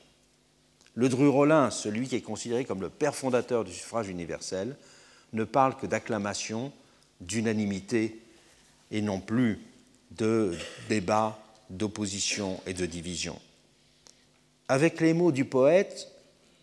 Le 0.95 1.09
Dru-Rollin, 1.09 1.70
celui 1.70 2.09
qui 2.09 2.16
est 2.16 2.20
considéré 2.20 2.64
comme 2.64 2.80
le 2.80 2.89
père 2.89 3.14
fondateur 3.14 3.64
du 3.64 3.72
suffrage 3.72 4.09
universel, 4.09 4.76
ne 5.32 5.45
parle 5.45 5.76
que 5.76 5.86
d'acclamation, 5.86 6.72
d'unanimité 7.20 8.20
et 8.91 9.03
non 9.03 9.20
plus 9.20 9.61
de 10.12 10.57
débat, 10.89 11.39
d'opposition 11.70 12.61
et 12.66 12.74
de 12.74 12.86
division. 12.86 13.39
Avec 14.68 15.01
les 15.01 15.14
mots 15.14 15.32
du 15.32 15.45
poète, 15.45 16.09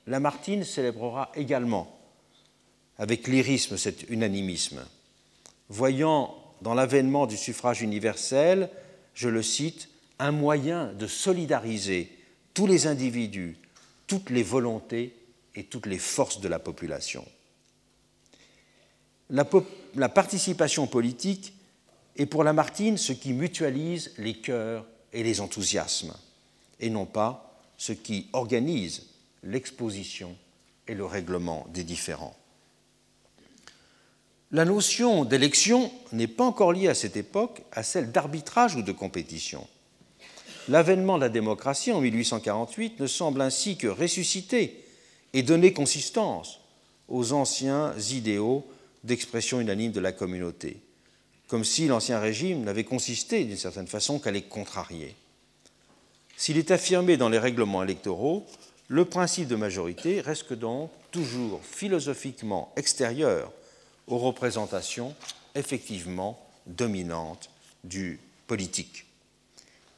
Lamartine 0.08 0.64
célébrera 0.64 1.32
également 1.36 1.92
avec 2.98 3.28
lyrisme 3.28 3.78
cet 3.78 4.10
unanimisme, 4.10 4.86
voyant 5.70 6.36
dans 6.62 6.74
l'avènement 6.74 7.28
du 7.28 7.38
suffrage 7.38 7.82
universel, 7.82 8.70
je 9.14 9.28
le 9.28 9.44
cite, 9.44 9.90
un 10.20 10.32
moyen 10.32 10.94
de 10.94 11.08
solidariser 11.08 12.10
tous 12.54 12.68
les 12.68 12.88
individus, 12.88 13.58
toutes 14.08 14.30
les 14.30 14.44
volontés 14.44 15.14
et 15.56 15.64
toutes 15.64 15.88
les 15.88 16.00
forces 16.00 16.40
de 16.40 16.48
la 16.48 16.60
population. 16.60 17.26
La, 19.30 19.46
la 19.96 20.10
participation 20.10 20.88
politique 20.88 21.54
est 22.16 22.26
pour 22.26 22.44
Lamartine 22.44 22.98
ce 22.98 23.14
qui 23.14 23.34
mutualise 23.34 24.14
les 24.18 24.36
cœurs 24.36 24.86
et 25.14 25.24
les 25.24 25.42
enthousiasmes, 25.42 26.14
et 26.80 26.90
non 26.90 27.06
pas 27.06 27.60
ce 27.78 27.94
qui 27.94 28.28
organise 28.34 29.04
l'exposition 29.44 30.36
et 30.88 30.94
le 30.94 31.06
règlement 31.06 31.66
des 31.74 31.84
différends. 31.84 32.36
La 34.52 34.64
notion 34.64 35.26
d'élection 35.26 35.92
n'est 36.12 36.28
pas 36.28 36.46
encore 36.46 36.72
liée 36.72 36.88
à 36.88 36.96
cette 36.96 37.18
époque 37.18 37.64
à 37.72 37.84
celle 37.84 38.12
d'arbitrage 38.12 38.76
ou 38.76 38.84
de 38.84 38.92
compétition. 38.92 39.68
L'avènement 40.70 41.18
de 41.18 41.24
la 41.24 41.30
démocratie 41.30 41.92
en 41.92 42.02
1848 42.02 43.00
ne 43.00 43.08
semble 43.08 43.42
ainsi 43.42 43.78
que 43.78 43.88
ressusciter 43.88 44.84
et 45.34 45.44
donner 45.44 45.74
consistance 45.74 46.60
aux 47.08 47.34
anciens 47.34 47.94
idéaux 48.12 48.66
d'expression 49.04 49.60
unanime 49.60 49.92
de 49.92 50.00
la 50.00 50.12
communauté, 50.12 50.82
comme 51.48 51.64
si 51.64 51.88
l'ancien 51.88 52.20
régime 52.20 52.64
n'avait 52.64 52.84
consisté 52.84 53.46
d'une 53.46 53.58
certaine 53.58 53.88
façon 53.88 54.20
qu'à 54.20 54.32
les 54.32 54.42
contrarier. 54.42 55.16
S'il 56.38 56.58
est 56.58 56.72
affirmé 56.72 57.18
dans 57.18 57.30
les 57.30 57.40
règlements 57.40 57.84
électoraux, 57.84 58.46
le 58.88 59.06
principe 59.06 59.48
de 59.48 59.56
majorité 59.56 60.22
reste 60.22 60.54
donc 60.54 60.92
toujours 61.12 61.62
philosophiquement 61.64 62.72
extérieur 62.76 63.52
aux 64.08 64.18
représentations 64.18 65.16
effectivement 65.56 66.40
dominantes 66.68 67.50
du 67.84 68.20
politique. 68.48 69.06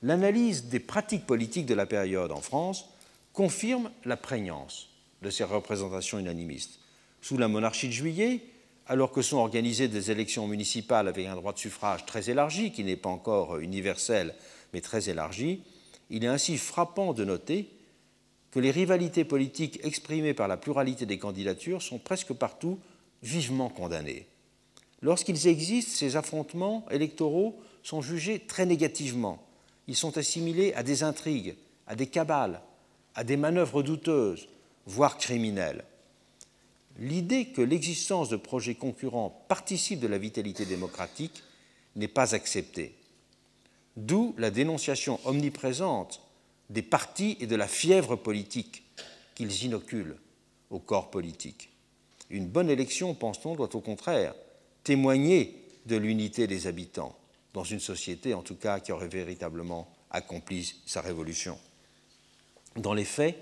L'analyse 0.03 0.65
des 0.65 0.79
pratiques 0.79 1.25
politiques 1.25 1.65
de 1.65 1.73
la 1.73 1.85
période 1.85 2.31
en 2.31 2.41
France 2.41 2.85
confirme 3.33 3.89
la 4.05 4.17
prégnance 4.17 4.89
de 5.21 5.29
ces 5.29 5.43
représentations 5.43 6.19
unanimistes. 6.19 6.79
Sous 7.21 7.37
la 7.37 7.47
monarchie 7.47 7.87
de 7.87 7.93
juillet, 7.93 8.41
alors 8.87 9.11
que 9.11 9.21
sont 9.21 9.37
organisées 9.37 9.87
des 9.87 10.11
élections 10.11 10.47
municipales 10.47 11.07
avec 11.07 11.27
un 11.27 11.35
droit 11.35 11.53
de 11.53 11.59
suffrage 11.59 12.05
très 12.05 12.29
élargi, 12.29 12.71
qui 12.71 12.83
n'est 12.83 12.95
pas 12.95 13.09
encore 13.09 13.57
universel, 13.57 14.33
mais 14.73 14.81
très 14.81 15.09
élargi, 15.09 15.63
il 16.09 16.23
est 16.23 16.27
ainsi 16.27 16.57
frappant 16.57 17.13
de 17.13 17.25
noter 17.25 17.69
que 18.51 18.59
les 18.59 18.71
rivalités 18.71 19.25
politiques 19.25 19.79
exprimées 19.83 20.33
par 20.33 20.47
la 20.47 20.57
pluralité 20.57 21.05
des 21.05 21.19
candidatures 21.19 21.81
sont 21.81 21.99
presque 21.99 22.33
partout 22.33 22.79
vivement 23.21 23.69
condamnées. 23.69 24.27
Lorsqu'ils 25.01 25.47
existent, 25.47 25.91
ces 25.93 26.15
affrontements 26.15 26.85
électoraux 26.89 27.59
sont 27.83 28.01
jugés 28.01 28.39
très 28.39 28.65
négativement. 28.65 29.45
Ils 29.87 29.95
sont 29.95 30.17
assimilés 30.17 30.73
à 30.73 30.83
des 30.83 31.03
intrigues, 31.03 31.55
à 31.87 31.95
des 31.95 32.07
cabales, 32.07 32.61
à 33.15 33.23
des 33.23 33.37
manœuvres 33.37 33.83
douteuses, 33.83 34.47
voire 34.85 35.17
criminelles. 35.17 35.83
L'idée 36.99 37.47
que 37.47 37.61
l'existence 37.61 38.29
de 38.29 38.37
projets 38.37 38.75
concurrents 38.75 39.45
participe 39.47 39.99
de 39.99 40.07
la 40.07 40.17
vitalité 40.17 40.65
démocratique 40.65 41.43
n'est 41.95 42.07
pas 42.07 42.33
acceptée. 42.33 42.95
D'où 43.95 44.33
la 44.37 44.51
dénonciation 44.51 45.19
omniprésente 45.25 46.21
des 46.69 46.81
partis 46.81 47.37
et 47.39 47.47
de 47.47 47.55
la 47.55 47.67
fièvre 47.67 48.15
politique 48.15 48.83
qu'ils 49.35 49.63
inoculent 49.63 50.17
au 50.69 50.79
corps 50.79 51.09
politique. 51.09 51.69
Une 52.29 52.47
bonne 52.47 52.69
élection, 52.69 53.13
pense-t-on, 53.13 53.55
doit 53.55 53.75
au 53.75 53.81
contraire 53.81 54.33
témoigner 54.83 55.63
de 55.85 55.95
l'unité 55.95 56.47
des 56.47 56.67
habitants, 56.67 57.17
dans 57.53 57.63
une 57.63 57.79
société 57.79 58.33
en 58.33 58.41
tout 58.41 58.55
cas 58.55 58.79
qui 58.79 58.91
aurait 58.91 59.07
véritablement 59.07 59.87
accompli 60.11 60.75
sa 60.85 61.01
révolution. 61.01 61.57
Dans 62.75 62.93
les 62.93 63.05
faits, 63.05 63.37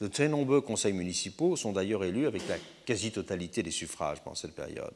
de 0.00 0.08
très 0.08 0.28
nombreux 0.28 0.60
conseils 0.60 0.92
municipaux 0.92 1.56
sont 1.56 1.72
d'ailleurs 1.72 2.04
élus 2.04 2.26
avec 2.26 2.46
la 2.48 2.56
quasi-totalité 2.84 3.62
des 3.62 3.70
suffrages 3.70 4.20
pendant 4.20 4.34
cette 4.34 4.54
période. 4.54 4.94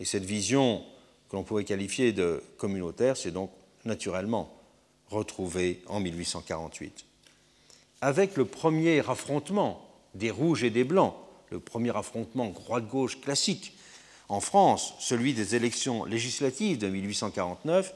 Et 0.00 0.04
cette 0.04 0.24
vision 0.24 0.82
que 1.28 1.36
l'on 1.36 1.42
pourrait 1.42 1.64
qualifier 1.64 2.12
de 2.12 2.42
communautaire 2.58 3.16
s'est 3.16 3.30
donc 3.30 3.50
naturellement 3.84 4.52
retrouvé 5.08 5.82
en 5.86 6.00
1848. 6.00 7.04
Avec 8.00 8.36
le 8.36 8.44
premier 8.44 9.00
affrontement 9.08 9.86
des 10.14 10.30
rouges 10.30 10.64
et 10.64 10.70
des 10.70 10.84
blancs, 10.84 11.14
le 11.50 11.60
premier 11.60 11.96
affrontement 11.96 12.50
droite-gauche 12.50 13.20
classique 13.20 13.72
en 14.28 14.40
France, 14.40 14.94
celui 14.98 15.34
des 15.34 15.54
élections 15.54 16.04
législatives 16.04 16.78
de 16.78 16.88
1849, 16.88 17.94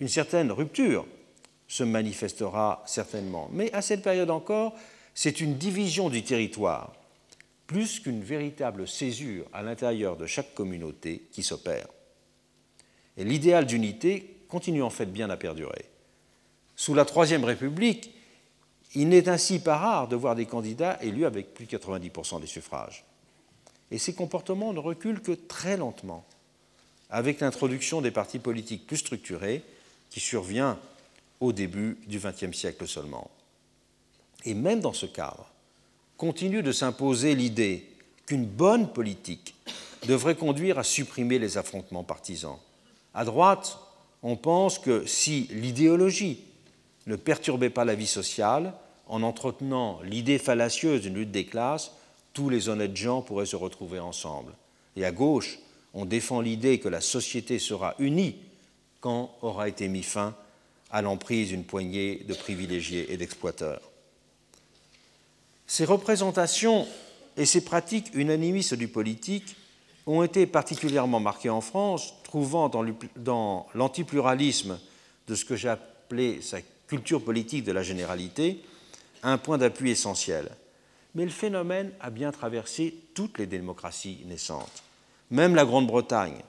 une 0.00 0.08
certaine 0.08 0.50
rupture 0.50 1.06
se 1.68 1.84
manifestera 1.84 2.82
certainement. 2.86 3.48
Mais 3.52 3.72
à 3.72 3.80
cette 3.80 4.02
période 4.02 4.30
encore, 4.30 4.74
c'est 5.14 5.40
une 5.40 5.56
division 5.56 6.10
du 6.10 6.22
territoire, 6.22 6.92
plus 7.66 8.00
qu'une 8.00 8.22
véritable 8.22 8.86
césure 8.86 9.46
à 9.52 9.62
l'intérieur 9.62 10.16
de 10.16 10.26
chaque 10.26 10.54
communauté 10.54 11.28
qui 11.32 11.42
s'opère. 11.42 11.86
Et 13.16 13.24
l'idéal 13.24 13.66
d'unité 13.66 14.36
continue 14.48 14.82
en 14.82 14.90
fait 14.90 15.06
bien 15.06 15.30
à 15.30 15.36
perdurer. 15.36 15.86
Sous 16.76 16.94
la 16.94 17.04
Troisième 17.04 17.44
République, 17.44 18.12
il 18.94 19.08
n'est 19.08 19.28
ainsi 19.28 19.60
pas 19.60 19.76
rare 19.76 20.08
de 20.08 20.16
voir 20.16 20.34
des 20.34 20.46
candidats 20.46 20.98
élus 21.02 21.24
avec 21.24 21.54
plus 21.54 21.66
de 21.66 21.76
90% 21.76 22.40
des 22.40 22.46
suffrages. 22.46 23.04
Et 23.90 23.98
ces 23.98 24.14
comportements 24.14 24.72
ne 24.72 24.78
reculent 24.78 25.22
que 25.22 25.32
très 25.32 25.76
lentement, 25.76 26.24
avec 27.10 27.40
l'introduction 27.40 28.00
des 28.00 28.10
partis 28.10 28.38
politiques 28.38 28.86
plus 28.86 28.96
structurés 28.96 29.62
qui 30.10 30.20
survient 30.20 30.78
au 31.40 31.52
début 31.52 31.98
du 32.06 32.18
XXe 32.18 32.56
siècle 32.56 32.86
seulement. 32.88 33.30
Et 34.44 34.54
même 34.54 34.80
dans 34.80 34.92
ce 34.92 35.06
cadre, 35.06 35.46
continue 36.16 36.62
de 36.62 36.72
s'imposer 36.72 37.34
l'idée 37.34 37.86
qu'une 38.26 38.46
bonne 38.46 38.92
politique 38.92 39.54
devrait 40.06 40.36
conduire 40.36 40.78
à 40.78 40.84
supprimer 40.84 41.38
les 41.38 41.58
affrontements 41.58 42.04
partisans. 42.04 42.58
À 43.14 43.24
droite, 43.24 43.78
on 44.22 44.36
pense 44.36 44.78
que 44.78 45.06
si 45.06 45.48
l'idéologie 45.52 46.40
ne 47.06 47.16
perturbait 47.16 47.70
pas 47.70 47.84
la 47.84 47.94
vie 47.94 48.06
sociale, 48.06 48.72
en 49.06 49.22
entretenant 49.22 50.00
l'idée 50.02 50.38
fallacieuse 50.38 51.02
d'une 51.02 51.14
lutte 51.14 51.30
des 51.30 51.44
classes, 51.44 51.92
tous 52.32 52.48
les 52.48 52.68
honnêtes 52.68 52.96
gens 52.96 53.22
pourraient 53.22 53.46
se 53.46 53.56
retrouver 53.56 54.00
ensemble. 54.00 54.52
Et 54.96 55.04
à 55.04 55.12
gauche, 55.12 55.58
on 55.92 56.04
défend 56.04 56.40
l'idée 56.40 56.78
que 56.78 56.88
la 56.88 57.00
société 57.00 57.58
sera 57.58 57.94
unie 57.98 58.36
quand 59.00 59.36
aura 59.42 59.68
été 59.68 59.88
mis 59.88 60.02
fin 60.02 60.34
à 60.90 61.02
l'emprise 61.02 61.48
d'une 61.48 61.64
poignée 61.64 62.24
de 62.26 62.34
privilégiés 62.34 63.12
et 63.12 63.16
d'exploiteurs. 63.16 63.82
Ces 65.66 65.84
représentations 65.84 66.86
et 67.36 67.46
ces 67.46 67.64
pratiques 67.64 68.10
unanimistes 68.14 68.74
du 68.74 68.88
politique 68.88 69.56
ont 70.06 70.22
été 70.22 70.46
particulièrement 70.46 71.20
marquées 71.20 71.50
en 71.50 71.60
France, 71.60 72.14
trouvant 72.24 72.70
dans 73.16 73.66
l'antipluralisme 73.74 74.78
de 75.28 75.34
ce 75.34 75.44
que 75.44 75.56
j'ai 75.56 75.70
appelé 75.70 76.42
sa 76.42 76.58
culture 76.86 77.24
politique 77.24 77.64
de 77.64 77.72
la 77.72 77.82
généralité 77.82 78.60
un 79.22 79.38
point 79.38 79.56
d'appui 79.56 79.90
essentiel. 79.90 80.50
Mais 81.14 81.24
le 81.24 81.30
phénomène 81.30 81.92
a 82.00 82.10
bien 82.10 82.30
traversé 82.30 82.94
toutes 83.14 83.38
les 83.38 83.46
démocraties 83.46 84.20
naissantes. 84.26 84.82
Même 85.30 85.54
la 85.54 85.64
Grande-Bretagne, 85.64 86.42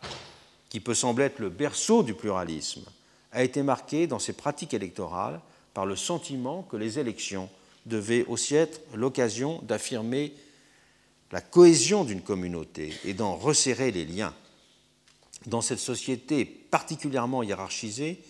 qui 0.70 0.80
peut 0.82 0.94
sembler 0.94 1.26
être 1.26 1.40
le 1.40 1.50
berceau 1.50 2.04
du 2.04 2.14
pluralisme, 2.14 2.84
a 3.32 3.44
été 3.44 3.64
marquée 3.64 4.08
dans 4.08 4.20
ses 4.20 4.34
pratiques 4.34 4.74
électorales 4.74 5.40
par 5.74 5.86
le 5.86 5.96
sentiment 5.96 6.64
que 6.64 6.78
les 6.78 7.00
élections 7.00 7.50
devaient 7.86 8.26
aussi 8.26 8.56
être 8.56 8.82
l'occasion 8.94 9.62
d'affirmer 9.64 10.34
la 11.32 11.42
cohésion 11.42 12.04
d'une 12.04 12.22
communauté 12.22 12.94
et 13.04 13.14
d'en 13.14 13.36
resserrer 13.36 13.92
les 13.92 14.06
liens. 14.06 14.34
Dans 15.48 15.62
cette 15.62 15.80
société 15.80 16.46
particulièrement 16.46 17.44
hiérarchisée, 17.44 18.22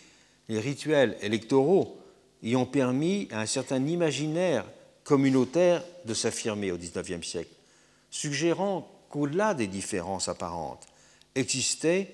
les 0.49 0.59
rituels 0.59 1.17
électoraux 1.21 1.99
y 2.43 2.55
ont 2.55 2.65
permis 2.65 3.27
à 3.31 3.41
un 3.41 3.45
certain 3.45 3.85
imaginaire 3.85 4.65
communautaire 5.03 5.83
de 6.05 6.13
s'affirmer 6.13 6.71
au 6.71 6.77
XIXe 6.77 7.25
siècle, 7.25 7.53
suggérant 8.09 8.89
qu'au-delà 9.09 9.53
des 9.53 9.67
différences 9.67 10.27
apparentes, 10.27 10.87
existait 11.35 12.11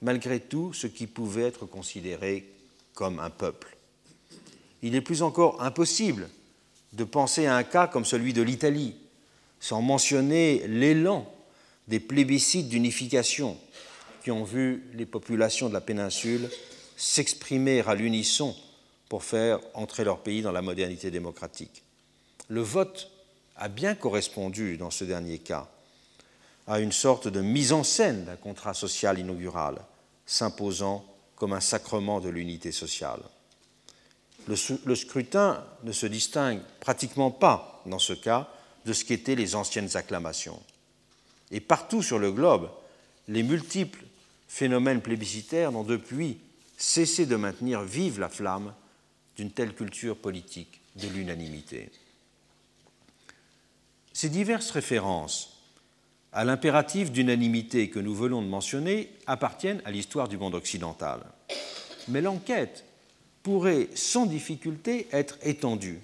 malgré 0.00 0.40
tout 0.40 0.72
ce 0.72 0.86
qui 0.86 1.06
pouvait 1.06 1.44
être 1.44 1.66
considéré 1.66 2.48
comme 2.94 3.20
un 3.20 3.30
peuple. 3.30 3.76
Il 4.82 4.94
est 4.94 5.00
plus 5.00 5.22
encore 5.22 5.62
impossible 5.62 6.28
de 6.92 7.04
penser 7.04 7.46
à 7.46 7.56
un 7.56 7.64
cas 7.64 7.86
comme 7.86 8.04
celui 8.04 8.32
de 8.32 8.42
l'Italie, 8.42 8.96
sans 9.60 9.80
mentionner 9.80 10.66
l'élan 10.66 11.26
des 11.88 12.00
plébiscites 12.00 12.68
d'unification 12.68 13.56
qui 14.22 14.30
ont 14.30 14.44
vu 14.44 14.84
les 14.94 15.06
populations 15.06 15.68
de 15.68 15.74
la 15.74 15.80
péninsule 15.80 16.48
s'exprimer 16.96 17.80
à 17.86 17.94
l'unisson 17.94 18.54
pour 19.08 19.24
faire 19.24 19.58
entrer 19.74 20.04
leur 20.04 20.20
pays 20.20 20.42
dans 20.42 20.52
la 20.52 20.62
modernité 20.62 21.10
démocratique. 21.10 21.82
Le 22.48 22.60
vote 22.60 23.10
a 23.56 23.68
bien 23.68 23.94
correspondu, 23.94 24.76
dans 24.76 24.90
ce 24.90 25.04
dernier 25.04 25.38
cas, 25.38 25.68
à 26.66 26.80
une 26.80 26.92
sorte 26.92 27.28
de 27.28 27.40
mise 27.40 27.72
en 27.72 27.82
scène 27.82 28.24
d'un 28.24 28.36
contrat 28.36 28.74
social 28.74 29.18
inaugural, 29.18 29.76
s'imposant 30.26 31.04
comme 31.36 31.52
un 31.52 31.60
sacrement 31.60 32.20
de 32.20 32.28
l'unité 32.28 32.72
sociale. 32.72 33.20
Le, 34.48 34.94
scrutin 34.94 35.64
ne 35.84 35.92
se 35.92 36.06
distingue 36.06 36.60
pratiquement 36.80 37.30
pas, 37.30 37.82
dans 37.86 37.98
ce 37.98 38.12
cas, 38.12 38.48
de 38.84 38.92
ce 38.92 39.04
qu'étaient 39.04 39.36
les 39.36 39.54
anciennes 39.54 39.96
acclamations. 39.96 40.60
Et 41.50 41.60
partout 41.60 42.02
sur 42.02 42.18
le 42.18 42.32
globe, 42.32 42.70
les 43.28 43.42
multiples 43.42 44.04
phénomènes 44.48 45.00
plébiscitaires 45.00 45.72
n'ont 45.72 45.84
depuis 45.84 46.38
cessé 46.76 47.26
de 47.26 47.36
maintenir 47.36 47.82
vive 47.82 48.18
la 48.18 48.28
flamme 48.28 48.74
d'une 49.36 49.50
telle 49.50 49.74
culture 49.74 50.16
politique 50.16 50.80
de 50.96 51.08
l'unanimité. 51.08 51.90
Ces 54.12 54.28
diverses 54.28 54.70
références 54.70 55.52
à 56.32 56.44
l'impératif 56.44 57.12
d'unanimité 57.12 57.90
que 57.90 57.98
nous 57.98 58.14
venons 58.14 58.42
de 58.42 58.48
mentionner 58.48 59.10
appartiennent 59.26 59.82
à 59.84 59.90
l'histoire 59.90 60.28
du 60.28 60.38
monde 60.38 60.54
occidental. 60.54 61.20
Mais 62.08 62.20
l'enquête 62.20 62.84
pourrait 63.42 63.88
sans 63.94 64.26
difficulté 64.26 65.08
être 65.12 65.38
étendue. 65.42 66.00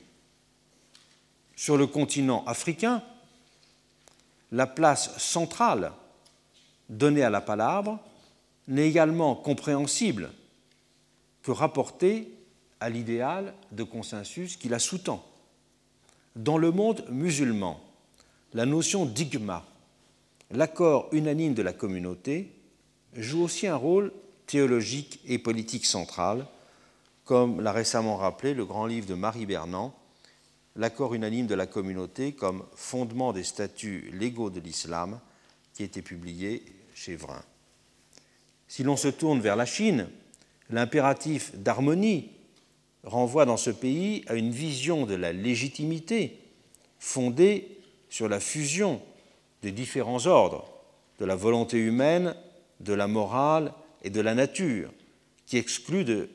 Sur 1.56 1.76
le 1.76 1.86
continent 1.86 2.44
africain, 2.46 3.02
la 4.52 4.66
place 4.66 5.18
centrale 5.18 5.92
donnée 6.88 7.22
à 7.22 7.30
la 7.30 7.40
palabre 7.40 7.98
n'est 8.66 8.88
également 8.88 9.34
compréhensible 9.34 10.30
que 11.42 11.50
rapportée 11.50 12.32
à 12.80 12.90
l'idéal 12.90 13.54
de 13.72 13.82
consensus 13.82 14.56
qui 14.56 14.68
la 14.68 14.78
sous-tend. 14.78 15.24
Dans 16.36 16.58
le 16.58 16.70
monde 16.70 17.04
musulman, 17.10 17.80
la 18.54 18.66
notion 18.66 19.04
d'igma, 19.04 19.64
l'accord 20.50 21.08
unanime 21.12 21.54
de 21.54 21.62
la 21.62 21.72
communauté, 21.72 22.52
joue 23.14 23.42
aussi 23.42 23.66
un 23.66 23.76
rôle 23.76 24.12
théologique 24.46 25.20
et 25.26 25.38
politique 25.38 25.86
central, 25.86 26.46
comme 27.28 27.60
l'a 27.60 27.72
récemment 27.72 28.16
rappelé 28.16 28.54
le 28.54 28.64
grand 28.64 28.86
livre 28.86 29.06
de 29.06 29.12
Marie 29.12 29.44
Bernand, 29.44 29.94
L'accord 30.76 31.12
unanime 31.12 31.46
de 31.46 31.54
la 31.54 31.66
communauté 31.66 32.32
comme 32.32 32.64
fondement 32.74 33.34
des 33.34 33.42
statuts 33.42 34.10
légaux 34.14 34.48
de 34.48 34.60
l'islam, 34.60 35.20
qui 35.74 35.82
a 35.82 35.86
été 35.86 36.00
publié 36.00 36.62
chez 36.94 37.16
Vrin. 37.16 37.42
Si 38.66 38.82
l'on 38.82 38.96
se 38.96 39.08
tourne 39.08 39.40
vers 39.40 39.56
la 39.56 39.66
Chine, 39.66 40.08
l'impératif 40.70 41.54
d'harmonie 41.54 42.30
renvoie 43.02 43.44
dans 43.44 43.58
ce 43.58 43.70
pays 43.70 44.24
à 44.28 44.34
une 44.34 44.50
vision 44.50 45.04
de 45.04 45.14
la 45.14 45.34
légitimité 45.34 46.38
fondée 46.98 47.78
sur 48.08 48.30
la 48.30 48.40
fusion 48.40 49.02
des 49.60 49.72
différents 49.72 50.26
ordres, 50.26 50.70
de 51.18 51.26
la 51.26 51.36
volonté 51.36 51.76
humaine, 51.76 52.34
de 52.80 52.94
la 52.94 53.06
morale 53.06 53.74
et 54.02 54.08
de 54.08 54.20
la 54.22 54.34
nature, 54.34 54.90
qui 55.44 55.58
exclut 55.58 56.04
de 56.04 56.30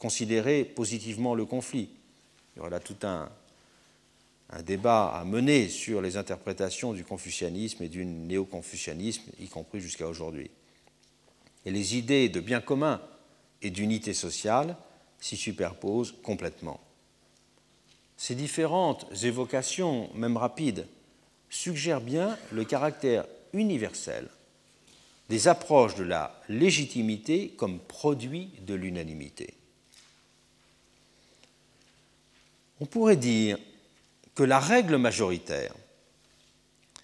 considérer 0.00 0.64
positivement 0.64 1.34
le 1.34 1.44
conflit. 1.44 1.90
Il 2.54 2.58
y 2.58 2.60
aura 2.60 2.70
là 2.70 2.80
tout 2.80 2.96
un, 3.04 3.30
un 4.50 4.62
débat 4.62 5.14
à 5.14 5.24
mener 5.24 5.68
sur 5.68 6.02
les 6.02 6.16
interprétations 6.16 6.92
du 6.92 7.04
confucianisme 7.04 7.84
et 7.84 7.88
du 7.88 8.04
néo-confucianisme, 8.04 9.30
y 9.38 9.46
compris 9.46 9.80
jusqu'à 9.80 10.08
aujourd'hui. 10.08 10.50
Et 11.64 11.70
les 11.70 11.96
idées 11.96 12.28
de 12.28 12.40
bien 12.40 12.60
commun 12.60 13.00
et 13.62 13.70
d'unité 13.70 14.14
sociale 14.14 14.76
s'y 15.20 15.36
superposent 15.36 16.14
complètement. 16.22 16.80
Ces 18.16 18.34
différentes 18.34 19.06
évocations, 19.22 20.10
même 20.14 20.36
rapides, 20.36 20.86
suggèrent 21.50 22.00
bien 22.00 22.38
le 22.52 22.64
caractère 22.64 23.26
universel 23.52 24.28
des 25.28 25.46
approches 25.46 25.94
de 25.94 26.02
la 26.02 26.34
légitimité 26.48 27.50
comme 27.56 27.78
produit 27.78 28.50
de 28.66 28.74
l'unanimité. 28.74 29.54
On 32.80 32.86
pourrait 32.86 33.16
dire 33.16 33.58
que 34.34 34.42
la 34.42 34.58
règle 34.58 34.96
majoritaire 34.96 35.74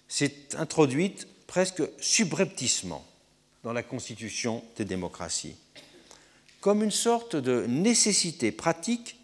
s'est 0.07 0.55
introduite 0.55 1.27
presque 1.45 1.83
subrepticement 1.99 3.05
dans 3.63 3.73
la 3.73 3.83
constitution 3.83 4.63
des 4.75 4.85
démocraties, 4.85 5.55
comme 6.61 6.83
une 6.83 6.91
sorte 6.91 7.35
de 7.35 7.65
nécessité 7.67 8.51
pratique 8.51 9.17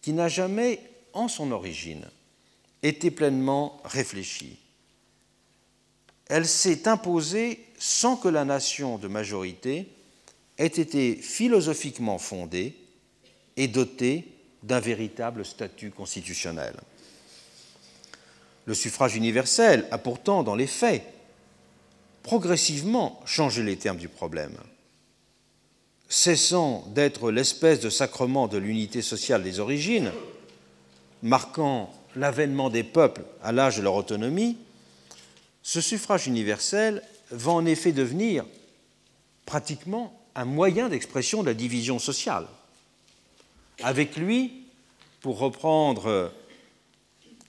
qui 0.00 0.12
n'a 0.12 0.28
jamais, 0.28 0.80
en 1.12 1.26
son 1.26 1.50
origine, 1.50 2.06
été 2.82 3.10
pleinement 3.10 3.80
réfléchie. 3.84 4.58
Elle 6.26 6.46
s'est 6.46 6.86
imposée 6.86 7.64
sans 7.78 8.16
que 8.16 8.28
la 8.28 8.44
nation 8.44 8.98
de 8.98 9.08
majorité 9.08 9.88
ait 10.58 10.66
été 10.66 11.16
philosophiquement 11.16 12.18
fondée 12.18 12.76
et 13.56 13.66
dotée 13.66 14.37
d'un 14.62 14.80
véritable 14.80 15.44
statut 15.44 15.90
constitutionnel. 15.90 16.74
Le 18.66 18.74
suffrage 18.74 19.16
universel 19.16 19.86
a 19.90 19.98
pourtant, 19.98 20.42
dans 20.42 20.54
les 20.54 20.66
faits, 20.66 21.04
progressivement 22.22 23.20
changé 23.24 23.62
les 23.62 23.76
termes 23.76 23.96
du 23.96 24.08
problème. 24.08 24.56
Cessant 26.08 26.84
d'être 26.94 27.30
l'espèce 27.30 27.80
de 27.80 27.90
sacrement 27.90 28.48
de 28.48 28.58
l'unité 28.58 29.02
sociale 29.02 29.42
des 29.42 29.60
origines, 29.60 30.12
marquant 31.22 31.92
l'avènement 32.16 32.70
des 32.70 32.82
peuples 32.82 33.22
à 33.42 33.52
l'âge 33.52 33.78
de 33.78 33.82
leur 33.82 33.94
autonomie, 33.94 34.58
ce 35.62 35.80
suffrage 35.80 36.26
universel 36.26 37.02
va 37.30 37.52
en 37.52 37.66
effet 37.66 37.92
devenir 37.92 38.44
pratiquement 39.44 40.18
un 40.34 40.44
moyen 40.44 40.88
d'expression 40.88 41.42
de 41.42 41.48
la 41.48 41.54
division 41.54 41.98
sociale. 41.98 42.46
Avec 43.82 44.16
lui, 44.16 44.64
pour 45.20 45.38
reprendre 45.38 46.32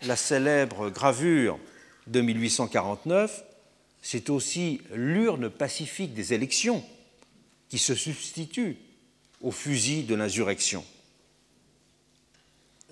la 0.04 0.16
célèbre 0.16 0.90
gravure 0.90 1.60
de 2.08 2.22
1849, 2.22 3.44
c'est 4.02 4.30
aussi 4.30 4.82
l'urne 4.94 5.50
pacifique 5.50 6.14
des 6.14 6.34
élections 6.34 6.84
qui 7.70 7.78
se 7.78 7.96
substitue 7.96 8.78
au 9.42 9.52
fusil 9.52 10.04
de 10.04 10.16
l'insurrection. 10.16 10.84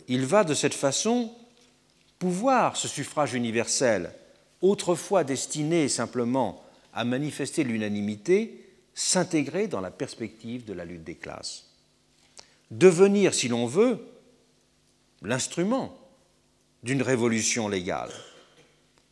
Il 0.07 0.25
va 0.25 0.43
de 0.43 0.53
cette 0.53 0.73
façon 0.73 1.33
pouvoir 2.19 2.77
ce 2.77 2.87
suffrage 2.87 3.33
universel, 3.33 4.13
autrefois 4.61 5.23
destiné 5.23 5.89
simplement 5.89 6.63
à 6.93 7.03
manifester 7.03 7.63
l'unanimité, 7.63 8.63
s'intégrer 8.93 9.67
dans 9.67 9.81
la 9.81 9.91
perspective 9.91 10.65
de 10.65 10.73
la 10.73 10.85
lutte 10.85 11.03
des 11.03 11.15
classes. 11.15 11.66
Devenir, 12.71 13.33
si 13.33 13.47
l'on 13.47 13.65
veut, 13.65 13.99
l'instrument 15.21 15.97
d'une 16.83 17.01
révolution 17.01 17.67
légale. 17.67 18.11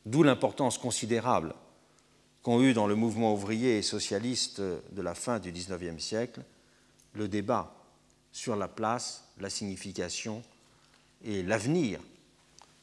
D'où 0.06 0.24
l'importance 0.24 0.78
considérable 0.78 1.54
qu'ont 2.44 2.62
eu 2.62 2.74
dans 2.74 2.88
le 2.88 2.96
mouvement 2.96 3.34
ouvrier 3.34 3.78
et 3.78 3.82
socialiste 3.82 4.62
de 4.62 5.02
la 5.02 5.16
fin 5.16 5.40
du 5.40 5.52
XIXe 5.52 6.04
siècle 6.04 6.42
le 7.14 7.28
débat 7.28 7.74
sur 8.32 8.56
la 8.56 8.68
place, 8.68 9.24
la 9.40 9.50
signification 9.50 10.44
et 11.24 11.42
l'avenir 11.42 12.00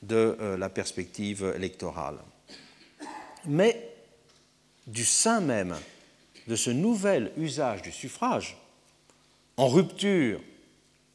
de 0.03 0.37
euh, 0.41 0.57
la 0.57 0.69
perspective 0.69 1.53
électorale. 1.55 2.19
Mais 3.47 3.95
du 4.87 5.05
sein 5.05 5.41
même 5.41 5.77
de 6.49 6.57
ce 6.57 6.71
nouvel 6.71 7.33
usage 7.37 7.83
du 7.83 7.93
suffrage, 7.93 8.57
en 9.57 9.69
rupture 9.69 10.41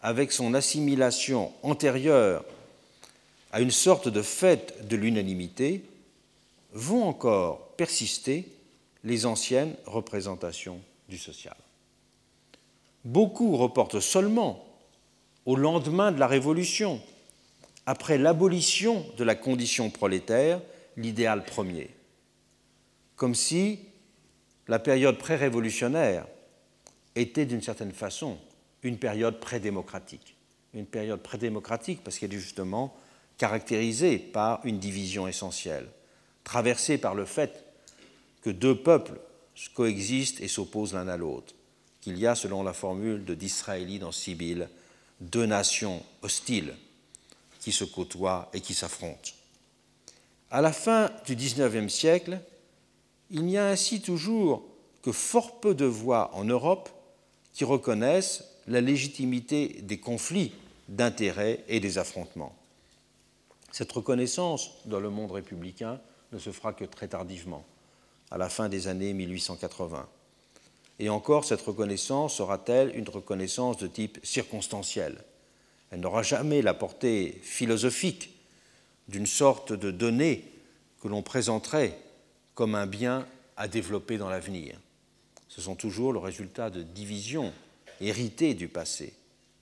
avec 0.08 0.32
son 0.32 0.54
assimilation 0.54 1.52
antérieure 1.64 2.46
à 3.52 3.60
une 3.60 3.72
sorte 3.72 4.08
de 4.08 4.22
fête 4.22 4.88
de 4.88 4.96
l'unanimité, 4.96 5.84
vont 6.72 7.04
encore 7.04 7.72
persister 7.76 8.48
les 9.04 9.26
anciennes 9.26 9.76
représentations 9.86 10.80
du 11.10 11.18
social. 11.18 11.58
Beaucoup 13.04 13.58
reportent 13.58 14.00
seulement 14.00 14.66
au 15.46 15.58
lendemain 15.58 16.14
de 16.14 16.22
la 16.22 16.28
Révolution, 16.28 17.02
après 17.86 18.18
l'abolition 18.18 19.06
de 19.18 19.26
la 19.26 19.36
condition 19.36 19.90
prolétaire, 19.90 20.62
l'idéal 20.96 21.44
premier, 21.44 21.90
comme 23.18 23.36
si 23.36 23.80
la 24.70 24.80
période 24.80 25.18
pré-révolutionnaire 25.18 26.26
était 27.16 27.46
d'une 27.46 27.62
certaine 27.62 27.92
façon 27.92 28.38
une 28.84 28.98
période 28.98 29.40
pré-démocratique. 29.40 30.36
Une 30.74 30.86
période 30.86 31.22
pré-démocratique 31.22 32.04
parce 32.04 32.20
qu'elle 32.20 32.34
est 32.34 32.40
justement 32.40 32.96
caractérisée 33.38 34.18
par 34.18 34.66
une 34.66 34.80
division 34.80 35.28
essentielle, 35.28 35.88
traversée 36.44 36.98
par 36.98 37.16
le 37.16 37.26
fait 37.26 37.66
que 38.42 38.50
deux 38.50 38.76
peuples 38.76 39.20
coexistent 39.74 40.42
et 40.42 40.48
s'opposent 40.48 40.94
l'un 40.94 41.08
à 41.08 41.18
l'autre, 41.18 41.54
qu'il 42.02 42.18
y 42.18 42.28
a, 42.28 42.36
selon 42.36 42.64
la 42.64 42.74
formule 42.74 43.26
de 43.26 43.34
Disraeli 43.34 44.00
dans 44.00 44.12
Sibylle, 44.12 44.70
deux 45.20 45.46
nations 45.46 46.04
hostiles 46.22 46.76
qui 47.60 47.72
se 47.72 47.84
côtoient 47.84 48.50
et 48.54 48.62
qui 48.62 48.74
s'affrontent. 48.74 49.32
À 50.52 50.62
la 50.62 50.72
fin 50.72 51.12
du 51.26 51.36
XIXe 51.36 51.92
siècle, 51.92 52.40
il 53.30 53.44
n'y 53.44 53.58
a 53.58 53.68
ainsi 53.68 54.02
toujours 54.02 54.64
que 55.02 55.12
fort 55.12 55.60
peu 55.60 55.76
de 55.76 55.86
voix 55.86 56.34
en 56.34 56.46
Europe 56.46 56.90
qui 57.54 57.66
reconnaissent 57.66 58.44
la 58.68 58.82
légitimité 58.82 59.80
des 59.82 60.00
conflits 60.00 60.52
d'intérêts 60.90 61.64
et 61.68 61.80
des 61.80 61.98
affrontements. 61.98 62.56
Cette 63.72 63.92
reconnaissance 63.92 64.72
dans 64.86 65.00
le 65.00 65.10
monde 65.10 65.32
républicain 65.32 66.00
ne 66.32 66.40
se 66.40 66.52
fera 66.52 66.74
que 66.74 66.86
très 66.86 67.08
tardivement, 67.08 67.66
à 68.32 68.38
la 68.38 68.50
fin 68.50 68.70
des 68.70 68.88
années 68.88 69.14
1880. 69.14 70.08
Et 71.00 71.10
encore, 71.10 71.46
cette 71.46 71.62
reconnaissance 71.62 72.36
sera-t-elle 72.36 72.96
une 72.98 73.08
reconnaissance 73.08 73.78
de 73.78 73.88
type 73.88 74.20
circonstanciel? 74.24 75.24
Elle 75.92 76.00
n'aura 76.00 76.24
jamais 76.24 76.62
la 76.62 76.74
portée 76.74 77.40
philosophique 77.44 78.32
d'une 79.08 79.28
sorte 79.28 79.74
de 79.74 79.92
donnée 79.92 80.44
que 81.02 81.08
l'on 81.08 81.22
présenterait 81.22 81.98
comme 82.56 82.76
un 82.76 82.88
bien 82.88 83.28
à 83.56 83.68
développer 83.68 84.18
dans 84.18 84.30
l'avenir. 84.30 84.78
Ce 85.48 85.62
sont 85.62 85.76
toujours 85.76 86.12
le 86.12 86.20
résultat 86.20 86.70
de 86.70 86.82
divisions 86.82 87.54
héritées 88.02 88.54
du 88.54 88.68
passé, 88.68 89.14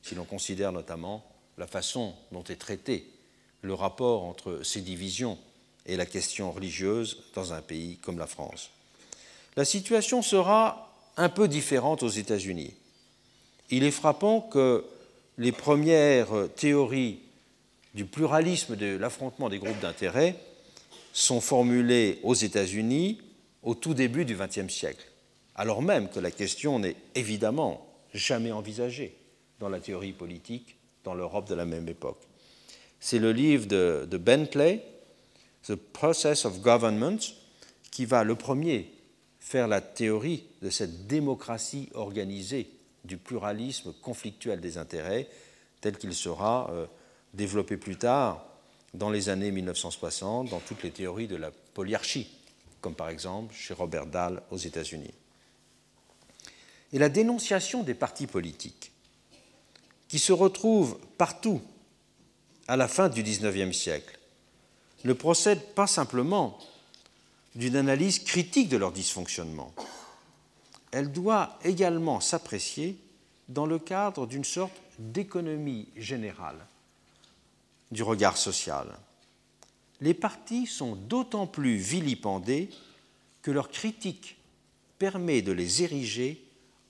si 0.02 0.16
l'on 0.16 0.26
considère 0.26 0.72
notamment 0.72 1.26
la 1.58 1.68
façon 1.68 2.14
dont 2.32 2.44
est 2.44 2.56
traité 2.56 3.08
le 3.62 3.74
rapport 3.74 4.24
entre 4.24 4.62
ces 4.64 4.82
divisions 4.82 5.38
et 5.86 5.98
la 5.98 6.06
question 6.06 6.52
religieuse 6.52 7.24
dans 7.34 7.54
un 7.54 7.62
pays 7.62 7.98
comme 7.98 8.18
la 8.18 8.28
France. 8.28 8.70
La 9.56 9.66
situation 9.66 10.22
sera 10.22 10.94
un 11.18 11.30
peu 11.30 11.48
différente 11.48 12.04
aux 12.04 12.10
États-Unis. 12.10 12.74
Il 13.70 13.84
est 13.84 13.92
frappant 13.92 14.42
que 14.42 14.86
les 15.38 15.52
premières 15.52 16.50
théories 16.56 17.20
du 17.94 18.06
pluralisme 18.06 18.76
de 18.76 18.98
l'affrontement 18.98 19.50
des 19.50 19.60
groupes 19.60 19.80
d'intérêt 19.80 20.36
sont 21.14 21.42
formulées 21.42 22.20
aux 22.24 22.34
États-Unis 22.34 23.22
au 23.64 23.74
tout 23.74 23.94
début 23.94 24.26
du 24.26 24.36
XXe 24.36 24.72
siècle, 24.72 25.06
alors 25.56 25.82
même 25.82 26.10
que 26.10 26.20
la 26.20 26.30
question 26.30 26.78
n'est 26.78 26.96
évidemment 27.16 27.88
jamais 28.16 28.52
envisagée 28.52 29.16
dans 29.60 29.70
la 29.70 29.80
théorie 29.80 30.14
politique 30.14 30.78
dans 31.04 31.14
l'Europe 31.14 31.48
de 31.48 31.56
la 31.56 31.66
même 31.66 31.88
époque. 31.88 32.22
C'est 33.00 33.20
le 33.20 33.32
livre 33.32 33.68
de, 33.68 34.08
de, 34.10 34.18
Bentley, 34.18 34.84
The 35.68 35.76
Process 35.76 36.46
of 36.46 36.62
Government, 36.62 37.20
qui 37.92 38.06
va 38.06 38.24
le 38.24 38.36
premier 38.36 38.92
faire 39.40 39.68
la 39.68 39.82
théorie 39.82 40.46
de 40.62 40.70
cette 40.70 41.08
démocratie 41.08 41.90
organisée 41.94 42.70
du 43.04 43.18
pluralisme 43.18 43.94
conflictuel 44.02 44.60
des 44.60 44.78
intérêts, 44.78 45.28
tel 45.82 45.98
qu'il 45.98 46.14
sera 46.14 46.72
euh, 46.72 46.88
développé 47.34 47.78
plus 47.78 47.98
tard 47.98 48.44
dans 48.96 49.10
les 49.10 49.30
années 49.30 49.52
1960 49.52 50.50
dans 50.50 50.60
toutes 50.60 50.82
les 50.82 50.92
théories 50.92 51.28
de 51.28 51.36
la 51.36 51.52
polyarchie, 51.52 52.28
comme 52.82 52.96
par 52.96 53.10
exemple 53.10 53.54
chez 53.54 53.74
Robert 53.74 54.08
Dahl 54.08 54.42
aux 54.50 54.58
États-Unis. 54.58 55.14
Et 56.94 57.00
la 57.00 57.10
dénonciation 57.10 57.84
des 57.84 57.94
partis 57.94 58.28
politiques, 58.28 58.92
qui 60.08 60.20
se 60.20 60.34
retrouvent 60.34 60.98
partout 61.18 61.62
à 62.68 62.78
la 62.78 62.88
fin 62.88 63.10
du 63.10 63.24
XIXe 63.24 63.76
siècle, 63.76 64.18
ne 65.04 65.14
procède 65.14 65.62
pas 65.74 65.88
simplement 65.88 66.58
d'une 67.56 67.76
analyse 67.76 68.20
critique 68.20 68.70
de 68.70 68.78
leur 68.78 68.92
dysfonctionnement. 68.92 69.74
Elle 70.92 71.12
doit 71.12 71.58
également 71.64 72.20
s'apprécier 72.20 72.98
dans 73.50 73.66
le 73.66 73.80
cadre 73.80 74.26
d'une 74.26 74.44
sorte 74.44 74.74
d'économie 75.00 75.88
générale 75.96 76.66
du 77.92 78.04
regard 78.04 78.38
social. 78.38 78.88
Les 80.02 80.14
partis 80.14 80.68
sont 80.68 80.96
d'autant 80.96 81.48
plus 81.48 81.76
vilipendés 81.76 82.70
que 83.42 83.52
leur 83.52 83.70
critique 83.70 84.38
permet 84.98 85.42
de 85.42 85.52
les 85.52 85.84
ériger 85.84 86.45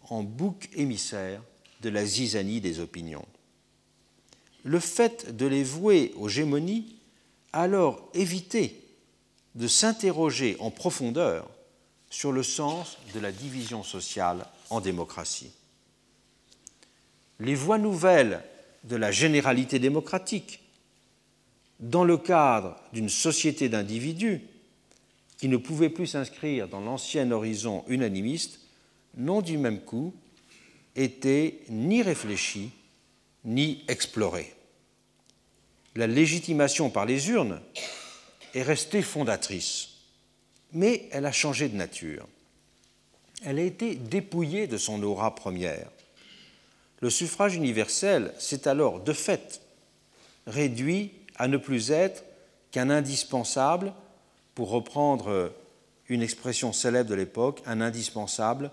en 0.09 0.23
bouc 0.23 0.69
émissaire 0.73 1.41
de 1.81 1.89
la 1.89 2.05
zizanie 2.05 2.61
des 2.61 2.79
opinions. 2.79 3.25
Le 4.63 4.79
fait 4.79 5.35
de 5.35 5.45
les 5.45 5.63
vouer 5.63 6.13
aux 6.17 6.29
gémonies 6.29 6.95
a 7.53 7.61
alors 7.61 8.09
évité 8.13 8.81
de 9.55 9.67
s'interroger 9.67 10.57
en 10.59 10.71
profondeur 10.71 11.49
sur 12.09 12.31
le 12.31 12.43
sens 12.43 12.97
de 13.13 13.19
la 13.19 13.31
division 13.31 13.83
sociale 13.83 14.45
en 14.69 14.81
démocratie. 14.81 15.51
Les 17.39 17.55
voies 17.55 17.77
nouvelles 17.77 18.41
de 18.83 18.95
la 18.95 19.11
généralité 19.11 19.79
démocratique, 19.79 20.61
dans 21.79 22.03
le 22.03 22.17
cadre 22.17 22.77
d'une 22.93 23.09
société 23.09 23.67
d'individus 23.67 24.41
qui 25.37 25.49
ne 25.49 25.57
pouvait 25.57 25.89
plus 25.89 26.07
s'inscrire 26.07 26.67
dans 26.67 26.79
l'ancien 26.79 27.29
horizon 27.31 27.83
unanimiste, 27.87 28.59
n'ont 29.15 29.41
du 29.41 29.57
même 29.57 29.81
coup 29.81 30.13
été 30.95 31.63
ni 31.69 32.01
réfléchies 32.01 32.71
ni 33.43 33.83
explorées. 33.87 34.53
La 35.95 36.07
légitimation 36.07 36.89
par 36.89 37.05
les 37.05 37.29
urnes 37.29 37.61
est 38.53 38.63
restée 38.63 39.01
fondatrice, 39.01 39.89
mais 40.73 41.07
elle 41.11 41.25
a 41.25 41.31
changé 41.31 41.69
de 41.69 41.75
nature. 41.75 42.27
Elle 43.43 43.59
a 43.59 43.63
été 43.63 43.95
dépouillée 43.95 44.67
de 44.67 44.77
son 44.77 45.01
aura 45.03 45.35
première. 45.35 45.89
Le 47.01 47.09
suffrage 47.09 47.55
universel 47.55 48.33
s'est 48.39 48.67
alors, 48.67 48.99
de 48.99 49.13
fait, 49.13 49.61
réduit 50.47 51.11
à 51.35 51.47
ne 51.47 51.57
plus 51.57 51.91
être 51.91 52.23
qu'un 52.71 52.89
indispensable, 52.89 53.93
pour 54.55 54.69
reprendre 54.69 55.53
une 56.07 56.21
expression 56.21 56.71
célèbre 56.71 57.09
de 57.09 57.15
l'époque, 57.15 57.61
un 57.65 57.81
indispensable 57.81 58.71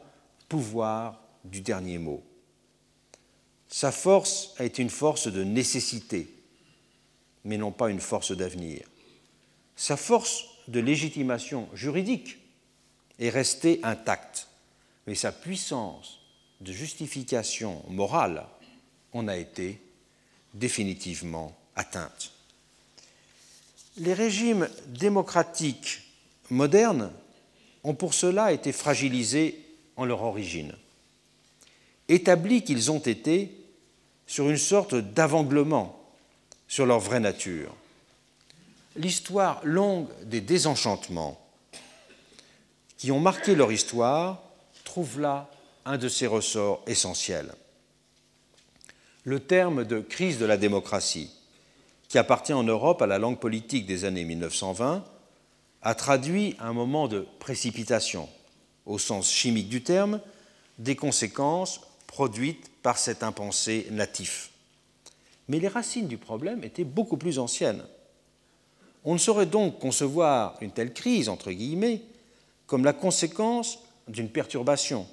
du 1.44 1.60
dernier 1.60 1.98
mot. 1.98 2.22
Sa 3.68 3.90
force 3.90 4.54
a 4.58 4.64
été 4.64 4.82
une 4.82 4.90
force 4.90 5.28
de 5.28 5.44
nécessité, 5.44 6.28
mais 7.44 7.56
non 7.56 7.72
pas 7.72 7.90
une 7.90 8.00
force 8.00 8.32
d'avenir. 8.32 8.86
Sa 9.76 9.96
force 9.96 10.44
de 10.68 10.80
légitimation 10.80 11.68
juridique 11.72 12.38
est 13.18 13.30
restée 13.30 13.80
intacte, 13.82 14.48
mais 15.06 15.14
sa 15.14 15.32
puissance 15.32 16.20
de 16.60 16.72
justification 16.72 17.82
morale 17.88 18.46
en 19.12 19.28
a 19.28 19.36
été 19.36 19.80
définitivement 20.54 21.56
atteinte. 21.76 22.32
Les 23.96 24.14
régimes 24.14 24.68
démocratiques 24.86 26.02
modernes 26.50 27.10
ont 27.84 27.94
pour 27.94 28.14
cela 28.14 28.52
été 28.52 28.72
fragilisés 28.72 29.61
en 29.96 30.04
leur 30.04 30.22
origine, 30.22 30.74
établis 32.08 32.62
qu'ils 32.62 32.90
ont 32.90 32.98
été 32.98 33.56
sur 34.26 34.48
une 34.48 34.58
sorte 34.58 34.94
d'avanglement 34.94 35.98
sur 36.68 36.86
leur 36.86 37.00
vraie 37.00 37.20
nature. 37.20 37.74
L'histoire 38.96 39.60
longue 39.64 40.08
des 40.24 40.40
désenchantements 40.40 41.38
qui 42.96 43.10
ont 43.10 43.20
marqué 43.20 43.54
leur 43.54 43.72
histoire 43.72 44.42
trouve 44.84 45.20
là 45.20 45.50
un 45.84 45.98
de 45.98 46.08
ses 46.08 46.26
ressorts 46.26 46.82
essentiels. 46.86 47.52
Le 49.24 49.40
terme 49.40 49.84
de 49.84 50.00
crise 50.00 50.38
de 50.38 50.46
la 50.46 50.56
démocratie, 50.56 51.30
qui 52.08 52.18
appartient 52.18 52.52
en 52.52 52.62
Europe 52.62 53.02
à 53.02 53.06
la 53.06 53.18
langue 53.18 53.38
politique 53.38 53.86
des 53.86 54.04
années 54.04 54.24
1920, 54.24 55.04
a 55.82 55.94
traduit 55.94 56.56
un 56.60 56.72
moment 56.72 57.08
de 57.08 57.26
précipitation, 57.38 58.28
au 58.86 58.98
sens 58.98 59.30
chimique 59.30 59.68
du 59.68 59.82
terme, 59.82 60.20
des 60.78 60.96
conséquences 60.96 61.80
produites 62.06 62.70
par 62.82 62.98
cet 62.98 63.22
impensé 63.22 63.86
natif. 63.90 64.50
Mais 65.48 65.58
les 65.58 65.68
racines 65.68 66.08
du 66.08 66.18
problème 66.18 66.64
étaient 66.64 66.84
beaucoup 66.84 67.16
plus 67.16 67.38
anciennes. 67.38 67.84
On 69.04 69.14
ne 69.14 69.18
saurait 69.18 69.46
donc 69.46 69.78
concevoir 69.78 70.56
une 70.60 70.70
telle 70.70 70.92
crise, 70.92 71.28
entre 71.28 71.50
guillemets, 71.50 72.02
comme 72.66 72.84
la 72.84 72.92
conséquence 72.92 73.78
d'une 74.08 74.30
perturbation 74.30 75.06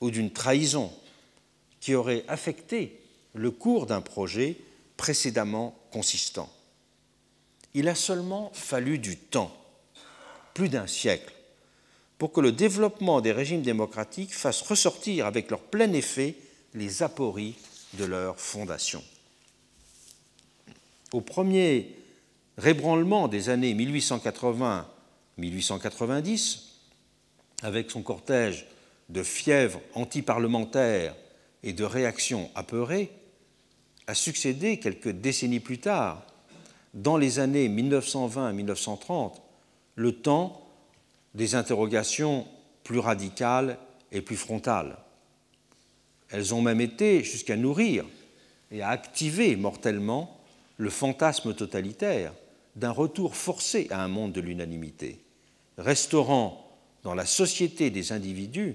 ou 0.00 0.10
d'une 0.10 0.32
trahison 0.32 0.92
qui 1.80 1.94
aurait 1.94 2.24
affecté 2.28 3.00
le 3.34 3.50
cours 3.50 3.86
d'un 3.86 4.00
projet 4.00 4.56
précédemment 4.96 5.78
consistant. 5.92 6.50
Il 7.74 7.88
a 7.88 7.94
seulement 7.94 8.50
fallu 8.52 8.98
du 8.98 9.16
temps, 9.16 9.54
plus 10.54 10.68
d'un 10.68 10.86
siècle, 10.86 11.32
pour 12.18 12.32
que 12.32 12.40
le 12.40 12.52
développement 12.52 13.20
des 13.20 13.32
régimes 13.32 13.62
démocratiques 13.62 14.34
fasse 14.34 14.60
ressortir 14.62 15.26
avec 15.26 15.50
leur 15.50 15.60
plein 15.60 15.92
effet 15.92 16.34
les 16.74 17.02
apories 17.02 17.54
de 17.94 18.04
leur 18.04 18.38
fondation. 18.38 19.02
Au 21.12 21.20
premier 21.20 21.96
rébranlement 22.58 23.28
des 23.28 23.48
années 23.48 23.74
1880-1890, 25.38 26.58
avec 27.62 27.90
son 27.90 28.02
cortège 28.02 28.66
de 29.08 29.22
fièvre 29.22 29.80
antiparlementaire 29.94 31.14
et 31.62 31.72
de 31.72 31.84
réactions 31.84 32.50
apeurées, 32.54 33.10
a 34.06 34.14
succédé 34.14 34.78
quelques 34.78 35.08
décennies 35.10 35.60
plus 35.60 35.78
tard, 35.78 36.26
dans 36.94 37.16
les 37.16 37.38
années 37.38 37.68
1920-1930, 37.68 39.34
le 39.94 40.12
temps 40.12 40.67
des 41.38 41.54
interrogations 41.54 42.46
plus 42.82 42.98
radicales 42.98 43.78
et 44.10 44.20
plus 44.20 44.36
frontales. 44.36 44.98
Elles 46.30 46.52
ont 46.52 46.60
même 46.60 46.80
été 46.80 47.22
jusqu'à 47.22 47.56
nourrir 47.56 48.04
et 48.72 48.82
à 48.82 48.88
activer 48.88 49.54
mortellement 49.54 50.36
le 50.78 50.90
fantasme 50.90 51.54
totalitaire 51.54 52.34
d'un 52.74 52.90
retour 52.90 53.36
forcé 53.36 53.86
à 53.90 54.02
un 54.02 54.08
monde 54.08 54.32
de 54.32 54.40
l'unanimité, 54.40 55.20
restaurant 55.78 56.76
dans 57.04 57.14
la 57.14 57.24
société 57.24 57.90
des 57.90 58.12
individus 58.12 58.74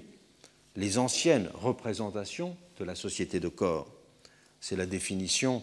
les 0.74 0.96
anciennes 0.96 1.50
représentations 1.52 2.56
de 2.78 2.84
la 2.84 2.94
société 2.94 3.40
de 3.40 3.48
corps. 3.48 3.88
C'est 4.60 4.74
la 4.74 4.86
définition 4.86 5.62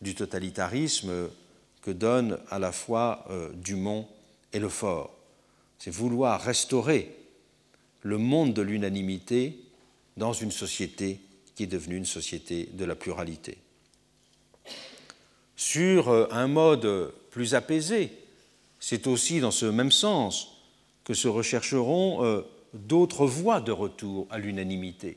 du 0.00 0.14
totalitarisme 0.14 1.28
que 1.82 1.90
donnent 1.90 2.38
à 2.48 2.58
la 2.58 2.72
fois 2.72 3.26
euh, 3.28 3.50
Dumont 3.52 4.08
et 4.54 4.58
Lefort. 4.58 5.19
C'est 5.80 5.90
vouloir 5.90 6.40
restaurer 6.42 7.16
le 8.02 8.18
monde 8.18 8.52
de 8.52 8.62
l'unanimité 8.62 9.58
dans 10.18 10.34
une 10.34 10.50
société 10.50 11.20
qui 11.54 11.64
est 11.64 11.66
devenue 11.66 11.96
une 11.96 12.04
société 12.04 12.68
de 12.74 12.84
la 12.84 12.94
pluralité. 12.94 13.56
Sur 15.56 16.10
euh, 16.10 16.26
un 16.30 16.48
mode 16.48 17.12
plus 17.30 17.54
apaisé, 17.54 18.12
c'est 18.78 19.06
aussi 19.06 19.40
dans 19.40 19.50
ce 19.50 19.66
même 19.66 19.90
sens 19.90 20.56
que 21.02 21.14
se 21.14 21.28
rechercheront 21.28 22.24
euh, 22.24 22.42
d'autres 22.74 23.26
voies 23.26 23.60
de 23.60 23.72
retour 23.72 24.26
à 24.30 24.38
l'unanimité. 24.38 25.16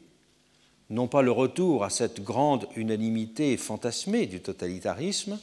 Non 0.89 1.07
pas 1.07 1.21
le 1.21 1.31
retour 1.31 1.83
à 1.83 1.89
cette 1.89 2.21
grande 2.21 2.67
unanimité 2.77 3.57
fantasmée 3.57 4.27
du 4.27 4.39
totalitarisme, 4.39 5.39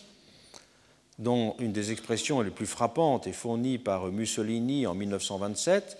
dont 1.21 1.55
une 1.59 1.73
des 1.73 1.93
expressions 1.93 2.41
les 2.41 2.51
plus 2.51 2.67
frappantes 2.67 3.27
est 3.27 3.33
fournie 3.33 3.79
par 3.79 4.07
Mussolini 4.07 4.87
en 4.87 4.95
1927, 4.95 5.99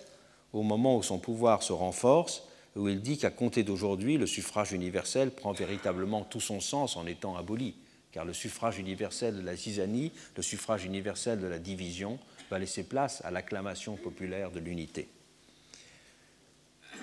au 0.51 0.63
moment 0.63 0.97
où 0.97 1.03
son 1.03 1.19
pouvoir 1.19 1.61
se 1.61 1.71
renforce, 1.71 2.43
où 2.75 2.89
il 2.89 3.01
dit 3.01 3.19
qu'à 3.19 3.29
compter 3.29 3.63
d'aujourd'hui, 3.63 4.17
le 4.17 4.25
suffrage 4.25 4.71
universel 4.71 5.29
prend 5.29 5.51
véritablement 5.51 6.23
tout 6.23 6.39
son 6.41 6.59
sens 6.59 6.97
en 6.97 7.05
étant 7.05 7.37
aboli, 7.37 7.75
car 8.11 8.25
le 8.25 8.33
suffrage 8.33 8.79
universel 8.79 9.37
de 9.37 9.41
la 9.41 9.55
zizanie, 9.55 10.11
le 10.35 10.41
suffrage 10.41 10.85
universel 10.85 11.39
de 11.39 11.47
la 11.47 11.59
division, 11.59 12.17
va 12.49 12.57
laisser 12.57 12.83
place 12.83 13.21
à 13.23 13.29
l'acclamation 13.29 13.97
populaire 13.97 14.49
de 14.49 14.59
l'unité. 14.59 15.07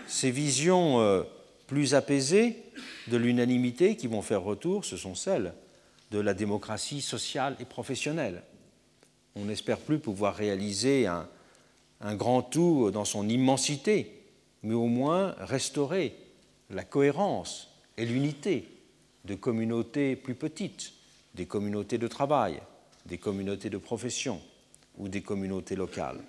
Ces 0.08 0.32
visions 0.32 1.00
euh, 1.00 1.22
plus 1.68 1.94
apaisées 1.94 2.56
de 3.06 3.16
l'unanimité 3.16 3.96
qui 3.96 4.08
vont 4.08 4.22
faire 4.22 4.42
retour, 4.42 4.84
ce 4.84 4.96
sont 4.96 5.14
celles 5.14 5.52
de 6.10 6.18
la 6.18 6.34
démocratie 6.34 7.00
sociale 7.00 7.56
et 7.60 7.64
professionnelle. 7.64 8.42
On 9.36 9.44
n'espère 9.44 9.78
plus 9.78 9.98
pouvoir 9.98 10.34
réaliser 10.34 11.06
un, 11.06 11.26
grand 12.14 12.42
tout 12.42 12.90
dans 12.90 13.04
son 13.04 13.28
immensité, 13.28 14.22
mais 14.62 14.74
au 14.74 14.86
moins 14.86 15.34
restaurer 15.38 16.14
la 16.70 16.84
cohérence 16.84 17.68
et 17.96 18.06
l'unité 18.06 18.68
de 19.24 19.34
communautés 19.34 20.16
plus 20.16 20.34
petites, 20.34 20.92
des 21.34 21.46
communautés 21.46 21.98
de 21.98 22.08
travail, 22.08 22.60
des 23.06 23.18
communautés 23.18 23.70
de 23.70 23.78
profession 23.78 24.40
ou 24.96 25.08
des 25.08 25.22
communautés 25.22 25.76
locales. 25.76 26.20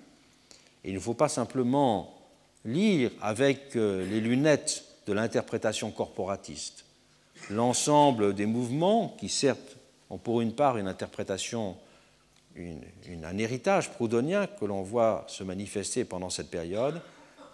il 0.84 0.94
ne 0.94 1.00
faut 1.00 1.14
pas 1.14 1.28
simplement 1.28 2.16
lire 2.64 3.10
avec 3.20 3.74
euh, 3.76 4.06
les 4.08 4.20
lunettes 4.20 4.84
de 5.06 5.12
l'interprétation 5.12 5.90
corporatiste 5.90 6.84
l'ensemble 7.48 8.34
des 8.34 8.46
mouvements 8.46 9.16
qui, 9.18 9.28
certes, 9.28 9.76
ont 10.10 10.18
pour 10.18 10.40
une 10.40 10.54
part 10.54 10.76
une 10.76 10.88
interprétation, 10.88 11.76
un 12.56 13.38
héritage 13.38 13.90
proudhonien 13.90 14.46
que 14.46 14.64
l'on 14.64 14.82
voit 14.82 15.24
se 15.28 15.44
manifester 15.44 16.04
pendant 16.04 16.30
cette 16.30 16.50
période, 16.50 17.00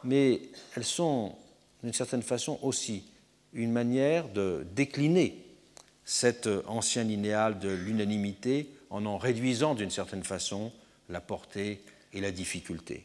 mais 0.05 0.41
elles 0.77 0.85
sont 0.85 1.35
d'une 1.83 1.93
certaine 1.93 2.23
façon 2.23 2.59
aussi 2.63 3.05
une 3.53 3.73
manière 3.73 4.29
de 4.29 4.67
décliner 4.75 5.43
cet 6.05 6.49
ancien 6.67 7.05
linéal 7.05 7.59
de 7.59 7.69
l'unanimité 7.69 8.71
en 8.91 9.07
en 9.07 9.19
réduisant 9.19 9.75
d'une 9.75 9.91
certaine 9.91 10.25
façon 10.25 10.73
la 11.09 11.21
portée 11.21 11.81
et 12.13 12.21
la 12.21 12.31
difficulté. 12.31 13.05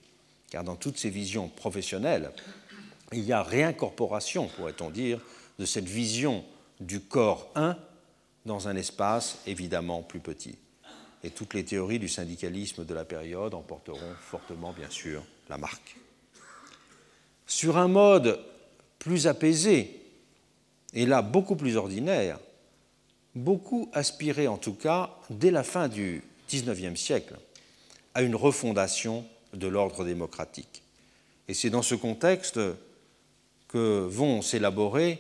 Car 0.50 0.64
dans 0.64 0.76
toutes 0.76 0.98
ces 0.98 1.10
visions 1.10 1.48
professionnelles, 1.48 2.32
il 3.12 3.24
y 3.24 3.34
a 3.34 3.44
réincorporation, 3.44 4.48
pourrait-on 4.48 4.90
dire, 4.90 5.20
de 5.60 5.66
cette 5.66 5.88
vision 5.88 6.44
du 6.82 7.00
corps 7.00 7.50
un 7.56 7.78
dans 8.46 8.68
un 8.68 8.76
espace 8.76 9.38
évidemment 9.46 10.02
plus 10.02 10.20
petit. 10.20 10.58
Et 11.24 11.30
toutes 11.30 11.54
les 11.54 11.64
théories 11.64 12.00
du 12.00 12.10
syndicalisme 12.10 12.84
de 12.84 12.94
la 12.94 13.06
période 13.06 13.54
en 13.54 13.62
porteront 13.62 14.16
fortement, 14.20 14.74
bien 14.74 14.90
sûr, 14.90 15.24
la 15.50 15.58
marque. 15.58 15.96
Sur 17.46 17.78
un 17.78 17.88
mode 17.88 18.40
plus 18.98 19.28
apaisé, 19.28 20.02
et 20.94 21.06
là 21.06 21.22
beaucoup 21.22 21.56
plus 21.56 21.78
ordinaire, 21.78 22.40
beaucoup 23.36 23.90
aspiraient 23.94 24.48
en 24.48 24.58
tout 24.58 24.74
cas, 24.74 25.12
dès 25.30 25.52
la 25.52 25.64
fin 25.64 25.88
du 25.88 26.24
XIXe 26.50 27.00
siècle, 27.00 27.38
à 28.14 28.24
une 28.24 28.36
refondation 28.36 29.26
de 29.54 29.68
l'ordre 29.68 30.04
démocratique. 30.04 30.84
Et 31.48 31.54
c'est 31.54 31.70
dans 31.70 31.82
ce 31.82 31.96
contexte 31.96 32.60
que 33.68 34.06
vont 34.10 34.42
s'élaborer 34.42 35.20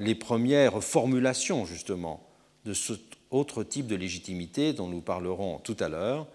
les 0.00 0.14
premières 0.14 0.82
formulations 0.82 1.66
justement 1.66 2.26
de 2.64 2.72
cet 2.72 3.00
autre 3.30 3.62
type 3.62 3.86
de 3.86 3.94
légitimité 3.94 4.72
dont 4.72 4.88
nous 4.88 5.02
parlerons 5.02 5.58
tout 5.58 5.76
à 5.78 5.88
l'heure, 5.88 6.26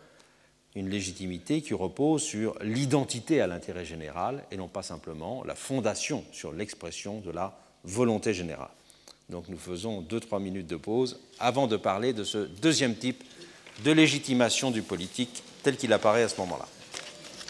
une 0.76 0.90
légitimité 0.90 1.62
qui 1.62 1.74
repose 1.74 2.22
sur 2.22 2.58
l'identité 2.62 3.42
à 3.42 3.48
l'intérêt 3.48 3.84
général 3.84 4.44
et 4.52 4.58
non 4.58 4.68
pas 4.68 4.84
simplement 4.84 5.44
la 5.44 5.56
fondation 5.56 6.24
sur 6.32 6.54
l'expression 6.54 7.22
de 7.22 7.32
la 7.32 7.58
volonté 7.84 8.34
générale. 8.34 8.70
Donc 9.30 9.50
nous 9.50 9.58
faisons 9.58 10.02
deux, 10.02 10.20
trois 10.20 10.40
minutes 10.40 10.68
de 10.68 10.76
pause 10.76 11.20
avant 11.40 11.66
de 11.66 11.76
parler 11.76 12.14
de 12.14 12.24
ce 12.24 12.38
deuxième 12.38 12.96
type 12.96 13.24
de 13.84 13.92
légitimation 13.92 14.70
du 14.70 14.84
politique 14.84 15.44
tel 15.64 15.76
qu'il 15.76 15.92
apparaît 15.92 16.24
à 16.24 16.30
ce 16.30 16.40
moment-là. 16.42 16.68